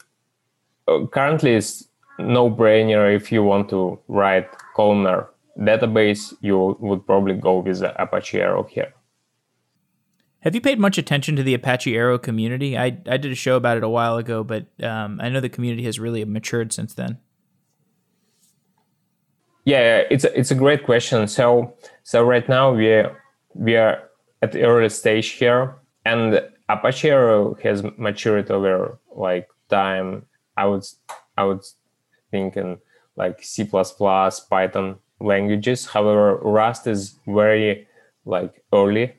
uh, 0.89 1.07
currently 1.07 1.55
it's 1.55 1.89
no 2.19 2.51
brainer 2.51 3.15
if 3.15 3.31
you 3.31 3.45
want 3.45 3.69
to 3.71 3.99
write 4.09 4.49
columnar 4.75 5.31
database, 5.59 6.35
you 6.41 6.77
would 6.81 7.07
probably 7.07 7.35
go 7.35 7.59
with 7.59 7.81
the 7.81 8.01
Apache 8.01 8.41
Arrow 8.41 8.65
here. 8.65 8.93
Have 10.49 10.55
you 10.55 10.63
paid 10.63 10.79
much 10.79 10.97
attention 10.97 11.37
to 11.37 11.43
the 11.43 11.53
Apache 11.53 11.95
Arrow 11.95 12.19
community? 12.19 12.75
I, 12.75 12.87
I 13.07 13.19
did 13.19 13.31
a 13.31 13.35
show 13.35 13.57
about 13.57 13.77
it 13.77 13.83
a 13.83 13.89
while 13.91 14.17
ago, 14.17 14.43
but 14.43 14.65
um, 14.83 15.21
I 15.21 15.29
know 15.29 15.41
the 15.41 15.51
community 15.51 15.83
has 15.85 16.01
really 16.01 16.25
matured 16.25 16.73
since 16.73 16.95
then. 16.95 17.19
Yeah, 19.67 20.05
it's 20.11 20.25
a, 20.25 20.39
it's 20.39 20.51
a 20.51 20.55
great 20.55 20.85
question. 20.85 21.29
So 21.29 21.75
so 22.03 22.25
right 22.25 22.49
now 22.49 22.73
we 22.73 22.89
are, 22.89 23.23
we 23.53 23.77
are 23.77 24.03
at 24.41 24.53
the 24.53 24.63
early 24.63 24.89
stage 24.89 25.33
here, 25.33 25.75
and 26.07 26.43
Apache 26.71 27.11
Arrow 27.11 27.59
has 27.63 27.83
matured 27.99 28.51
over 28.51 28.99
like 29.15 29.51
time. 29.69 30.25
I 30.57 30.65
would 30.65 30.85
I 31.37 31.45
would 31.45 31.61
think 32.31 32.57
in 32.57 32.79
like 33.17 33.43
C++, 33.43 33.67
Python 33.67 34.97
languages. 35.21 35.85
However, 35.85 36.37
Rust 36.37 36.87
is 36.87 37.19
very 37.27 37.87
like 38.25 38.65
early 38.73 39.13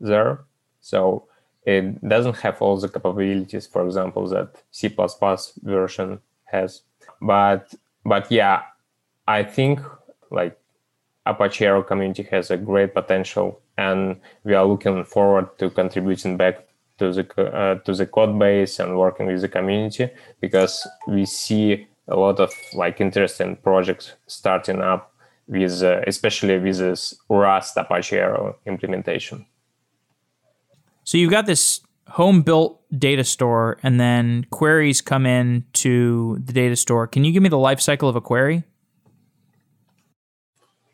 there, 0.00 0.40
so 0.82 1.24
it 1.64 2.06
doesn't 2.06 2.36
have 2.38 2.60
all 2.60 2.76
the 2.76 2.88
capabilities, 2.88 3.66
for 3.66 3.86
example, 3.86 4.28
that 4.28 4.62
C++ 4.70 4.94
version 5.62 6.20
has. 6.44 6.82
But 7.20 7.74
but 8.04 8.30
yeah, 8.30 8.62
I 9.26 9.44
think 9.44 9.80
like 10.30 10.58
Apache 11.24 11.64
Arrow 11.64 11.82
community 11.82 12.24
has 12.24 12.50
a 12.50 12.56
great 12.56 12.94
potential, 12.94 13.60
and 13.78 14.20
we 14.44 14.54
are 14.54 14.64
looking 14.64 15.04
forward 15.04 15.56
to 15.58 15.70
contributing 15.70 16.36
back 16.36 16.66
to 16.98 17.12
the 17.12 17.24
uh, 17.40 17.76
to 17.84 17.94
the 17.94 18.06
code 18.06 18.38
base 18.38 18.80
and 18.80 18.98
working 18.98 19.26
with 19.26 19.40
the 19.40 19.48
community 19.48 20.10
because 20.40 20.86
we 21.06 21.24
see 21.24 21.86
a 22.08 22.16
lot 22.16 22.40
of 22.40 22.52
like 22.74 23.00
interesting 23.00 23.56
projects 23.56 24.12
starting 24.26 24.82
up 24.82 25.14
with 25.46 25.82
uh, 25.82 26.00
especially 26.06 26.58
with 26.58 26.78
this 26.78 27.14
Rust 27.28 27.76
Apache 27.76 28.16
Arrow 28.16 28.56
implementation. 28.66 29.46
So 31.04 31.18
you've 31.18 31.30
got 31.30 31.46
this 31.46 31.80
home 32.08 32.42
built 32.42 32.80
data 32.98 33.24
store 33.24 33.78
and 33.82 33.98
then 33.98 34.46
queries 34.50 35.00
come 35.00 35.26
in 35.26 35.64
to 35.72 36.38
the 36.44 36.52
data 36.52 36.76
store. 36.76 37.06
Can 37.06 37.24
you 37.24 37.32
give 37.32 37.42
me 37.42 37.48
the 37.48 37.58
life 37.58 37.80
cycle 37.80 38.08
of 38.08 38.16
a 38.16 38.20
query? 38.20 38.64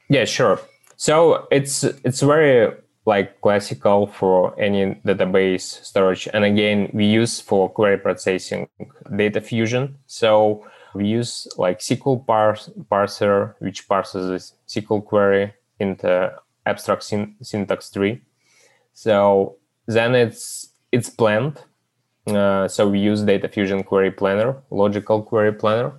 Yeah, 0.09 0.25
sure. 0.25 0.61
So 0.97 1.47
it's 1.51 1.85
it's 1.85 2.21
very 2.21 2.73
like 3.05 3.40
classical 3.40 4.07
for 4.07 4.59
any 4.61 4.94
database 5.07 5.85
storage. 5.85 6.29
And 6.33 6.44
again, 6.44 6.90
we 6.92 7.07
use 7.07 7.40
for 7.40 7.68
query 7.68 7.99
processing 7.99 8.68
data 9.16 9.40
fusion. 9.40 9.97
So 10.07 10.64
we 10.94 11.07
use 11.07 11.47
like 11.57 11.81
SQL 11.81 12.27
parse, 12.27 12.71
parser, 12.90 13.55
which 13.61 13.88
parses 13.88 14.55
SQL 14.66 15.05
query 15.05 15.55
into 15.79 16.33
abstract 16.66 17.03
syn- 17.03 17.37
syntax 17.42 17.90
tree. 17.90 18.21
So 18.92 19.58
then 19.88 20.14
it's 20.14 20.68
it's 20.92 21.11
planned. 21.11 21.61
Uh, 22.27 22.68
so 22.68 22.88
we 22.88 22.98
use 22.98 23.22
Data 23.22 23.48
Fusion 23.48 23.83
Query 23.83 24.11
Planner, 24.11 24.57
logical 24.70 25.22
query 25.22 25.53
planner. 25.53 25.92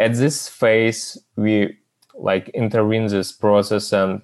At 0.00 0.14
this 0.14 0.48
phase, 0.48 1.18
we 1.36 1.76
like 2.14 2.48
intervene 2.50 3.06
this 3.08 3.30
process 3.32 3.92
and 3.92 4.22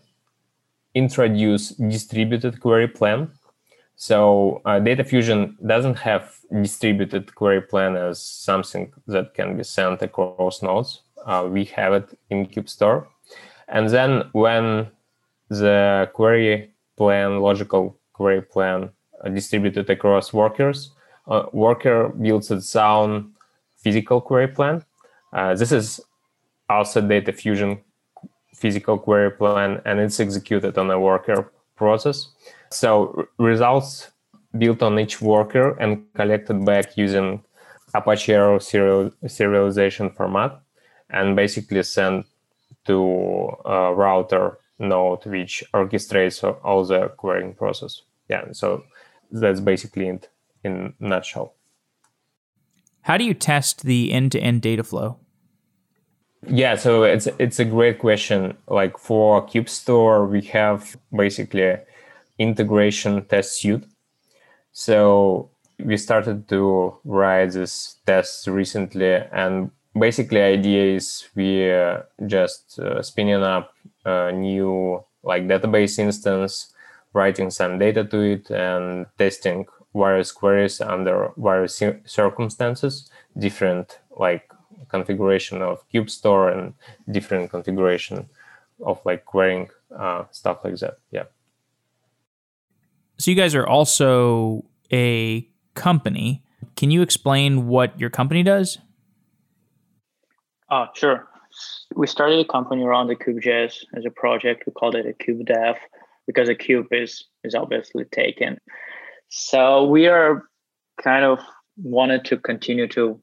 introduce 0.95 1.71
distributed 1.71 2.61
query 2.61 2.89
plan. 2.89 3.31
So 3.97 4.63
uh, 4.65 4.79
Data 4.79 5.05
Fusion 5.05 5.57
doesn't 5.67 5.99
have 5.99 6.35
distributed 6.63 7.35
query 7.35 7.61
plan 7.61 7.97
as 7.97 8.21
something 8.21 8.93
that 9.07 9.35
can 9.35 9.57
be 9.57 9.65
sent 9.65 10.01
across 10.03 10.63
nodes. 10.63 11.03
Uh, 11.27 11.49
we 11.51 11.65
have 11.67 11.93
it 11.93 12.19
in 12.31 12.47
CubeStore. 12.47 13.07
And 13.69 13.89
then 13.91 14.25
when 14.33 14.89
the 15.49 16.11
query 16.15 16.73
plan, 16.97 17.41
logical 17.41 17.99
query 18.13 18.43
plan 18.43 18.91
distributed 19.31 19.89
across 19.91 20.33
workers, 20.33 20.91
uh, 21.29 21.45
worker 21.53 22.09
builds 22.09 22.51
its 22.51 22.75
own 22.77 23.33
physical 23.77 24.21
query 24.21 24.49
plan. 24.49 24.85
Uh, 25.33 25.55
this 25.55 25.73
is 25.73 26.01
also 26.69 27.01
data 27.01 27.33
fusion 27.33 27.79
physical 28.55 28.99
query 28.99 29.31
plan 29.31 29.81
and 29.85 29.99
it's 29.99 30.21
executed 30.21 30.77
on 30.79 30.91
a 30.91 30.99
worker 30.99 31.53
process. 31.77 32.29
So 32.71 33.27
results 33.39 34.11
built 34.57 34.83
on 34.83 34.99
each 34.99 35.21
worker 35.21 35.77
and 35.81 36.05
collected 36.15 36.65
back 36.65 36.97
using 36.97 37.43
Apache 37.95 38.33
Arrow 38.33 38.59
serial, 38.59 39.11
serialization 39.25 40.15
format 40.15 40.61
and 41.11 41.37
basically 41.37 41.83
sent 41.83 42.27
to 42.87 43.57
a 43.65 43.95
router 43.95 44.59
node 44.79 45.25
which 45.27 45.63
orchestrates 45.75 46.43
all 46.65 46.85
the 46.85 47.09
querying 47.17 47.55
process. 47.55 48.03
Yeah, 48.29 48.45
so 48.53 48.85
that's 49.33 49.61
basically 49.61 50.09
it 50.09 50.29
in 50.63 50.95
nutshell. 51.01 51.55
How 53.03 53.17
do 53.17 53.25
you 53.25 53.35
test 53.35 53.83
the 53.83 54.13
end-to-end 54.13 54.63
data 54.63 54.85
flow? 54.85 55.19
Yeah, 56.47 56.77
so 56.77 57.05
it's 57.05 57.29
it's 57.39 57.59
a 57.61 57.65
great 57.65 57.99
question. 57.99 58.57
Like 58.69 58.99
for 58.99 59.47
CubeStore, 59.47 60.29
we 60.29 60.43
have 60.43 60.97
basically 61.13 61.77
integration 62.39 63.25
test 63.27 63.61
suite 63.61 63.85
so 64.73 65.51
we 65.79 65.97
started 65.97 66.49
to 66.49 66.97
write 67.05 67.53
this 67.53 67.97
test 68.07 68.47
recently, 68.47 69.15
and 69.33 69.71
basically, 69.99 70.41
idea 70.41 70.97
is 70.97 71.29
we 71.35 71.71
uh, 71.71 72.01
just 72.27 72.79
uh, 72.79 73.03
spinning 73.03 73.43
up 73.43 73.73
a 74.05 74.33
new 74.33 75.05
like 75.23 75.47
database 75.47 75.99
instance, 75.99 76.72
writing 77.13 77.51
some 77.51 77.79
data 77.79 78.05
to 78.05 78.21
it, 78.21 78.51
and 78.51 79.07
testing 79.19 79.67
various 79.95 80.33
queries 80.33 80.81
under 80.81 81.31
various 81.37 81.83
circumstances, 82.07 83.11
different 83.39 83.99
like 84.17 84.51
configuration 84.89 85.63
of 85.63 85.87
cube 85.91 86.11
store 86.11 86.51
and 86.51 86.75
different 87.11 87.51
configuration 87.51 88.29
of 88.85 89.01
like 89.05 89.25
querying 89.25 89.69
uh, 89.97 90.25
stuff 90.31 90.59
like 90.65 90.77
that. 90.77 90.99
Yeah. 91.11 91.25
So 93.19 93.31
you 93.31 93.37
guys 93.37 93.55
are 93.55 93.67
also 93.67 94.65
a 94.93 95.49
company. 95.75 96.43
Can 96.77 96.91
you 96.91 97.03
explain 97.03 97.69
what 97.69 97.99
your 97.99 98.11
company 98.11 98.43
does? 98.43 98.79
Oh, 100.71 100.87
sure. 100.95 101.29
We 101.95 102.07
started 102.07 102.41
a 102.41 102.49
company 102.49 102.83
around 102.83 103.09
the 103.09 103.17
CubeJS 103.17 103.85
as 103.95 104.07
a 104.07 104.11
project. 104.11 104.65
We 104.67 104.73
called 104.73 104.95
it 104.95 105.07
a 105.07 105.13
Cube 105.13 105.45
Dev 105.45 105.77
because 106.33 106.49
a 106.49 106.55
cube 106.55 106.87
is 106.91 107.25
is 107.45 107.55
obviously 107.55 108.05
taken. 108.07 108.59
So 109.29 109.85
we 109.85 110.07
are 110.07 110.45
kind 111.03 111.25
of 111.25 111.41
wanted 111.77 112.25
to 112.27 112.37
continue 112.37 112.87
to, 112.89 113.21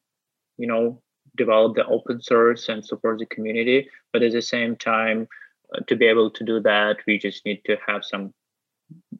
you 0.57 0.67
know, 0.67 1.01
develop 1.37 1.75
the 1.75 1.85
open 1.85 2.21
source 2.21 2.69
and 2.69 2.85
support 2.85 3.19
the 3.19 3.25
community, 3.25 3.87
but 4.11 4.23
at 4.23 4.31
the 4.31 4.41
same 4.41 4.75
time, 4.75 5.27
uh, 5.73 5.79
to 5.87 5.95
be 5.95 6.05
able 6.05 6.29
to 6.31 6.43
do 6.43 6.59
that, 6.59 6.97
we 7.05 7.17
just 7.17 7.45
need 7.45 7.61
to 7.65 7.77
have 7.87 8.03
some 8.03 8.33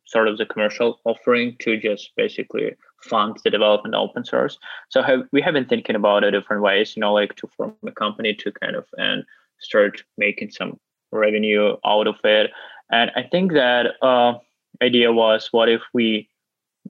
sort 0.06 0.28
of 0.28 0.38
the 0.38 0.46
commercial 0.46 1.00
offering 1.06 1.56
to 1.60 1.78
just 1.78 2.12
basically 2.18 2.76
fund 3.04 3.38
the 3.44 3.52
development 3.52 3.96
open 3.96 4.26
source. 4.26 4.58
So 4.90 5.04
have, 5.04 5.22
we 5.32 5.42
have 5.42 5.54
been 5.54 5.68
thinking 5.68 5.96
about 5.96 6.24
it 6.24 6.32
different 6.32 6.64
ways, 6.64 6.96
you 6.96 7.02
know, 7.02 7.14
like 7.14 7.36
to 7.36 7.48
form 7.56 7.76
a 7.86 7.92
company 7.92 8.34
to 8.34 8.52
kind 8.52 8.76
of 8.76 8.86
and 8.98 9.24
start 9.60 10.04
making 10.18 10.50
some 10.50 10.80
revenue 11.12 11.76
out 11.86 12.08
of 12.08 12.16
it. 12.24 12.52
And 12.92 13.12
I 13.16 13.24
think 13.24 13.54
that 13.54 13.96
uh, 14.02 14.34
idea 14.82 15.12
was, 15.12 15.50
what 15.52 15.70
if 15.70 15.82
we, 15.94 16.30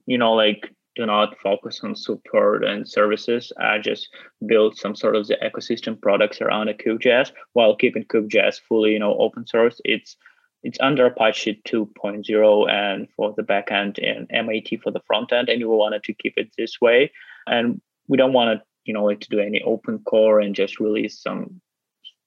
you 0.06 0.18
know, 0.18 0.34
like 0.34 0.74
do 0.96 1.06
not 1.06 1.38
focus 1.40 1.82
on 1.84 1.96
support 1.96 2.64
and 2.66 2.88
services, 2.88 3.52
uh, 3.62 3.78
just 3.80 4.10
build 4.46 4.78
some 4.78 4.96
sort 4.96 5.16
of 5.16 5.28
the 5.28 5.38
ecosystem 5.44 6.00
products 6.00 6.42
around 6.42 6.68
a 6.68 6.74
CubeJS 6.74 7.32
while 7.54 7.76
keeping 7.76 8.04
CubeJS 8.06 8.62
fully, 8.68 8.92
you 8.94 9.00
know, 9.00 9.18
open 9.18 9.46
source. 9.48 9.80
It's 9.86 10.18
it's 10.62 10.78
under 10.82 11.06
Apache 11.06 11.62
2.0 11.66 12.70
and 12.70 13.08
for 13.16 13.34
the 13.38 13.44
backend 13.44 13.98
and 14.06 14.28
MIT 14.30 14.78
for 14.78 14.92
the 14.92 15.00
front 15.08 15.32
end, 15.32 15.48
and 15.48 15.62
we 15.62 15.68
wanted 15.68 16.04
to 16.04 16.14
keep 16.14 16.34
it 16.36 16.52
this 16.58 16.82
way. 16.82 17.12
And 17.48 17.82
we 18.10 18.18
don't 18.18 18.34
want 18.34 18.60
to, 18.60 18.66
you 18.84 18.94
know, 18.94 19.06
like 19.06 19.22
to 19.22 19.30
do 19.30 19.40
any 19.40 19.62
open 19.64 20.00
core 20.00 20.42
and 20.42 20.54
just 20.54 20.82
release 20.82 21.22
some 21.22 21.62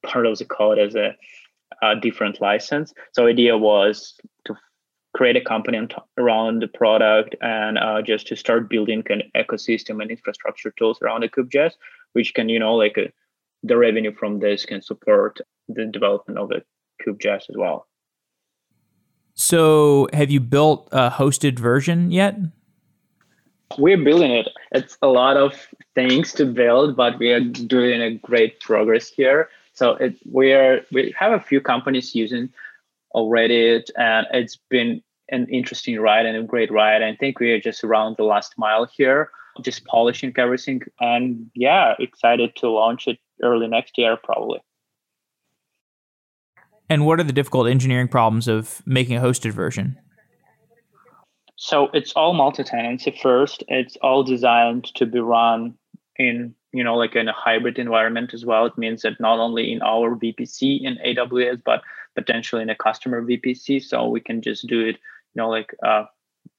part 0.03 0.25
of 0.25 0.39
the 0.39 0.47
code 0.47 0.79
as 0.79 0.95
a, 0.95 1.15
a 1.83 1.97
different 1.97 2.41
license. 2.41 2.93
So 3.13 3.27
idea 3.27 3.57
was 3.57 4.15
to 4.47 4.55
create 5.15 5.37
a 5.37 5.41
company 5.41 5.79
around 6.19 6.63
the 6.63 6.69
product 6.69 7.37
and 7.41 7.79
uh, 7.79 8.03
just 8.03 8.27
to 8.29 8.37
start 8.37 8.69
building 8.69 9.03
an 9.11 9.23
ecosystem 9.37 10.01
and 10.01 10.11
infrastructure 10.11 10.73
tools 10.79 11.01
around 11.03 11.23
the 11.23 11.29
CubeJS 11.29 11.73
which 12.15 12.33
can 12.33 12.49
you 12.49 12.59
know 12.59 12.75
like 12.75 12.97
uh, 12.97 13.09
the 13.63 13.77
revenue 13.77 14.11
from 14.15 14.41
this 14.41 14.65
can 14.65 14.81
support 14.81 15.39
the 15.69 15.85
development 15.85 16.39
of 16.39 16.49
the 16.49 16.63
CubeJS 17.07 17.51
as 17.51 17.57
well 17.57 17.87
so, 19.35 20.09
have 20.13 20.31
you 20.31 20.41
built 20.41 20.89
a 20.93 21.11
hosted 21.11 21.59
version 21.59 22.11
yet? 22.11 22.37
We're 23.79 24.03
building 24.03 24.31
it. 24.33 24.49
It's 24.73 24.99
a 25.01 25.09
lot 25.09 25.39
of 25.39 25.55
things 25.95 26.33
to 26.35 26.45
build, 26.45 26.97
but 26.97 27.19
we 27.19 27.33
are 27.33 27.41
doing 27.41 28.03
a 28.03 28.15
great 28.15 28.61
progress 28.61 29.09
here. 29.09 29.49
So 29.75 29.93
it, 29.95 30.17
we 30.31 30.53
are 30.53 30.81
we 30.93 31.15
have 31.19 31.33
a 31.33 31.41
few 31.41 31.61
companies 31.61 32.15
using 32.15 32.51
already, 33.13 33.83
and 33.97 34.27
it's 34.33 34.59
been 34.69 35.03
an 35.31 35.47
interesting 35.49 35.99
ride 35.99 36.27
and 36.27 36.37
a 36.37 36.43
great 36.43 36.71
ride. 36.71 37.03
I 37.03 37.17
think 37.17 37.41
we 37.41 37.53
are 37.53 37.61
just 37.61 37.83
around 37.83 38.17
the 38.17 38.25
last 38.25 38.55
mile 38.59 38.87
here, 38.87 39.31
just 39.63 39.85
polishing 39.87 40.35
everything, 40.37 40.83
and 41.01 41.51
yeah, 41.55 41.95
excited 41.99 42.55
to 42.57 42.69
launch 42.69 43.09
it 43.09 43.19
early 43.43 43.67
next 43.67 43.97
year 43.97 44.17
probably. 44.23 44.61
And 46.89 47.07
what 47.07 47.19
are 47.19 47.25
the 47.25 47.33
difficult 47.33 47.69
engineering 47.69 48.09
problems 48.09 48.49
of 48.49 48.83
making 48.85 49.17
a 49.17 49.21
hosted 49.21 49.53
version? 49.53 49.99
So 51.57 51.89
it's 51.95 52.13
all 52.13 52.35
multi-tenancy 52.35 53.19
first. 53.23 53.65
It's 53.69 53.97
all 54.03 54.25
designed 54.25 54.87
to 54.97 55.07
be 55.07 55.21
run 55.21 55.79
in, 56.17 56.55
you 56.73 56.85
know, 56.85 56.97
like 56.97 57.17
in 57.17 57.29
a 57.29 57.33
hybrid 57.33 57.79
environment 57.79 58.35
as 58.35 58.45
well. 58.45 58.67
It 58.67 58.79
means 58.79 59.03
that 59.03 59.21
not 59.21 59.39
only 59.39 59.73
in 59.73 59.83
our 59.83 60.17
VPC 60.17 60.83
in 60.83 60.99
AWS, 61.05 61.63
but 61.65 61.83
potentially 62.15 62.63
in 62.63 62.71
a 62.71 62.75
customer 62.75 63.23
VPC. 63.23 63.83
So 63.83 64.09
we 64.09 64.21
can 64.21 64.43
just 64.43 64.67
do 64.67 64.81
it, 64.81 64.97
you 65.35 65.37
know, 65.37 65.49
like 65.49 65.75
uh, 65.83 66.05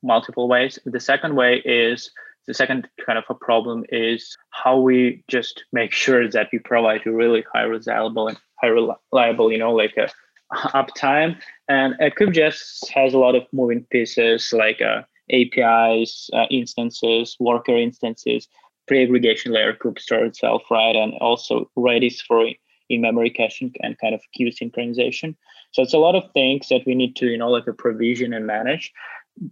multiple 0.01 0.47
ways. 0.47 0.79
The 0.85 0.99
second 0.99 1.35
way 1.35 1.61
is 1.65 2.11
the 2.47 2.53
second 2.53 2.89
kind 3.05 3.17
of 3.17 3.23
a 3.29 3.35
problem 3.35 3.85
is 3.89 4.35
how 4.49 4.79
we 4.79 5.23
just 5.27 5.63
make 5.71 5.93
sure 5.93 6.29
that 6.29 6.49
we 6.51 6.59
provide 6.59 7.05
a 7.05 7.11
really 7.11 7.43
high 7.53 7.63
reliable 7.63 8.27
and 8.27 8.37
high 8.61 8.67
reliable, 8.67 9.51
you 9.51 9.57
know, 9.57 9.73
like 9.73 9.95
a 9.97 10.09
uptime. 10.69 11.37
And 11.69 11.93
uh, 11.95 12.09
CubeJS 12.09 12.89
has 12.89 13.13
a 13.13 13.17
lot 13.17 13.35
of 13.35 13.43
moving 13.53 13.85
pieces 13.89 14.51
like 14.51 14.81
uh, 14.81 15.03
APIs, 15.31 16.29
uh, 16.33 16.45
instances, 16.49 17.37
worker 17.39 17.77
instances, 17.77 18.47
pre-aggregation 18.87 19.51
layer 19.51 19.73
cube 19.73 19.99
store 19.99 20.25
itself, 20.25 20.63
right? 20.69 20.95
And 20.95 21.13
also 21.19 21.69
Redis 21.77 22.21
for 22.21 22.45
in-memory 22.89 23.29
caching 23.29 23.73
and 23.81 23.97
kind 23.99 24.13
of 24.13 24.21
queue 24.33 24.51
synchronization. 24.51 25.35
So 25.71 25.81
it's 25.81 25.93
a 25.93 25.99
lot 25.99 26.15
of 26.15 26.31
things 26.33 26.67
that 26.69 26.81
we 26.85 26.95
need 26.95 27.15
to, 27.17 27.27
you 27.27 27.37
know, 27.37 27.49
like 27.49 27.67
a 27.67 27.73
provision 27.73 28.33
and 28.33 28.45
manage. 28.45 28.91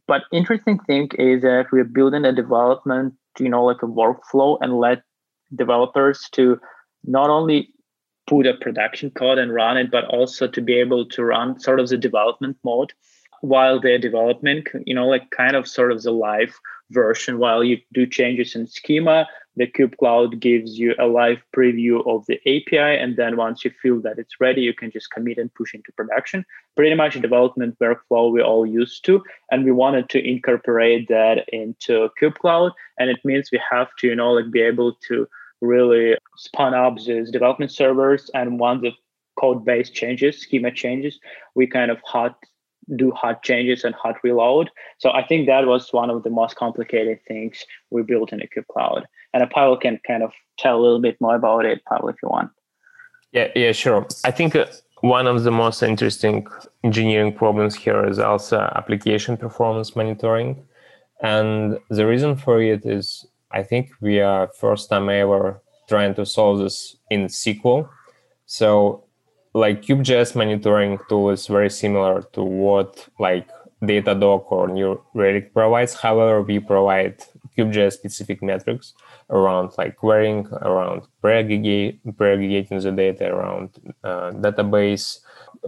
But 0.08 0.24
interesting 0.32 0.80
thing 0.80 1.10
is 1.17 1.41
that 1.41 1.67
we're 1.72 1.84
building 1.84 2.26
a 2.26 2.34
development, 2.34 3.15
you 3.39 3.50
know, 3.50 3.63
like 3.63 3.82
a 3.82 3.88
workflow 3.88 4.58
and 4.62 4.78
let 4.78 5.04
developers 5.56 6.28
to 6.34 6.60
not 7.04 7.30
only 7.30 7.74
put 8.28 8.46
a 8.46 8.54
production 8.54 9.10
code 9.12 9.39
and 9.39 9.54
run 9.54 9.78
it, 9.78 9.89
but 9.91 10.06
also 10.06 10.48
to 10.48 10.62
be 10.62 10.74
able 10.80 11.06
to 11.06 11.24
run 11.24 11.60
sort 11.60 11.80
of 11.80 11.89
the 11.89 11.98
development 11.98 12.58
mode 12.63 12.94
while 13.41 13.80
they're 13.80 13.98
developing, 13.98 14.63
you 14.86 14.94
know, 14.94 15.08
like 15.08 15.32
kind 15.32 15.56
of 15.56 15.67
sort 15.67 15.91
of 15.91 16.04
the 16.04 16.12
live 16.12 16.54
version 16.91 17.39
while 17.39 17.63
you 17.63 17.77
do 17.93 18.06
changes 18.06 18.56
in 18.56 18.67
schema. 18.67 19.27
The 19.58 19.67
Cube 19.67 19.97
Cloud 19.97 20.39
gives 20.39 20.80
you 20.80 20.95
a 20.97 21.08
live 21.08 21.43
preview 21.56 22.08
of 22.08 22.25
the 22.25 22.39
API. 22.47 22.97
And 22.97 23.17
then 23.17 23.36
once 23.36 23.65
you 23.65 23.71
feel 23.82 23.99
that 24.01 24.17
it's 24.17 24.39
ready, 24.39 24.62
you 24.62 24.73
can 24.73 24.91
just 24.91 25.12
commit 25.12 25.38
and 25.38 25.54
push 25.54 25.73
into 25.73 25.91
production. 25.91 26.45
Pretty 26.77 26.95
much 26.95 27.17
a 27.17 27.19
development 27.19 27.77
workflow 27.80 28.32
we're 28.32 28.43
all 28.43 28.65
used 28.65 29.04
to. 29.06 29.21
And 29.51 29.65
we 29.65 29.71
wanted 29.71 30.08
to 30.10 30.25
incorporate 30.25 31.10
that 31.10 31.45
into 31.49 32.10
Cube 32.17 32.39
Cloud. 32.39 32.71
And 32.97 33.10
it 33.10 33.19
means 33.25 33.49
we 33.51 33.62
have 33.69 33.89
to, 33.99 34.08
you 34.08 34.15
know, 34.15 34.32
like 34.32 34.51
be 34.51 34.62
able 34.62 34.93
to 35.10 35.27
really 35.60 36.15
spun 36.38 36.73
up 36.73 36.97
these 36.97 37.30
development 37.30 37.71
servers. 37.71 38.32
And 38.34 38.58
once 38.58 38.84
the 38.84 38.91
code 39.39 39.65
base 39.65 39.89
changes, 39.89 40.39
schema 40.39 40.71
changes, 40.71 41.19
we 41.56 41.67
kind 41.67 41.91
of 41.91 41.99
hot 42.06 42.38
do 42.95 43.12
hot 43.12 43.43
changes 43.43 43.84
and 43.84 43.95
hot 43.95 44.15
reload. 44.23 44.69
So 44.97 45.12
I 45.12 45.25
think 45.25 45.47
that 45.47 45.65
was 45.65 45.91
one 45.91 46.10
of 46.10 46.23
the 46.23 46.30
most 46.30 46.56
complicated 46.56 47.19
things 47.27 47.65
we 47.89 48.04
built 48.04 48.32
in 48.34 48.39
the 48.39 48.63
Cloud. 48.71 49.08
And 49.34 49.49
Pavel 49.49 49.77
can 49.77 49.99
kind 50.06 50.23
of 50.23 50.32
tell 50.58 50.77
a 50.77 50.82
little 50.82 51.01
bit 51.01 51.19
more 51.21 51.36
about 51.36 51.65
it, 51.65 51.84
Pavel, 51.86 52.10
if 52.10 52.17
you 52.21 52.30
want. 52.30 52.51
Yeah, 53.32 53.47
yeah, 53.56 53.71
sure. 53.71 54.06
I 54.25 54.32
think 54.32 54.56
uh, 54.56 54.65
one 55.01 55.25
of 55.27 55.43
the 55.43 55.51
most 55.51 55.82
interesting 55.82 56.47
engineering 56.84 57.34
problems 57.34 57.75
here 57.75 58.06
is 58.06 58.19
also 58.19 58.60
application 58.75 59.38
performance 59.38 59.95
monitoring. 59.95 60.63
And 61.21 61.77
the 61.89 62.06
reason 62.06 62.36
for 62.36 62.62
it 62.62 62.86
is 62.86 63.25
I 63.51 63.63
think 63.63 63.91
we 64.01 64.19
are 64.19 64.49
first 64.60 64.89
time 64.89 65.10
ever 65.10 65.62
trying 65.88 66.15
to 66.15 66.25
solve 66.25 66.60
this 66.60 66.97
in 67.10 67.27
SQL. 67.27 67.88
So 68.45 69.04
like 69.53 69.81
CubeJS 69.81 70.35
monitoring 70.35 70.99
tool 71.09 71.29
is 71.29 71.47
very 71.47 71.69
similar 71.69 72.21
to 72.33 72.43
what 72.43 73.07
like 73.19 73.47
Datadog 73.83 74.51
or 74.51 74.67
New 74.67 75.01
Relic 75.13 75.53
provides. 75.53 75.93
However, 75.93 76.41
we 76.41 76.59
provide 76.59 77.23
CubeJS 77.57 77.93
specific 77.93 78.41
metrics 78.43 78.93
around 79.29 79.71
like 79.77 79.97
querying, 79.97 80.47
around 80.61 81.03
pre-aggregating 81.21 82.79
the 82.79 82.91
data, 82.91 83.27
around 83.27 83.69
uh, 84.03 84.31
database, 84.31 85.19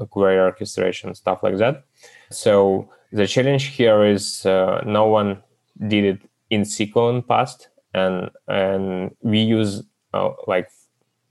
query 0.10 0.40
orchestration, 0.40 1.14
stuff 1.16 1.42
like 1.44 1.58
that. 1.58 1.84
So 2.30 2.90
the 3.12 3.28
challenge 3.28 3.66
here 3.66 4.06
is 4.06 4.46
uh, 4.46 4.82
no 4.86 5.08
one 5.08 5.42
did 5.88 6.04
it 6.04 6.30
in 6.50 6.62
SQL 6.62 7.16
in 7.16 7.24
past 7.24 7.70
and 7.94 8.30
and 8.48 9.16
we 9.22 9.40
use 9.40 9.84
uh, 10.14 10.32
like 10.48 10.70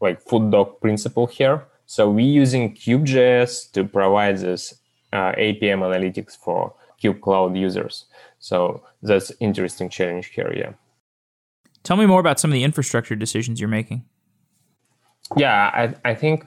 like 0.01 0.21
food 0.21 0.51
dog 0.51 0.81
principle 0.81 1.27
here. 1.27 1.67
So 1.93 2.09
we're 2.09 2.41
using 2.43 2.75
CubeJS 2.75 3.71
to 3.73 3.85
provide 3.85 4.39
this 4.39 4.81
uh, 5.13 5.33
APM 5.33 5.81
analytics 5.81 6.35
for 6.35 6.73
Cube 6.99 7.21
Cloud 7.21 7.55
users. 7.55 8.07
So 8.39 8.83
that's 9.03 9.31
interesting 9.41 9.91
challenge 9.91 10.29
here. 10.29 10.51
Yeah. 10.57 10.73
Tell 11.83 11.99
me 11.99 12.07
more 12.07 12.19
about 12.19 12.41
some 12.41 12.51
of 12.51 12.55
the 12.55 12.65
infrastructure 12.65 13.15
decisions 13.15 13.61
you're 13.61 13.69
making. 13.69 14.07
Yeah, 15.37 15.71
I, 15.75 15.95
I 16.03 16.15
think 16.15 16.47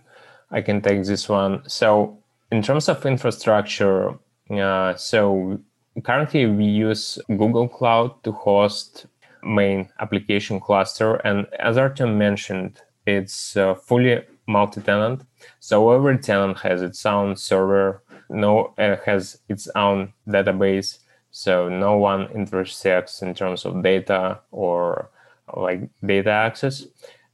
I 0.49 0.61
can 0.63 0.81
take 0.81 1.03
this 1.03 1.29
one. 1.29 1.61
So 1.69 2.17
in 2.51 2.63
terms 2.63 2.89
of 2.89 3.05
infrastructure, 3.05 4.15
uh, 4.49 4.95
so 4.95 5.61
currently 6.03 6.47
we 6.47 6.65
use 6.65 7.19
Google 7.27 7.67
Cloud 7.67 8.23
to 8.23 8.31
host 8.31 9.05
main 9.43 9.89
application 9.99 10.59
cluster. 10.59 11.17
And 11.17 11.45
as 11.59 11.77
Artyom 11.77 12.15
mentioned, 12.15 12.81
it's 13.05 13.55
uh, 13.55 13.75
fully 13.75 14.23
multi-tenant. 14.47 15.21
So 15.59 15.91
every 15.91 16.17
tenant 16.17 16.59
has 16.59 16.81
its 16.81 17.05
own 17.05 17.35
server, 17.35 18.01
no 18.29 18.73
uh, 18.77 18.97
has 19.05 19.39
its 19.49 19.67
own 19.75 20.13
database. 20.27 20.99
So 21.31 21.69
no 21.69 21.97
one 21.97 22.27
intersects 22.33 23.21
in 23.21 23.33
terms 23.33 23.65
of 23.65 23.83
data 23.83 24.39
or 24.51 25.09
like 25.55 25.89
data 26.05 26.31
access 26.31 26.85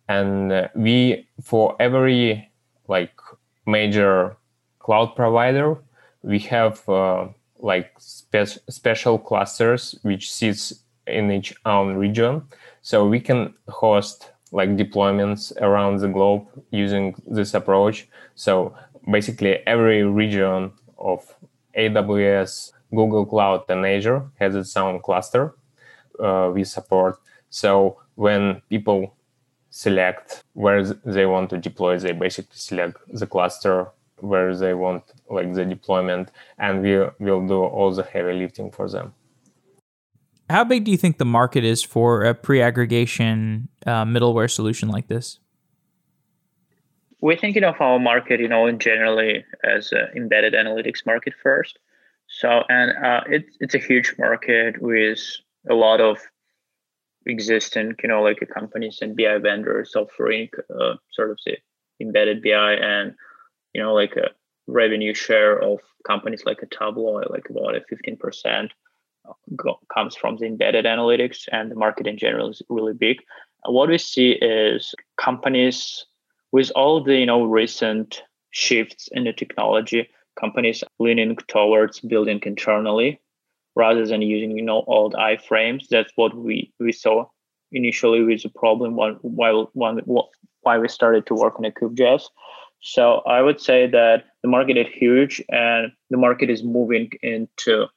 and 0.07 0.51
uh, 0.51 0.67
we 0.75 1.27
for 1.41 1.75
every 1.79 2.49
like 2.87 3.13
major 3.65 4.35
cloud 4.79 5.15
provider 5.15 5.77
we 6.23 6.39
have 6.39 6.87
uh, 6.89 7.27
like 7.59 7.91
spe- 7.97 8.59
special 8.69 9.17
clusters 9.17 9.97
which 10.01 10.31
sits 10.31 10.83
in 11.07 11.31
each 11.31 11.53
own 11.65 11.95
region 11.95 12.43
so 12.81 13.07
we 13.07 13.19
can 13.19 13.53
host 13.69 14.30
like 14.51 14.69
deployments 14.75 15.55
around 15.61 15.97
the 15.97 16.07
globe 16.07 16.45
using 16.71 17.15
this 17.27 17.53
approach 17.53 18.07
so 18.35 18.73
basically 19.09 19.65
every 19.65 20.03
region 20.03 20.71
of 20.97 21.35
aws 21.77 22.71
google 22.91 23.25
cloud 23.25 23.63
and 23.69 23.85
azure 23.85 24.23
has 24.39 24.55
its 24.55 24.75
own 24.75 24.99
cluster 24.99 25.53
uh, 26.19 26.51
we 26.53 26.63
support 26.63 27.17
so 27.49 27.97
when 28.15 28.61
people 28.69 29.13
select 29.71 30.43
where 30.53 30.83
they 30.83 31.25
want 31.25 31.49
to 31.49 31.57
deploy, 31.57 31.97
they 31.97 32.11
basically 32.11 32.57
select 32.57 32.97
the 33.07 33.25
cluster 33.25 33.87
where 34.17 34.55
they 34.55 34.73
want 34.73 35.03
like 35.29 35.53
the 35.53 35.65
deployment, 35.65 36.29
and 36.59 36.83
we 36.83 36.97
will 37.19 37.47
do 37.47 37.63
all 37.63 37.91
the 37.91 38.03
heavy 38.03 38.33
lifting 38.33 38.69
for 38.69 38.87
them. 38.87 39.13
How 40.51 40.65
big 40.65 40.83
do 40.83 40.91
you 40.91 40.97
think 40.97 41.17
the 41.17 41.25
market 41.25 41.63
is 41.63 41.81
for 41.81 42.25
a 42.25 42.35
pre-aggregation 42.35 43.69
uh, 43.85 44.03
middleware 44.03 44.51
solution 44.51 44.89
like 44.89 45.07
this? 45.07 45.39
We're 47.21 47.37
thinking 47.37 47.63
of 47.63 47.79
our 47.79 47.99
market, 47.99 48.41
you 48.41 48.49
know, 48.49 48.69
generally 48.73 49.45
as 49.63 49.93
embedded 50.13 50.53
analytics 50.53 51.05
market 51.05 51.33
first. 51.41 51.79
So, 52.27 52.63
and 52.67 52.91
uh, 53.05 53.21
it's 53.27 53.55
it's 53.61 53.75
a 53.75 53.77
huge 53.77 54.15
market 54.17 54.81
with 54.81 55.19
a 55.69 55.73
lot 55.73 56.01
of 56.01 56.17
existing, 57.25 57.95
you 58.03 58.09
know, 58.09 58.21
like 58.21 58.39
companies 58.53 58.99
and 59.01 59.15
BI 59.15 59.37
vendors 59.37 59.95
offering 59.95 60.49
uh, 60.69 60.95
sort 61.13 61.31
of 61.31 61.39
the 61.45 61.57
embedded 62.01 62.41
BI 62.41 62.73
and, 62.73 63.15
you 63.73 63.81
know, 63.81 63.93
like 63.93 64.15
a 64.17 64.29
revenue 64.67 65.13
share 65.13 65.57
of 65.59 65.79
companies 66.05 66.43
like 66.45 66.61
a 66.61 66.65
Tableau, 66.65 67.21
like 67.29 67.49
about 67.49 67.75
a 67.75 67.81
15% 67.93 68.15
uh, 68.15 68.67
go, 68.67 68.80
comes 69.93 70.15
from 70.15 70.37
the 70.37 70.45
embedded 70.45 70.85
analytics 70.85 71.47
and 71.51 71.71
the 71.71 71.75
market 71.75 72.07
in 72.07 72.17
general 72.17 72.49
is 72.49 72.61
really 72.69 72.93
big. 72.93 73.17
What 73.65 73.89
we 73.89 73.97
see 73.97 74.31
is 74.31 74.95
companies 75.17 76.05
with 76.51 76.71
all 76.75 77.03
the, 77.03 77.15
you 77.15 77.25
know, 77.25 77.43
recent 77.43 78.23
shifts 78.51 79.07
in 79.11 79.23
the 79.23 79.33
technology, 79.33 80.09
companies 80.39 80.83
leaning 80.99 81.35
towards 81.47 81.99
building 81.99 82.41
internally 82.43 83.19
rather 83.75 84.05
than 84.05 84.21
using 84.21 84.51
you 84.57 84.61
know 84.61 84.83
old 84.87 85.13
iframes. 85.13 85.87
That's 85.89 86.11
what 86.15 86.35
we 86.35 86.73
we 86.79 86.91
saw 86.91 87.25
initially 87.71 88.23
with 88.23 88.43
the 88.43 88.49
problem 88.49 88.95
while 88.95 89.17
while 89.21 89.71
why 90.61 90.77
we 90.77 90.87
started 90.87 91.25
to 91.27 91.35
work 91.35 91.57
on 91.57 91.65
a 91.65 91.71
CubeJS. 91.71 92.23
So 92.81 93.21
I 93.27 93.41
would 93.41 93.61
say 93.61 93.87
that 93.87 94.25
the 94.41 94.49
market 94.49 94.77
is 94.77 94.87
huge 94.93 95.41
and 95.49 95.91
the 96.09 96.17
market 96.17 96.49
is 96.49 96.63
moving 96.63 97.11
into 97.21 97.87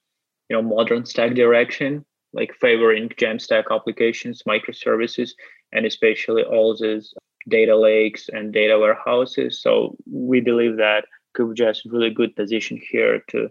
you 0.49 0.57
know 0.57 0.63
modern 0.63 1.05
stack 1.05 1.35
direction, 1.35 2.05
like 2.33 2.55
favoring 2.61 3.09
Jamstack 3.11 3.65
applications, 3.71 4.43
microservices, 4.49 5.31
and 5.73 5.87
especially 5.87 6.43
all 6.43 6.77
these 6.77 7.15
data 7.49 7.77
lakes 7.77 8.29
and 8.33 8.53
data 8.53 8.79
warehouses. 8.79 9.61
So 9.61 9.97
we 10.11 10.41
believe 10.41 10.77
that 10.77 11.05
CubeJS 11.37 11.71
is 11.71 11.87
really 11.87 12.11
good 12.11 12.35
position 12.37 12.81
here 12.91 13.23
to 13.29 13.49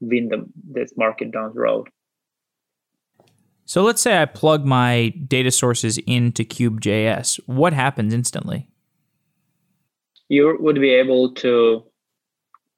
win 0.00 0.28
the, 0.28 0.44
this 0.70 0.92
market 0.96 1.30
down 1.30 1.52
the 1.54 1.60
road. 1.60 1.88
So 3.64 3.82
let's 3.82 4.02
say 4.02 4.20
I 4.20 4.26
plug 4.26 4.66
my 4.66 5.14
data 5.26 5.50
sources 5.50 5.98
into 6.06 6.44
Cube.js. 6.44 7.40
What 7.46 7.72
happens 7.72 8.12
instantly? 8.12 8.68
You 10.28 10.56
would 10.60 10.80
be 10.80 10.90
able 10.90 11.32
to 11.34 11.84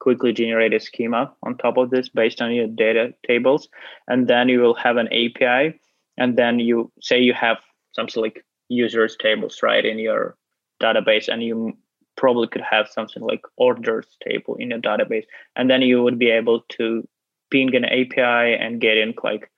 quickly 0.05 0.31
generate 0.31 0.71
a 0.71 0.79
schema 0.79 1.33
on 1.41 1.57
top 1.57 1.77
of 1.77 1.89
this 1.89 2.09
based 2.09 2.39
on 2.39 2.53
your 2.53 2.67
data 2.67 3.11
tables. 3.25 3.67
And 4.07 4.27
then 4.27 4.49
you 4.49 4.59
will 4.59 4.75
have 4.75 4.97
an 4.97 5.07
API. 5.07 5.79
And 6.15 6.37
then 6.37 6.59
you 6.59 6.91
say 7.01 7.19
you 7.19 7.33
have 7.33 7.57
something 7.93 8.21
like 8.21 8.45
users 8.69 9.17
tables, 9.19 9.61
right, 9.63 9.83
in 9.83 9.97
your 9.97 10.37
database. 10.79 11.27
And 11.27 11.41
you 11.41 11.75
probably 12.17 12.47
could 12.47 12.61
have 12.61 12.87
something 12.87 13.23
like 13.23 13.41
orders 13.57 14.05
table 14.23 14.55
in 14.59 14.69
your 14.69 14.79
database. 14.79 15.25
And 15.55 15.71
then 15.71 15.81
you 15.81 16.03
would 16.03 16.19
be 16.19 16.29
able 16.29 16.61
to 16.77 17.07
ping 17.49 17.73
an 17.75 17.85
API 17.85 18.53
and 18.63 18.79
getting 18.79 19.15
like 19.23 19.49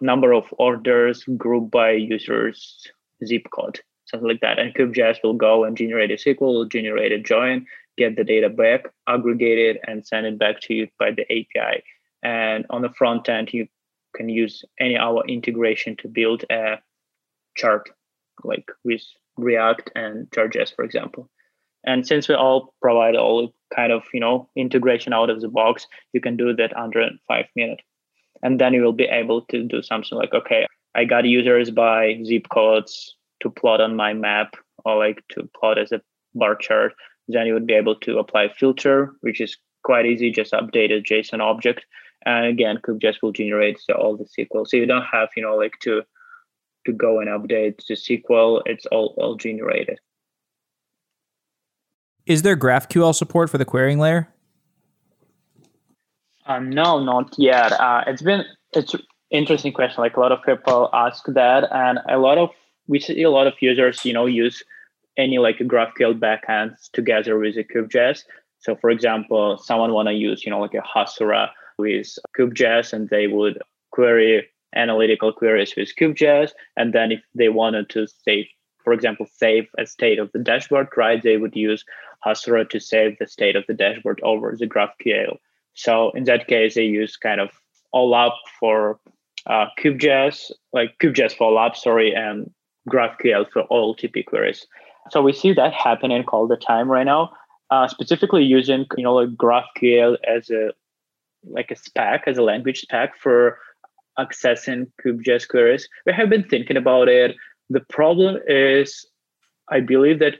number 0.00 0.32
of 0.32 0.46
orders 0.56 1.24
grouped 1.36 1.70
by 1.70 1.90
users 1.90 2.86
zip 3.26 3.46
code, 3.54 3.80
something 4.06 4.30
like 4.30 4.40
that. 4.40 4.58
And 4.58 4.74
CubeJS 4.74 5.18
will 5.22 5.34
go 5.34 5.64
and 5.64 5.76
generate 5.76 6.10
a 6.10 6.14
SQL, 6.14 6.66
generate 6.70 7.12
a 7.12 7.18
join, 7.18 7.66
get 8.00 8.16
the 8.16 8.24
data 8.24 8.48
back, 8.48 8.80
aggregate 9.06 9.60
it, 9.68 9.76
and 9.86 10.06
send 10.06 10.26
it 10.26 10.38
back 10.38 10.60
to 10.62 10.74
you 10.74 10.88
by 10.98 11.10
the 11.10 11.24
API. 11.36 11.82
And 12.22 12.64
on 12.70 12.82
the 12.82 12.94
front 13.00 13.28
end, 13.28 13.52
you 13.52 13.66
can 14.16 14.28
use 14.28 14.64
any 14.78 14.96
our 14.96 15.24
integration 15.26 15.96
to 15.96 16.08
build 16.08 16.44
a 16.50 16.78
chart, 17.56 17.90
like 18.42 18.68
with 18.84 19.02
React 19.36 19.90
and 19.94 20.32
Chart.js, 20.32 20.74
for 20.74 20.84
example. 20.84 21.28
And 21.84 22.06
since 22.06 22.28
we 22.28 22.34
all 22.34 22.74
provide 22.82 23.16
all 23.16 23.54
kind 23.74 23.92
of 23.92 24.02
you 24.12 24.20
know 24.20 24.48
integration 24.56 25.12
out 25.12 25.30
of 25.30 25.40
the 25.40 25.48
box, 25.48 25.86
you 26.12 26.20
can 26.20 26.36
do 26.36 26.54
that 26.54 26.76
under 26.76 27.08
five 27.28 27.46
minutes, 27.56 27.82
and 28.42 28.60
then 28.60 28.74
you 28.74 28.82
will 28.82 28.98
be 29.04 29.10
able 29.22 29.42
to 29.52 29.62
do 29.62 29.82
something 29.82 30.18
like, 30.18 30.34
okay, 30.34 30.66
I 30.94 31.04
got 31.04 31.24
users 31.24 31.70
by 31.70 32.20
zip 32.24 32.48
codes 32.52 33.16
to 33.42 33.50
plot 33.50 33.80
on 33.80 33.96
my 33.96 34.12
map 34.12 34.56
or 34.84 34.98
like 34.98 35.22
to 35.30 35.48
plot 35.58 35.78
as 35.78 35.92
a 35.92 36.02
bar 36.34 36.56
chart. 36.56 36.92
Then 37.32 37.46
you 37.46 37.54
would 37.54 37.66
be 37.66 37.74
able 37.74 37.96
to 37.96 38.18
apply 38.18 38.48
filter, 38.48 39.12
which 39.20 39.40
is 39.40 39.56
quite 39.82 40.06
easy, 40.06 40.30
just 40.30 40.52
update 40.52 40.90
a 40.92 41.02
JSON 41.02 41.40
object. 41.40 41.84
And 42.26 42.46
again, 42.46 42.78
CubeJS 42.78 43.22
will 43.22 43.32
generate 43.32 43.80
so 43.80 43.94
all 43.94 44.16
the 44.16 44.24
SQL. 44.24 44.66
So 44.66 44.76
you 44.76 44.86
don't 44.86 45.04
have, 45.10 45.30
you 45.36 45.42
know, 45.42 45.56
like 45.56 45.78
to 45.82 46.02
to 46.86 46.92
go 46.92 47.20
and 47.20 47.28
update 47.28 47.86
the 47.86 47.94
SQL. 47.94 48.62
It's 48.66 48.86
all 48.86 49.14
all 49.18 49.36
generated. 49.36 49.98
Is 52.26 52.42
there 52.42 52.56
GraphQL 52.56 53.14
support 53.14 53.50
for 53.50 53.58
the 53.58 53.64
querying 53.64 53.98
layer? 53.98 54.28
Um, 56.46 56.70
no, 56.70 57.02
not 57.02 57.34
yet. 57.38 57.72
Uh, 57.72 58.04
it's 58.06 58.22
been 58.22 58.44
it's 58.74 58.94
interesting 59.30 59.72
question. 59.72 60.02
Like 60.02 60.16
a 60.16 60.20
lot 60.20 60.32
of 60.32 60.42
people 60.44 60.90
ask 60.92 61.24
that, 61.26 61.68
and 61.72 62.00
a 62.08 62.18
lot 62.18 62.38
of 62.38 62.50
we 62.86 63.00
see 63.00 63.22
a 63.22 63.30
lot 63.30 63.46
of 63.46 63.54
users, 63.60 64.04
you 64.04 64.12
know, 64.12 64.26
use 64.26 64.62
any 65.20 65.38
like 65.38 65.58
GraphQL 65.58 66.18
backends 66.18 66.90
together 66.92 67.38
with 67.38 67.56
a 67.56 67.64
CubeJS. 67.64 68.24
So, 68.58 68.76
for 68.76 68.90
example, 68.90 69.58
someone 69.58 69.92
want 69.92 70.08
to 70.08 70.14
use, 70.14 70.44
you 70.44 70.50
know, 70.50 70.60
like 70.60 70.74
a 70.74 70.82
Hasura 70.82 71.48
with 71.78 72.18
CubeJS, 72.36 72.92
and 72.92 73.08
they 73.08 73.26
would 73.26 73.58
query 73.90 74.48
analytical 74.74 75.32
queries 75.32 75.74
with 75.76 75.88
CubeJS, 75.98 76.50
and 76.76 76.92
then 76.92 77.12
if 77.12 77.20
they 77.34 77.48
wanted 77.48 77.88
to 77.90 78.06
save, 78.06 78.46
for 78.84 78.92
example, 78.92 79.26
save 79.34 79.68
a 79.78 79.86
state 79.86 80.18
of 80.18 80.30
the 80.32 80.38
dashboard, 80.38 80.88
right? 80.96 81.22
They 81.22 81.36
would 81.36 81.56
use 81.56 81.84
Hasura 82.24 82.68
to 82.70 82.80
save 82.80 83.18
the 83.18 83.26
state 83.26 83.56
of 83.56 83.64
the 83.66 83.74
dashboard 83.74 84.20
over 84.22 84.54
the 84.56 84.66
GraphQL. 84.66 85.36
So 85.74 86.10
in 86.10 86.24
that 86.24 86.46
case, 86.46 86.74
they 86.74 86.84
use 86.84 87.16
kind 87.16 87.40
of 87.40 87.50
OLAP 87.94 88.32
for 88.58 89.00
uh, 89.46 89.66
CubeJS, 89.78 90.52
like 90.72 90.96
CubeJS 90.98 91.36
for 91.36 91.50
OLAP, 91.50 91.76
sorry, 91.76 92.14
and 92.14 92.50
GraphQL 92.88 93.50
for 93.50 93.64
OLTP 93.70 94.26
queries. 94.26 94.66
So 95.10 95.22
we 95.22 95.32
see 95.32 95.52
that 95.52 95.72
happening 95.72 96.24
all 96.28 96.46
the 96.46 96.56
time 96.56 96.90
right 96.90 97.04
now, 97.04 97.30
uh, 97.70 97.88
specifically 97.88 98.44
using 98.44 98.86
you 98.96 99.04
know 99.04 99.14
like 99.14 99.30
GraphQL 99.30 100.16
as 100.26 100.50
a 100.50 100.72
like 101.44 101.70
a 101.70 101.76
spec, 101.76 102.24
as 102.26 102.38
a 102.38 102.42
language 102.42 102.80
spec 102.80 103.16
for 103.16 103.58
accessing 104.18 104.90
CubeJS 105.04 105.48
queries. 105.48 105.88
We 106.06 106.12
have 106.12 106.28
been 106.28 106.44
thinking 106.44 106.76
about 106.76 107.08
it. 107.08 107.34
The 107.70 107.80
problem 107.80 108.38
is, 108.46 109.06
I 109.70 109.80
believe 109.80 110.18
that 110.18 110.34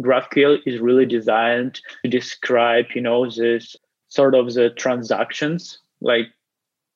GraphQL 0.00 0.58
is 0.66 0.80
really 0.80 1.06
designed 1.06 1.80
to 2.04 2.10
describe, 2.10 2.86
you 2.94 3.00
know, 3.00 3.28
this 3.30 3.76
sort 4.08 4.34
of 4.34 4.52
the 4.54 4.70
transactions, 4.70 5.78
like 6.00 6.26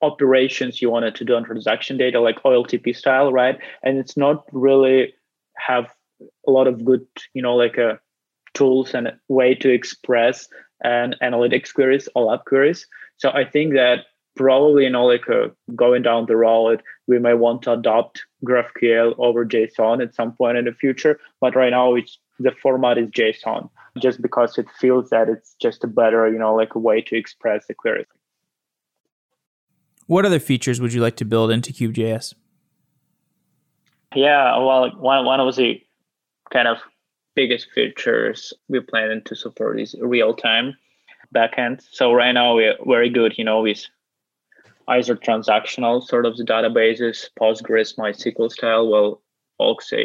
operations 0.02 0.82
you 0.82 0.90
wanted 0.90 1.14
to 1.16 1.24
do 1.24 1.34
on 1.34 1.44
transaction 1.44 1.96
data, 1.96 2.20
like 2.20 2.42
OLTP 2.42 2.96
style, 2.96 3.32
right? 3.32 3.58
And 3.82 3.98
it's 3.98 4.16
not 4.16 4.44
really 4.52 5.14
have 5.56 5.92
a 6.46 6.50
lot 6.50 6.66
of 6.66 6.84
good, 6.84 7.06
you 7.34 7.42
know, 7.42 7.54
like 7.54 7.78
a 7.78 7.88
uh, 7.88 7.96
tools 8.54 8.94
and 8.94 9.08
a 9.08 9.18
way 9.28 9.54
to 9.54 9.70
express 9.70 10.48
and 10.82 11.16
analytics 11.22 11.74
queries, 11.74 12.08
OLAP 12.16 12.44
queries. 12.44 12.86
So 13.16 13.30
I 13.30 13.44
think 13.44 13.74
that 13.74 14.06
probably, 14.36 14.84
you 14.84 14.90
know, 14.90 15.06
like 15.06 15.28
uh, 15.28 15.48
going 15.74 16.02
down 16.02 16.26
the 16.26 16.36
road, 16.36 16.82
we 17.06 17.18
might 17.18 17.34
want 17.34 17.62
to 17.62 17.72
adopt 17.72 18.24
GraphQL 18.44 19.14
over 19.18 19.44
JSON 19.44 20.02
at 20.02 20.14
some 20.14 20.32
point 20.32 20.58
in 20.58 20.64
the 20.64 20.72
future. 20.72 21.18
But 21.40 21.56
right 21.56 21.70
now, 21.70 21.94
it's 21.94 22.18
the 22.38 22.52
format 22.62 22.98
is 22.98 23.10
JSON 23.10 23.70
just 23.98 24.20
because 24.20 24.58
it 24.58 24.66
feels 24.78 25.10
that 25.10 25.28
it's 25.28 25.54
just 25.60 25.84
a 25.84 25.86
better, 25.86 26.28
you 26.30 26.38
know, 26.38 26.54
like 26.54 26.74
a 26.74 26.80
way 26.80 27.00
to 27.00 27.16
express 27.16 27.66
the 27.66 27.74
queries 27.74 28.06
What 30.06 30.26
other 30.26 30.40
features 30.40 30.80
would 30.80 30.92
you 30.92 31.00
like 31.00 31.16
to 31.16 31.24
build 31.24 31.50
into 31.50 31.72
Cube.js? 31.72 32.34
Yeah, 34.14 34.58
well, 34.58 34.90
one 34.96 35.24
one 35.24 35.40
of 35.40 35.54
the 35.56 35.80
kind 36.54 36.68
of 36.68 36.78
biggest 37.34 37.68
features 37.72 38.54
we 38.68 38.80
plan 38.80 39.20
to 39.24 39.34
support 39.34 39.80
is 39.80 39.94
real 40.00 40.34
time 40.34 40.74
backend. 41.34 41.82
So 41.90 42.12
right 42.12 42.32
now 42.32 42.54
we're 42.54 42.76
very 42.86 43.10
good, 43.10 43.36
you 43.36 43.44
know, 43.44 43.60
with 43.62 43.84
either 44.88 45.16
transactional 45.16 46.02
sort 46.02 46.26
of 46.26 46.36
the 46.36 46.44
databases, 46.44 47.26
Postgres, 47.40 47.96
MySQL 47.98 48.50
style, 48.50 48.88
will 48.88 49.22
also 49.58 49.96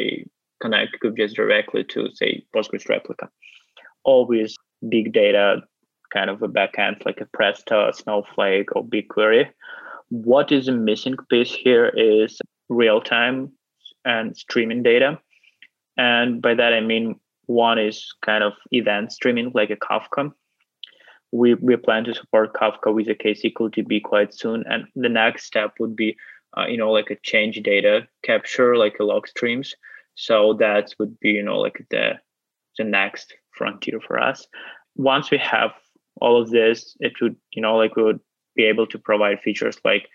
connect 0.60 0.96
CubeJS 1.02 1.34
directly 1.34 1.84
to 1.84 2.08
say 2.14 2.44
Postgres 2.54 2.88
replica. 2.88 3.30
Always 4.04 4.56
big 4.88 5.12
data 5.12 5.62
kind 6.12 6.28
of 6.28 6.42
a 6.42 6.48
backend 6.48 7.04
like 7.06 7.20
a 7.20 7.26
Presto, 7.26 7.92
Snowflake, 7.92 8.74
or 8.74 8.84
BigQuery. 8.84 9.48
What 10.08 10.50
is 10.50 10.66
the 10.66 10.72
missing 10.72 11.16
piece 11.28 11.52
here 11.52 11.86
is 11.86 12.40
real 12.68 13.00
time 13.00 13.52
and 14.04 14.36
streaming 14.36 14.82
data. 14.82 15.20
And 16.00 16.40
by 16.40 16.54
that 16.54 16.72
I 16.72 16.80
mean 16.80 17.20
one 17.44 17.78
is 17.78 18.14
kind 18.24 18.42
of 18.42 18.54
event 18.70 19.12
streaming 19.12 19.52
like 19.54 19.68
a 19.68 19.76
Kafka. 19.76 20.32
We 21.30 21.54
we 21.54 21.76
plan 21.76 22.04
to 22.04 22.14
support 22.14 22.54
Kafka 22.54 22.94
with 22.94 23.08
a 23.08 23.14
KSQL 23.14 23.70
DB 23.74 24.02
quite 24.02 24.32
soon, 24.32 24.64
and 24.66 24.86
the 24.96 25.10
next 25.10 25.44
step 25.44 25.74
would 25.78 25.94
be, 25.94 26.16
uh, 26.56 26.66
you 26.66 26.78
know, 26.78 26.90
like 26.90 27.10
a 27.10 27.20
change 27.30 27.60
data 27.62 28.08
capture, 28.22 28.76
like 28.76 28.96
a 28.98 29.04
log 29.04 29.28
streams. 29.28 29.74
So 30.14 30.54
that 30.54 30.94
would 30.98 31.20
be, 31.20 31.30
you 31.38 31.42
know, 31.42 31.58
like 31.58 31.84
the 31.90 32.18
the 32.78 32.84
next 32.84 33.34
frontier 33.50 34.00
for 34.00 34.18
us. 34.18 34.46
Once 34.96 35.30
we 35.30 35.38
have 35.38 35.72
all 36.22 36.40
of 36.40 36.48
this, 36.48 36.96
it 37.00 37.12
would, 37.20 37.36
you 37.52 37.60
know, 37.60 37.76
like 37.76 37.94
we 37.96 38.04
would 38.04 38.20
be 38.56 38.64
able 38.64 38.86
to 38.86 38.98
provide 38.98 39.40
features 39.40 39.78
like 39.84 40.08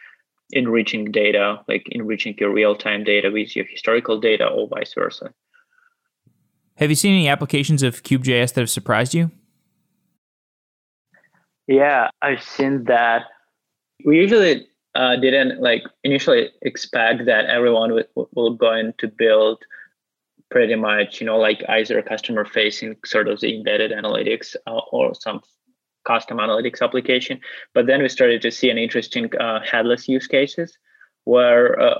enriching 0.51 1.11
data, 1.11 1.59
like 1.67 1.83
enriching 1.91 2.36
your 2.39 2.51
real-time 2.51 3.03
data 3.03 3.29
with 3.29 3.55
your 3.55 3.65
historical 3.65 4.19
data 4.19 4.47
or 4.47 4.67
vice 4.67 4.93
versa. 4.95 5.33
Have 6.78 6.89
you 6.89 6.95
seen 6.95 7.13
any 7.13 7.30
applications 7.30 7.84
of 7.84 8.03
Cube.js 8.03 8.53
that 8.53 8.61
have 8.61 8.69
surprised 8.69 9.13
you? 9.13 9.32
Yeah, 11.67 12.09
I've 12.21 12.43
seen 12.43 12.84
that. 12.86 13.23
We 14.05 14.17
usually 14.17 14.67
uh, 14.93 15.15
didn't 15.15 15.61
like 15.61 15.84
initially 16.03 16.49
expect 16.61 17.26
that 17.26 17.45
everyone 17.45 17.93
will, 17.93 18.30
will 18.34 18.53
going 18.55 18.93
to 18.97 19.07
build 19.07 19.63
pretty 20.51 20.76
much, 20.76 21.19
you 21.21 21.26
know, 21.26 21.38
like 21.38 21.63
either 21.69 22.01
customer 22.01 22.45
facing 22.45 22.97
sort 23.05 23.28
of 23.28 23.39
the 23.39 23.55
embedded 23.55 23.91
analytics 23.91 24.55
uh, 24.67 24.82
or 24.91 25.13
some 25.15 25.41
custom 26.05 26.38
analytics 26.38 26.82
application. 26.82 27.39
But 27.73 27.88
then 27.88 28.01
we 28.01 28.09
started 28.09 28.41
to 28.43 28.51
see 28.51 28.69
an 28.69 28.78
interesting 28.78 29.30
uh, 29.39 29.61
headless 29.61 30.07
use 30.07 30.28
cases 30.28 30.78
where 31.23 31.80
uh, 31.80 31.99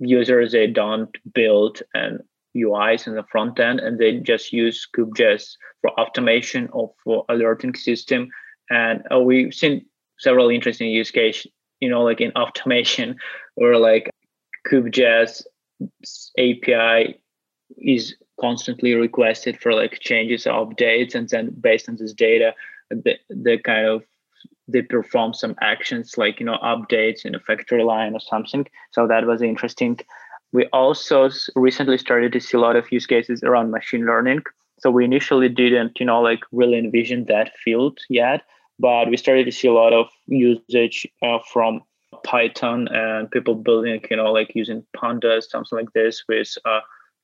users 0.00 0.52
they 0.52 0.66
don't 0.66 1.10
build 1.32 1.82
an 1.94 2.18
UIs 2.56 3.06
in 3.06 3.14
the 3.14 3.24
front 3.24 3.58
end 3.58 3.80
and 3.80 3.98
they 3.98 4.18
just 4.18 4.52
use 4.52 4.86
CubeJS 4.96 5.56
for 5.80 5.90
automation 5.98 6.68
or 6.72 6.92
for 7.02 7.24
alerting 7.28 7.74
system. 7.74 8.28
And 8.70 9.02
uh, 9.12 9.20
we've 9.20 9.54
seen 9.54 9.86
several 10.18 10.50
interesting 10.50 10.90
use 10.90 11.10
cases, 11.10 11.50
you 11.80 11.88
know, 11.88 12.02
like 12.02 12.20
in 12.20 12.32
automation 12.36 13.16
where 13.54 13.78
like 13.78 14.10
CubeJS 14.68 15.42
API 16.38 17.20
is 17.78 18.16
constantly 18.40 18.94
requested 18.94 19.58
for 19.60 19.72
like 19.72 20.00
changes 20.00 20.46
or 20.46 20.66
updates 20.66 21.14
and 21.14 21.28
then 21.28 21.54
based 21.60 21.88
on 21.88 21.96
this 21.96 22.12
data 22.12 22.52
the, 22.90 23.16
the 23.30 23.58
kind 23.58 23.86
of 23.86 24.02
they 24.68 24.82
perform 24.82 25.34
some 25.34 25.54
actions 25.60 26.16
like 26.16 26.40
you 26.40 26.46
know 26.46 26.58
updates 26.62 27.24
in 27.24 27.34
a 27.34 27.40
factory 27.40 27.82
line 27.82 28.14
or 28.14 28.20
something 28.20 28.66
so 28.90 29.06
that 29.06 29.26
was 29.26 29.42
interesting 29.42 29.98
we 30.52 30.66
also 30.66 31.30
recently 31.54 31.98
started 31.98 32.32
to 32.32 32.40
see 32.40 32.56
a 32.56 32.60
lot 32.60 32.76
of 32.76 32.90
use 32.92 33.06
cases 33.06 33.42
around 33.42 33.70
machine 33.70 34.04
learning. 34.06 34.42
So 34.80 34.90
we 34.90 35.04
initially 35.04 35.48
didn't 35.48 35.98
you 36.00 36.06
know 36.06 36.20
like 36.20 36.40
really 36.52 36.78
envision 36.78 37.26
that 37.26 37.56
field 37.56 37.98
yet 38.08 38.42
but 38.78 39.08
we 39.08 39.16
started 39.16 39.44
to 39.44 39.52
see 39.52 39.68
a 39.68 39.72
lot 39.72 39.92
of 39.92 40.08
usage 40.26 41.06
uh, 41.22 41.38
from 41.52 41.80
python 42.24 42.88
and 42.88 43.30
people 43.30 43.54
building 43.54 44.00
you 44.10 44.16
know 44.16 44.32
like 44.32 44.54
using 44.54 44.84
pandas 44.96 45.44
something 45.44 45.78
like 45.78 45.92
this 45.92 46.24
with 46.28 46.56
uh, 46.64 46.80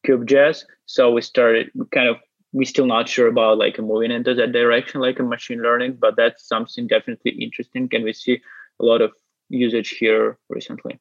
CubeJS 0.06 0.64
so 0.86 1.10
we 1.10 1.20
started 1.20 1.70
kind 1.92 2.08
of 2.08 2.16
we're 2.52 2.64
still 2.64 2.86
not 2.86 3.08
sure 3.08 3.26
about 3.26 3.58
like 3.58 3.78
moving 3.78 4.10
into 4.10 4.34
that 4.34 4.52
direction 4.52 5.00
like 5.00 5.18
a 5.18 5.22
machine 5.22 5.62
learning 5.62 5.98
but 6.00 6.16
that's 6.16 6.46
something 6.46 6.86
definitely 6.86 7.32
interesting. 7.32 7.88
Can 7.88 8.02
we 8.04 8.12
see 8.12 8.40
a 8.80 8.84
lot 8.84 9.02
of 9.02 9.12
usage 9.50 9.90
here 9.90 10.38
recently 10.48 10.98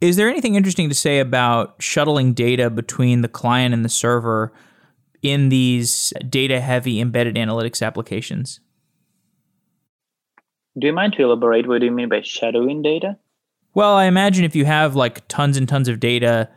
is 0.00 0.16
there 0.16 0.28
anything 0.28 0.54
interesting 0.54 0.88
to 0.88 0.94
say 0.94 1.18
about 1.18 1.74
shuttling 1.80 2.32
data 2.32 2.70
between 2.70 3.22
the 3.22 3.28
client 3.28 3.74
and 3.74 3.84
the 3.84 3.88
server 3.88 4.52
in 5.22 5.48
these 5.48 6.12
data 6.28 6.60
heavy 6.60 7.00
embedded 7.00 7.36
analytics 7.36 7.84
applications? 7.84 8.60
Do 10.78 10.86
you 10.86 10.92
mind 10.92 11.14
to 11.14 11.24
elaborate? 11.24 11.66
What 11.66 11.80
do 11.80 11.86
you 11.86 11.92
mean 11.92 12.08
by 12.08 12.20
shadowing 12.22 12.82
data? 12.82 13.18
Well 13.74 13.94
i 13.94 14.06
imagine 14.06 14.44
if 14.44 14.56
you 14.56 14.64
have 14.64 14.96
like 14.96 15.26
tons 15.28 15.56
and 15.56 15.68
tons 15.68 15.88
of 15.88 16.00
data 16.00 16.48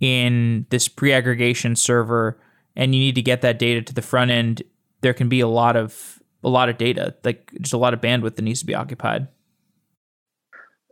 in 0.00 0.66
this 0.70 0.88
pre-aggregation 0.88 1.76
server 1.76 2.40
and 2.76 2.94
you 2.94 3.00
need 3.00 3.14
to 3.14 3.22
get 3.22 3.42
that 3.42 3.58
data 3.58 3.82
to 3.82 3.94
the 3.94 4.02
front 4.02 4.30
end, 4.30 4.62
there 5.02 5.12
can 5.12 5.28
be 5.28 5.40
a 5.40 5.48
lot 5.48 5.76
of 5.76 6.18
a 6.42 6.48
lot 6.48 6.68
of 6.70 6.78
data, 6.78 7.14
like 7.22 7.52
just 7.60 7.74
a 7.74 7.78
lot 7.78 7.92
of 7.92 8.00
bandwidth 8.00 8.36
that 8.36 8.42
needs 8.42 8.60
to 8.60 8.66
be 8.66 8.74
occupied. 8.74 9.28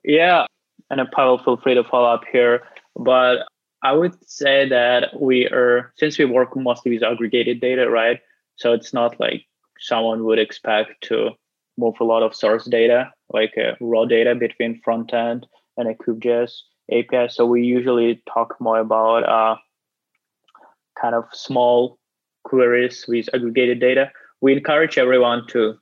Yeah, 0.05 0.47
and 0.91 1.01
Pavel, 1.13 1.39
feel 1.39 1.57
free 1.57 1.75
to 1.75 1.85
follow 1.85 2.09
up 2.09 2.25
here. 2.31 2.63
But 2.97 3.47
I 3.83 3.93
would 3.93 4.17
say 4.29 4.69
that 4.69 5.21
we 5.21 5.47
are 5.47 5.93
since 5.97 6.19
we 6.19 6.25
work 6.25 6.57
mostly 6.57 6.93
with 6.93 7.03
aggregated 7.03 7.61
data, 7.61 7.89
right? 7.89 8.21
So 8.57 8.73
it's 8.73 8.93
not 8.93 9.21
like 9.21 9.45
someone 9.79 10.25
would 10.25 10.39
expect 10.39 11.01
to 11.03 11.31
move 11.77 11.95
a 12.01 12.05
lot 12.05 12.23
of 12.23 12.35
source 12.35 12.65
data, 12.65 13.13
like 13.33 13.55
a 13.57 13.77
raw 13.81 14.05
data 14.05 14.35
between 14.35 14.81
front 14.83 15.15
end 15.15 15.47
and 15.77 15.89
a 15.89 15.95
CubeJS 15.95 16.53
API. 16.91 17.29
So 17.29 17.47
we 17.47 17.63
usually 17.63 18.21
talk 18.33 18.57
more 18.61 18.81
about 18.81 19.23
uh, 19.29 19.57
kind 21.01 21.15
of 21.15 21.25
small 21.33 21.99
queries 22.43 23.05
with 23.07 23.29
aggregated 23.33 23.79
data. 23.79 24.11
We 24.41 24.55
encourage 24.55 24.99
everyone 24.99 25.47
to, 25.49 25.77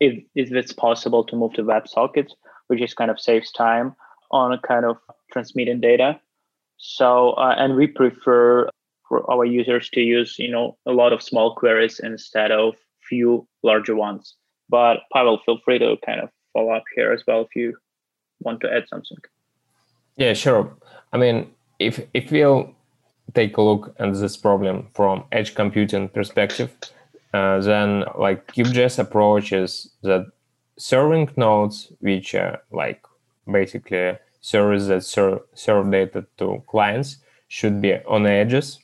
if, 0.00 0.24
if 0.34 0.50
it's 0.52 0.72
possible, 0.72 1.24
to 1.24 1.36
move 1.36 1.52
to 1.54 1.62
WebSockets, 1.62 2.30
which 2.68 2.80
is 2.80 2.94
kind 2.94 3.10
of 3.10 3.20
saves 3.20 3.52
time 3.52 3.94
on 4.32 4.52
a 4.52 4.58
kind 4.58 4.84
of 4.84 4.96
transmitting 5.32 5.80
data. 5.80 6.20
So, 6.78 7.30
uh, 7.32 7.54
and 7.56 7.76
we 7.76 7.86
prefer 7.86 8.68
for 9.08 9.30
our 9.30 9.44
users 9.44 9.90
to 9.90 10.00
use, 10.00 10.36
you 10.38 10.50
know, 10.50 10.76
a 10.86 10.92
lot 10.92 11.12
of 11.12 11.22
small 11.22 11.54
queries 11.54 12.00
instead 12.00 12.50
of 12.50 12.74
few 13.08 13.46
larger 13.62 13.94
ones. 13.94 14.34
But 14.68 15.00
Pavel, 15.12 15.40
feel 15.44 15.58
free 15.64 15.78
to 15.78 15.96
kind 16.04 16.20
of 16.20 16.30
follow 16.52 16.72
up 16.72 16.84
here 16.96 17.12
as 17.12 17.22
well 17.26 17.42
if 17.42 17.54
you 17.54 17.76
want 18.40 18.60
to 18.62 18.72
add 18.72 18.88
something. 18.88 19.18
Yeah, 20.16 20.32
sure. 20.32 20.74
I 21.12 21.18
mean, 21.18 21.50
if 21.78 22.00
if 22.14 22.30
we'll 22.30 22.74
take 23.34 23.56
a 23.56 23.62
look 23.62 23.94
at 23.98 24.14
this 24.14 24.36
problem 24.36 24.88
from 24.94 25.24
edge 25.32 25.54
computing 25.54 26.08
perspective, 26.08 26.70
uh, 27.34 27.60
then 27.60 28.04
like 28.16 28.46
CubeJS 28.52 28.98
approaches 28.98 29.90
that 30.02 30.26
serving 30.78 31.30
nodes, 31.36 31.92
which 32.00 32.34
are 32.34 32.62
like 32.70 33.02
basically 33.50 34.16
servers 34.40 34.86
that 34.86 35.04
serve, 35.04 35.40
serve 35.54 35.90
data 35.90 36.26
to 36.38 36.62
clients, 36.66 37.18
should 37.48 37.80
be 37.80 37.94
on 38.04 38.26
edges, 38.26 38.78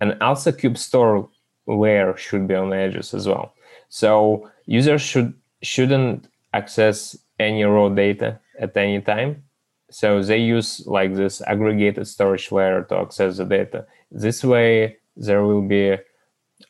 and 0.00 0.16
also 0.22 0.52
cube 0.52 0.78
Store 0.78 1.28
layer 1.66 2.16
should 2.16 2.46
be 2.46 2.54
on 2.54 2.72
edges 2.72 3.14
as 3.14 3.26
well. 3.26 3.54
So 3.88 4.50
users 4.66 5.02
should 5.02 5.34
shouldn't 5.62 6.28
access 6.52 7.16
any 7.38 7.64
raw 7.64 7.88
data 7.88 8.40
at 8.58 8.76
any 8.76 9.00
time 9.00 9.42
so 9.92 10.22
they 10.22 10.38
use 10.38 10.86
like 10.86 11.14
this 11.14 11.42
aggregated 11.42 12.08
storage 12.08 12.50
layer 12.50 12.82
to 12.84 12.96
access 12.96 13.36
the 13.36 13.44
data. 13.44 13.86
This 14.10 14.42
way, 14.42 14.96
there 15.16 15.44
will 15.44 15.60
be 15.60 15.98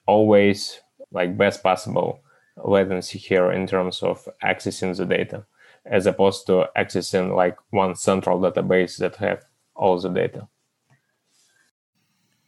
always 0.07 0.80
like 1.12 1.38
best 1.38 1.62
possible 1.62 2.20
latency 2.57 3.18
here 3.18 3.53
in 3.53 3.68
terms 3.68 4.03
of 4.03 4.28
accessing 4.43 4.97
the 4.97 5.07
data, 5.07 5.47
as 5.85 6.07
opposed 6.07 6.47
to 6.47 6.66
accessing 6.76 7.35
like 7.35 7.57
one 7.70 7.95
central 7.95 8.41
database 8.41 8.99
that 8.99 9.16
have 9.16 9.45
all 9.74 9.99
the 9.99 10.09
data. 10.09 10.49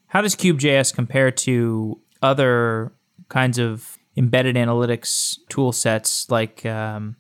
How 0.07 0.20
does 0.20 0.37
CubeJS 0.37 0.95
compare 0.95 1.30
to 1.30 2.01
other 2.22 2.93
kinds 3.28 3.59
of 3.59 3.99
embedded 4.16 4.55
analytics 4.57 5.39
tool 5.49 5.72
sets 5.72 6.30
like, 6.30 6.64
um, 6.64 7.16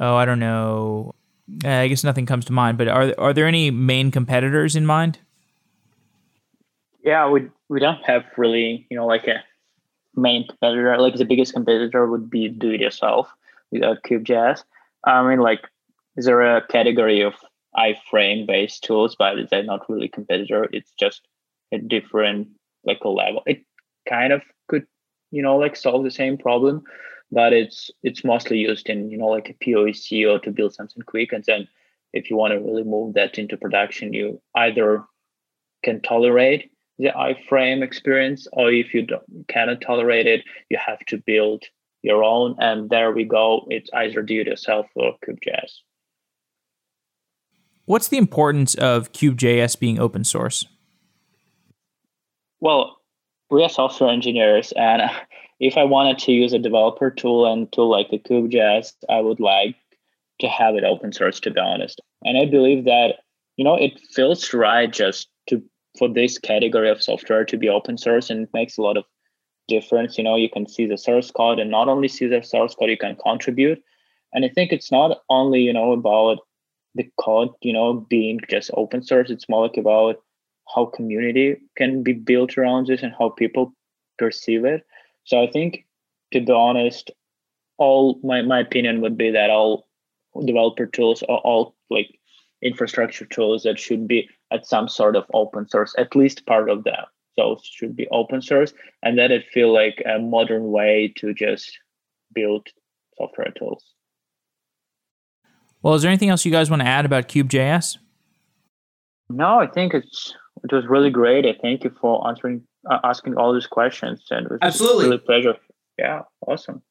oh, 0.00 0.16
I 0.16 0.24
don't 0.24 0.40
know, 0.40 1.14
uh, 1.64 1.68
I 1.68 1.88
guess 1.88 2.02
nothing 2.02 2.26
comes 2.26 2.44
to 2.46 2.52
mind, 2.52 2.78
but 2.78 2.88
are 2.88 3.14
are 3.18 3.32
there 3.32 3.46
any 3.46 3.70
main 3.70 4.10
competitors 4.10 4.74
in 4.74 4.84
mind? 4.84 5.18
Yeah, 7.04 7.30
we 7.30 7.48
we 7.68 7.78
don't 7.78 8.02
have 8.04 8.24
really, 8.36 8.86
you 8.90 8.96
know, 8.96 9.06
like 9.06 9.28
a 9.28 9.44
main 10.16 10.46
competitor. 10.48 10.98
Like 10.98 11.14
the 11.14 11.24
biggest 11.24 11.52
competitor 11.52 12.06
would 12.06 12.28
be 12.28 12.48
do 12.48 12.70
it 12.70 12.80
yourself 12.80 13.32
without 13.70 14.02
Cube.js. 14.02 14.64
I 15.06 15.26
mean, 15.26 15.38
like, 15.38 15.60
is 16.16 16.26
there 16.26 16.56
a 16.56 16.66
category 16.66 17.22
of 17.22 17.34
iframe 17.76 18.46
based 18.46 18.82
tools 18.84 19.14
but 19.18 19.36
they're 19.50 19.62
not 19.62 19.88
really 19.88 20.08
competitor? 20.08 20.68
It's 20.72 20.92
just 20.98 21.26
a 21.72 21.78
different 21.78 22.48
like 22.84 23.04
a 23.04 23.08
level. 23.08 23.42
It 23.46 23.64
kind 24.08 24.32
of 24.32 24.42
could 24.68 24.86
you 25.30 25.42
know 25.42 25.56
like 25.56 25.76
solve 25.76 26.04
the 26.04 26.10
same 26.10 26.38
problem 26.38 26.82
but 27.30 27.52
it's 27.52 27.90
it's 28.02 28.24
mostly 28.24 28.58
used 28.58 28.88
in 28.88 29.10
you 29.10 29.18
know 29.18 29.26
like 29.26 29.50
a 29.50 29.64
POC 29.64 30.28
or 30.28 30.38
to 30.40 30.50
build 30.50 30.74
something 30.74 31.02
quick. 31.02 31.32
And 31.32 31.44
then 31.46 31.68
if 32.12 32.30
you 32.30 32.36
want 32.36 32.52
to 32.52 32.60
really 32.60 32.84
move 32.84 33.14
that 33.14 33.38
into 33.38 33.56
production 33.56 34.12
you 34.12 34.40
either 34.54 35.04
can 35.84 36.00
tolerate 36.00 36.70
the 36.98 37.08
iframe 37.08 37.82
experience 37.82 38.48
or 38.54 38.72
if 38.72 38.94
you 38.94 39.02
don't, 39.02 39.46
cannot 39.48 39.82
tolerate 39.82 40.26
it 40.26 40.42
you 40.70 40.78
have 40.84 41.00
to 41.06 41.18
build 41.18 41.64
your 42.06 42.24
own 42.24 42.56
and 42.58 42.88
there 42.88 43.12
we 43.12 43.24
go. 43.24 43.66
It's 43.68 43.90
either 43.92 44.22
do 44.22 44.40
it 44.40 44.46
yourself 44.46 44.86
or 44.94 45.16
CubeJS 45.26 45.72
what's 47.86 48.08
the 48.08 48.18
importance 48.18 48.74
of 48.74 49.12
CubeJS 49.12 49.78
being 49.78 49.98
open 49.98 50.24
source? 50.24 50.66
Well 52.60 52.98
we 53.48 53.62
are 53.62 53.68
software 53.68 54.10
engineers 54.10 54.72
and 54.76 55.02
if 55.60 55.76
i 55.78 55.84
wanted 55.84 56.18
to 56.18 56.32
use 56.32 56.52
a 56.52 56.58
developer 56.58 57.10
tool 57.10 57.50
and 57.50 57.72
tool 57.72 57.88
like 57.88 58.10
the 58.10 58.18
CubeJS 58.18 58.92
i 59.08 59.20
would 59.20 59.40
like 59.40 59.76
to 60.40 60.48
have 60.48 60.74
it 60.74 60.84
open 60.84 61.12
source 61.12 61.40
to 61.40 61.50
be 61.50 61.60
honest. 61.60 62.00
And 62.22 62.36
i 62.36 62.44
believe 62.44 62.84
that 62.84 63.20
you 63.56 63.64
know 63.64 63.76
it 63.76 63.98
feels 64.12 64.52
right 64.52 64.92
just 64.92 65.28
to 65.48 65.62
for 65.98 66.12
this 66.12 66.38
category 66.38 66.90
of 66.90 67.02
software 67.02 67.44
to 67.44 67.56
be 67.56 67.68
open 67.68 67.96
source 67.96 68.28
and 68.28 68.42
it 68.42 68.50
makes 68.52 68.76
a 68.76 68.82
lot 68.82 68.98
of 68.98 69.04
difference 69.68 70.16
you 70.18 70.24
know 70.24 70.36
you 70.36 70.48
can 70.48 70.66
see 70.66 70.86
the 70.86 70.98
source 70.98 71.30
code 71.30 71.58
and 71.58 71.70
not 71.70 71.88
only 71.88 72.08
see 72.08 72.26
the 72.26 72.42
source 72.42 72.74
code 72.74 72.90
you 72.90 72.96
can 72.96 73.16
contribute. 73.16 73.82
And 74.32 74.44
i 74.44 74.48
think 74.48 74.72
it's 74.72 74.92
not 74.92 75.22
only 75.30 75.60
you 75.60 75.72
know 75.72 75.92
about 75.92 76.38
the 76.94 77.08
code 77.18 77.50
you 77.60 77.72
know 77.72 77.94
being 77.94 78.40
just 78.48 78.70
open 78.74 79.02
source. 79.02 79.30
It's 79.30 79.48
more 79.48 79.62
like 79.66 79.76
about 79.76 80.22
how 80.74 80.86
community 80.86 81.56
can 81.76 82.02
be 82.02 82.12
built 82.12 82.58
around 82.58 82.86
this 82.86 83.02
and 83.02 83.14
how 83.18 83.30
people 83.30 83.72
perceive 84.18 84.64
it. 84.64 84.86
So 85.24 85.42
i 85.42 85.50
think 85.50 85.84
to 86.32 86.40
be 86.40 86.52
honest 86.52 87.10
all 87.78 88.18
my, 88.22 88.42
my 88.42 88.60
opinion 88.60 89.00
would 89.00 89.18
be 89.18 89.30
that 89.30 89.50
all 89.50 89.86
developer 90.44 90.86
tools 90.86 91.22
are 91.22 91.38
all 91.38 91.74
like 91.90 92.18
infrastructure 92.62 93.24
tools 93.26 93.62
that 93.62 93.78
should 93.78 94.08
be 94.08 94.28
at 94.50 94.66
some 94.66 94.88
sort 94.88 95.16
of 95.16 95.24
open 95.32 95.68
source, 95.68 95.94
at 95.98 96.16
least 96.16 96.46
part 96.46 96.70
of 96.70 96.84
them. 96.84 97.04
So 97.38 97.58
should 97.62 97.94
be 97.94 98.08
open 98.08 98.40
source, 98.40 98.72
and 99.02 99.18
then 99.18 99.30
it 99.30 99.44
feel 99.52 99.72
like 99.72 100.02
a 100.06 100.18
modern 100.18 100.70
way 100.70 101.12
to 101.16 101.34
just 101.34 101.78
build 102.34 102.66
software 103.18 103.52
tools. 103.58 103.84
Well, 105.82 105.94
is 105.94 106.02
there 106.02 106.10
anything 106.10 106.30
else 106.30 106.44
you 106.44 106.52
guys 106.52 106.70
want 106.70 106.82
to 106.82 106.88
add 106.88 107.04
about 107.04 107.28
cubejs 107.28 107.98
No, 109.28 109.60
I 109.60 109.66
think 109.66 109.94
it's 109.94 110.34
it 110.64 110.72
was 110.72 110.86
really 110.86 111.10
great. 111.10 111.44
I 111.44 111.54
thank 111.60 111.84
you 111.84 111.94
for 112.00 112.26
answering 112.26 112.62
uh, 112.90 112.98
asking 113.04 113.36
all 113.36 113.52
these 113.52 113.66
questions, 113.66 114.24
and 114.30 114.46
it 114.46 114.52
was 114.52 114.58
absolutely 114.62 115.04
really 115.04 115.18
pleasure. 115.18 115.56
Yeah, 115.98 116.22
awesome. 116.46 116.82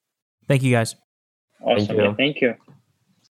Thank 0.48 0.64
you 0.64 0.72
guys. 0.72 0.96
Awesome. 1.62 1.88
Thank 1.88 1.98
you. 1.98 2.04
Yeah, 2.04 2.14
thank 2.16 2.41
you. 2.41 2.56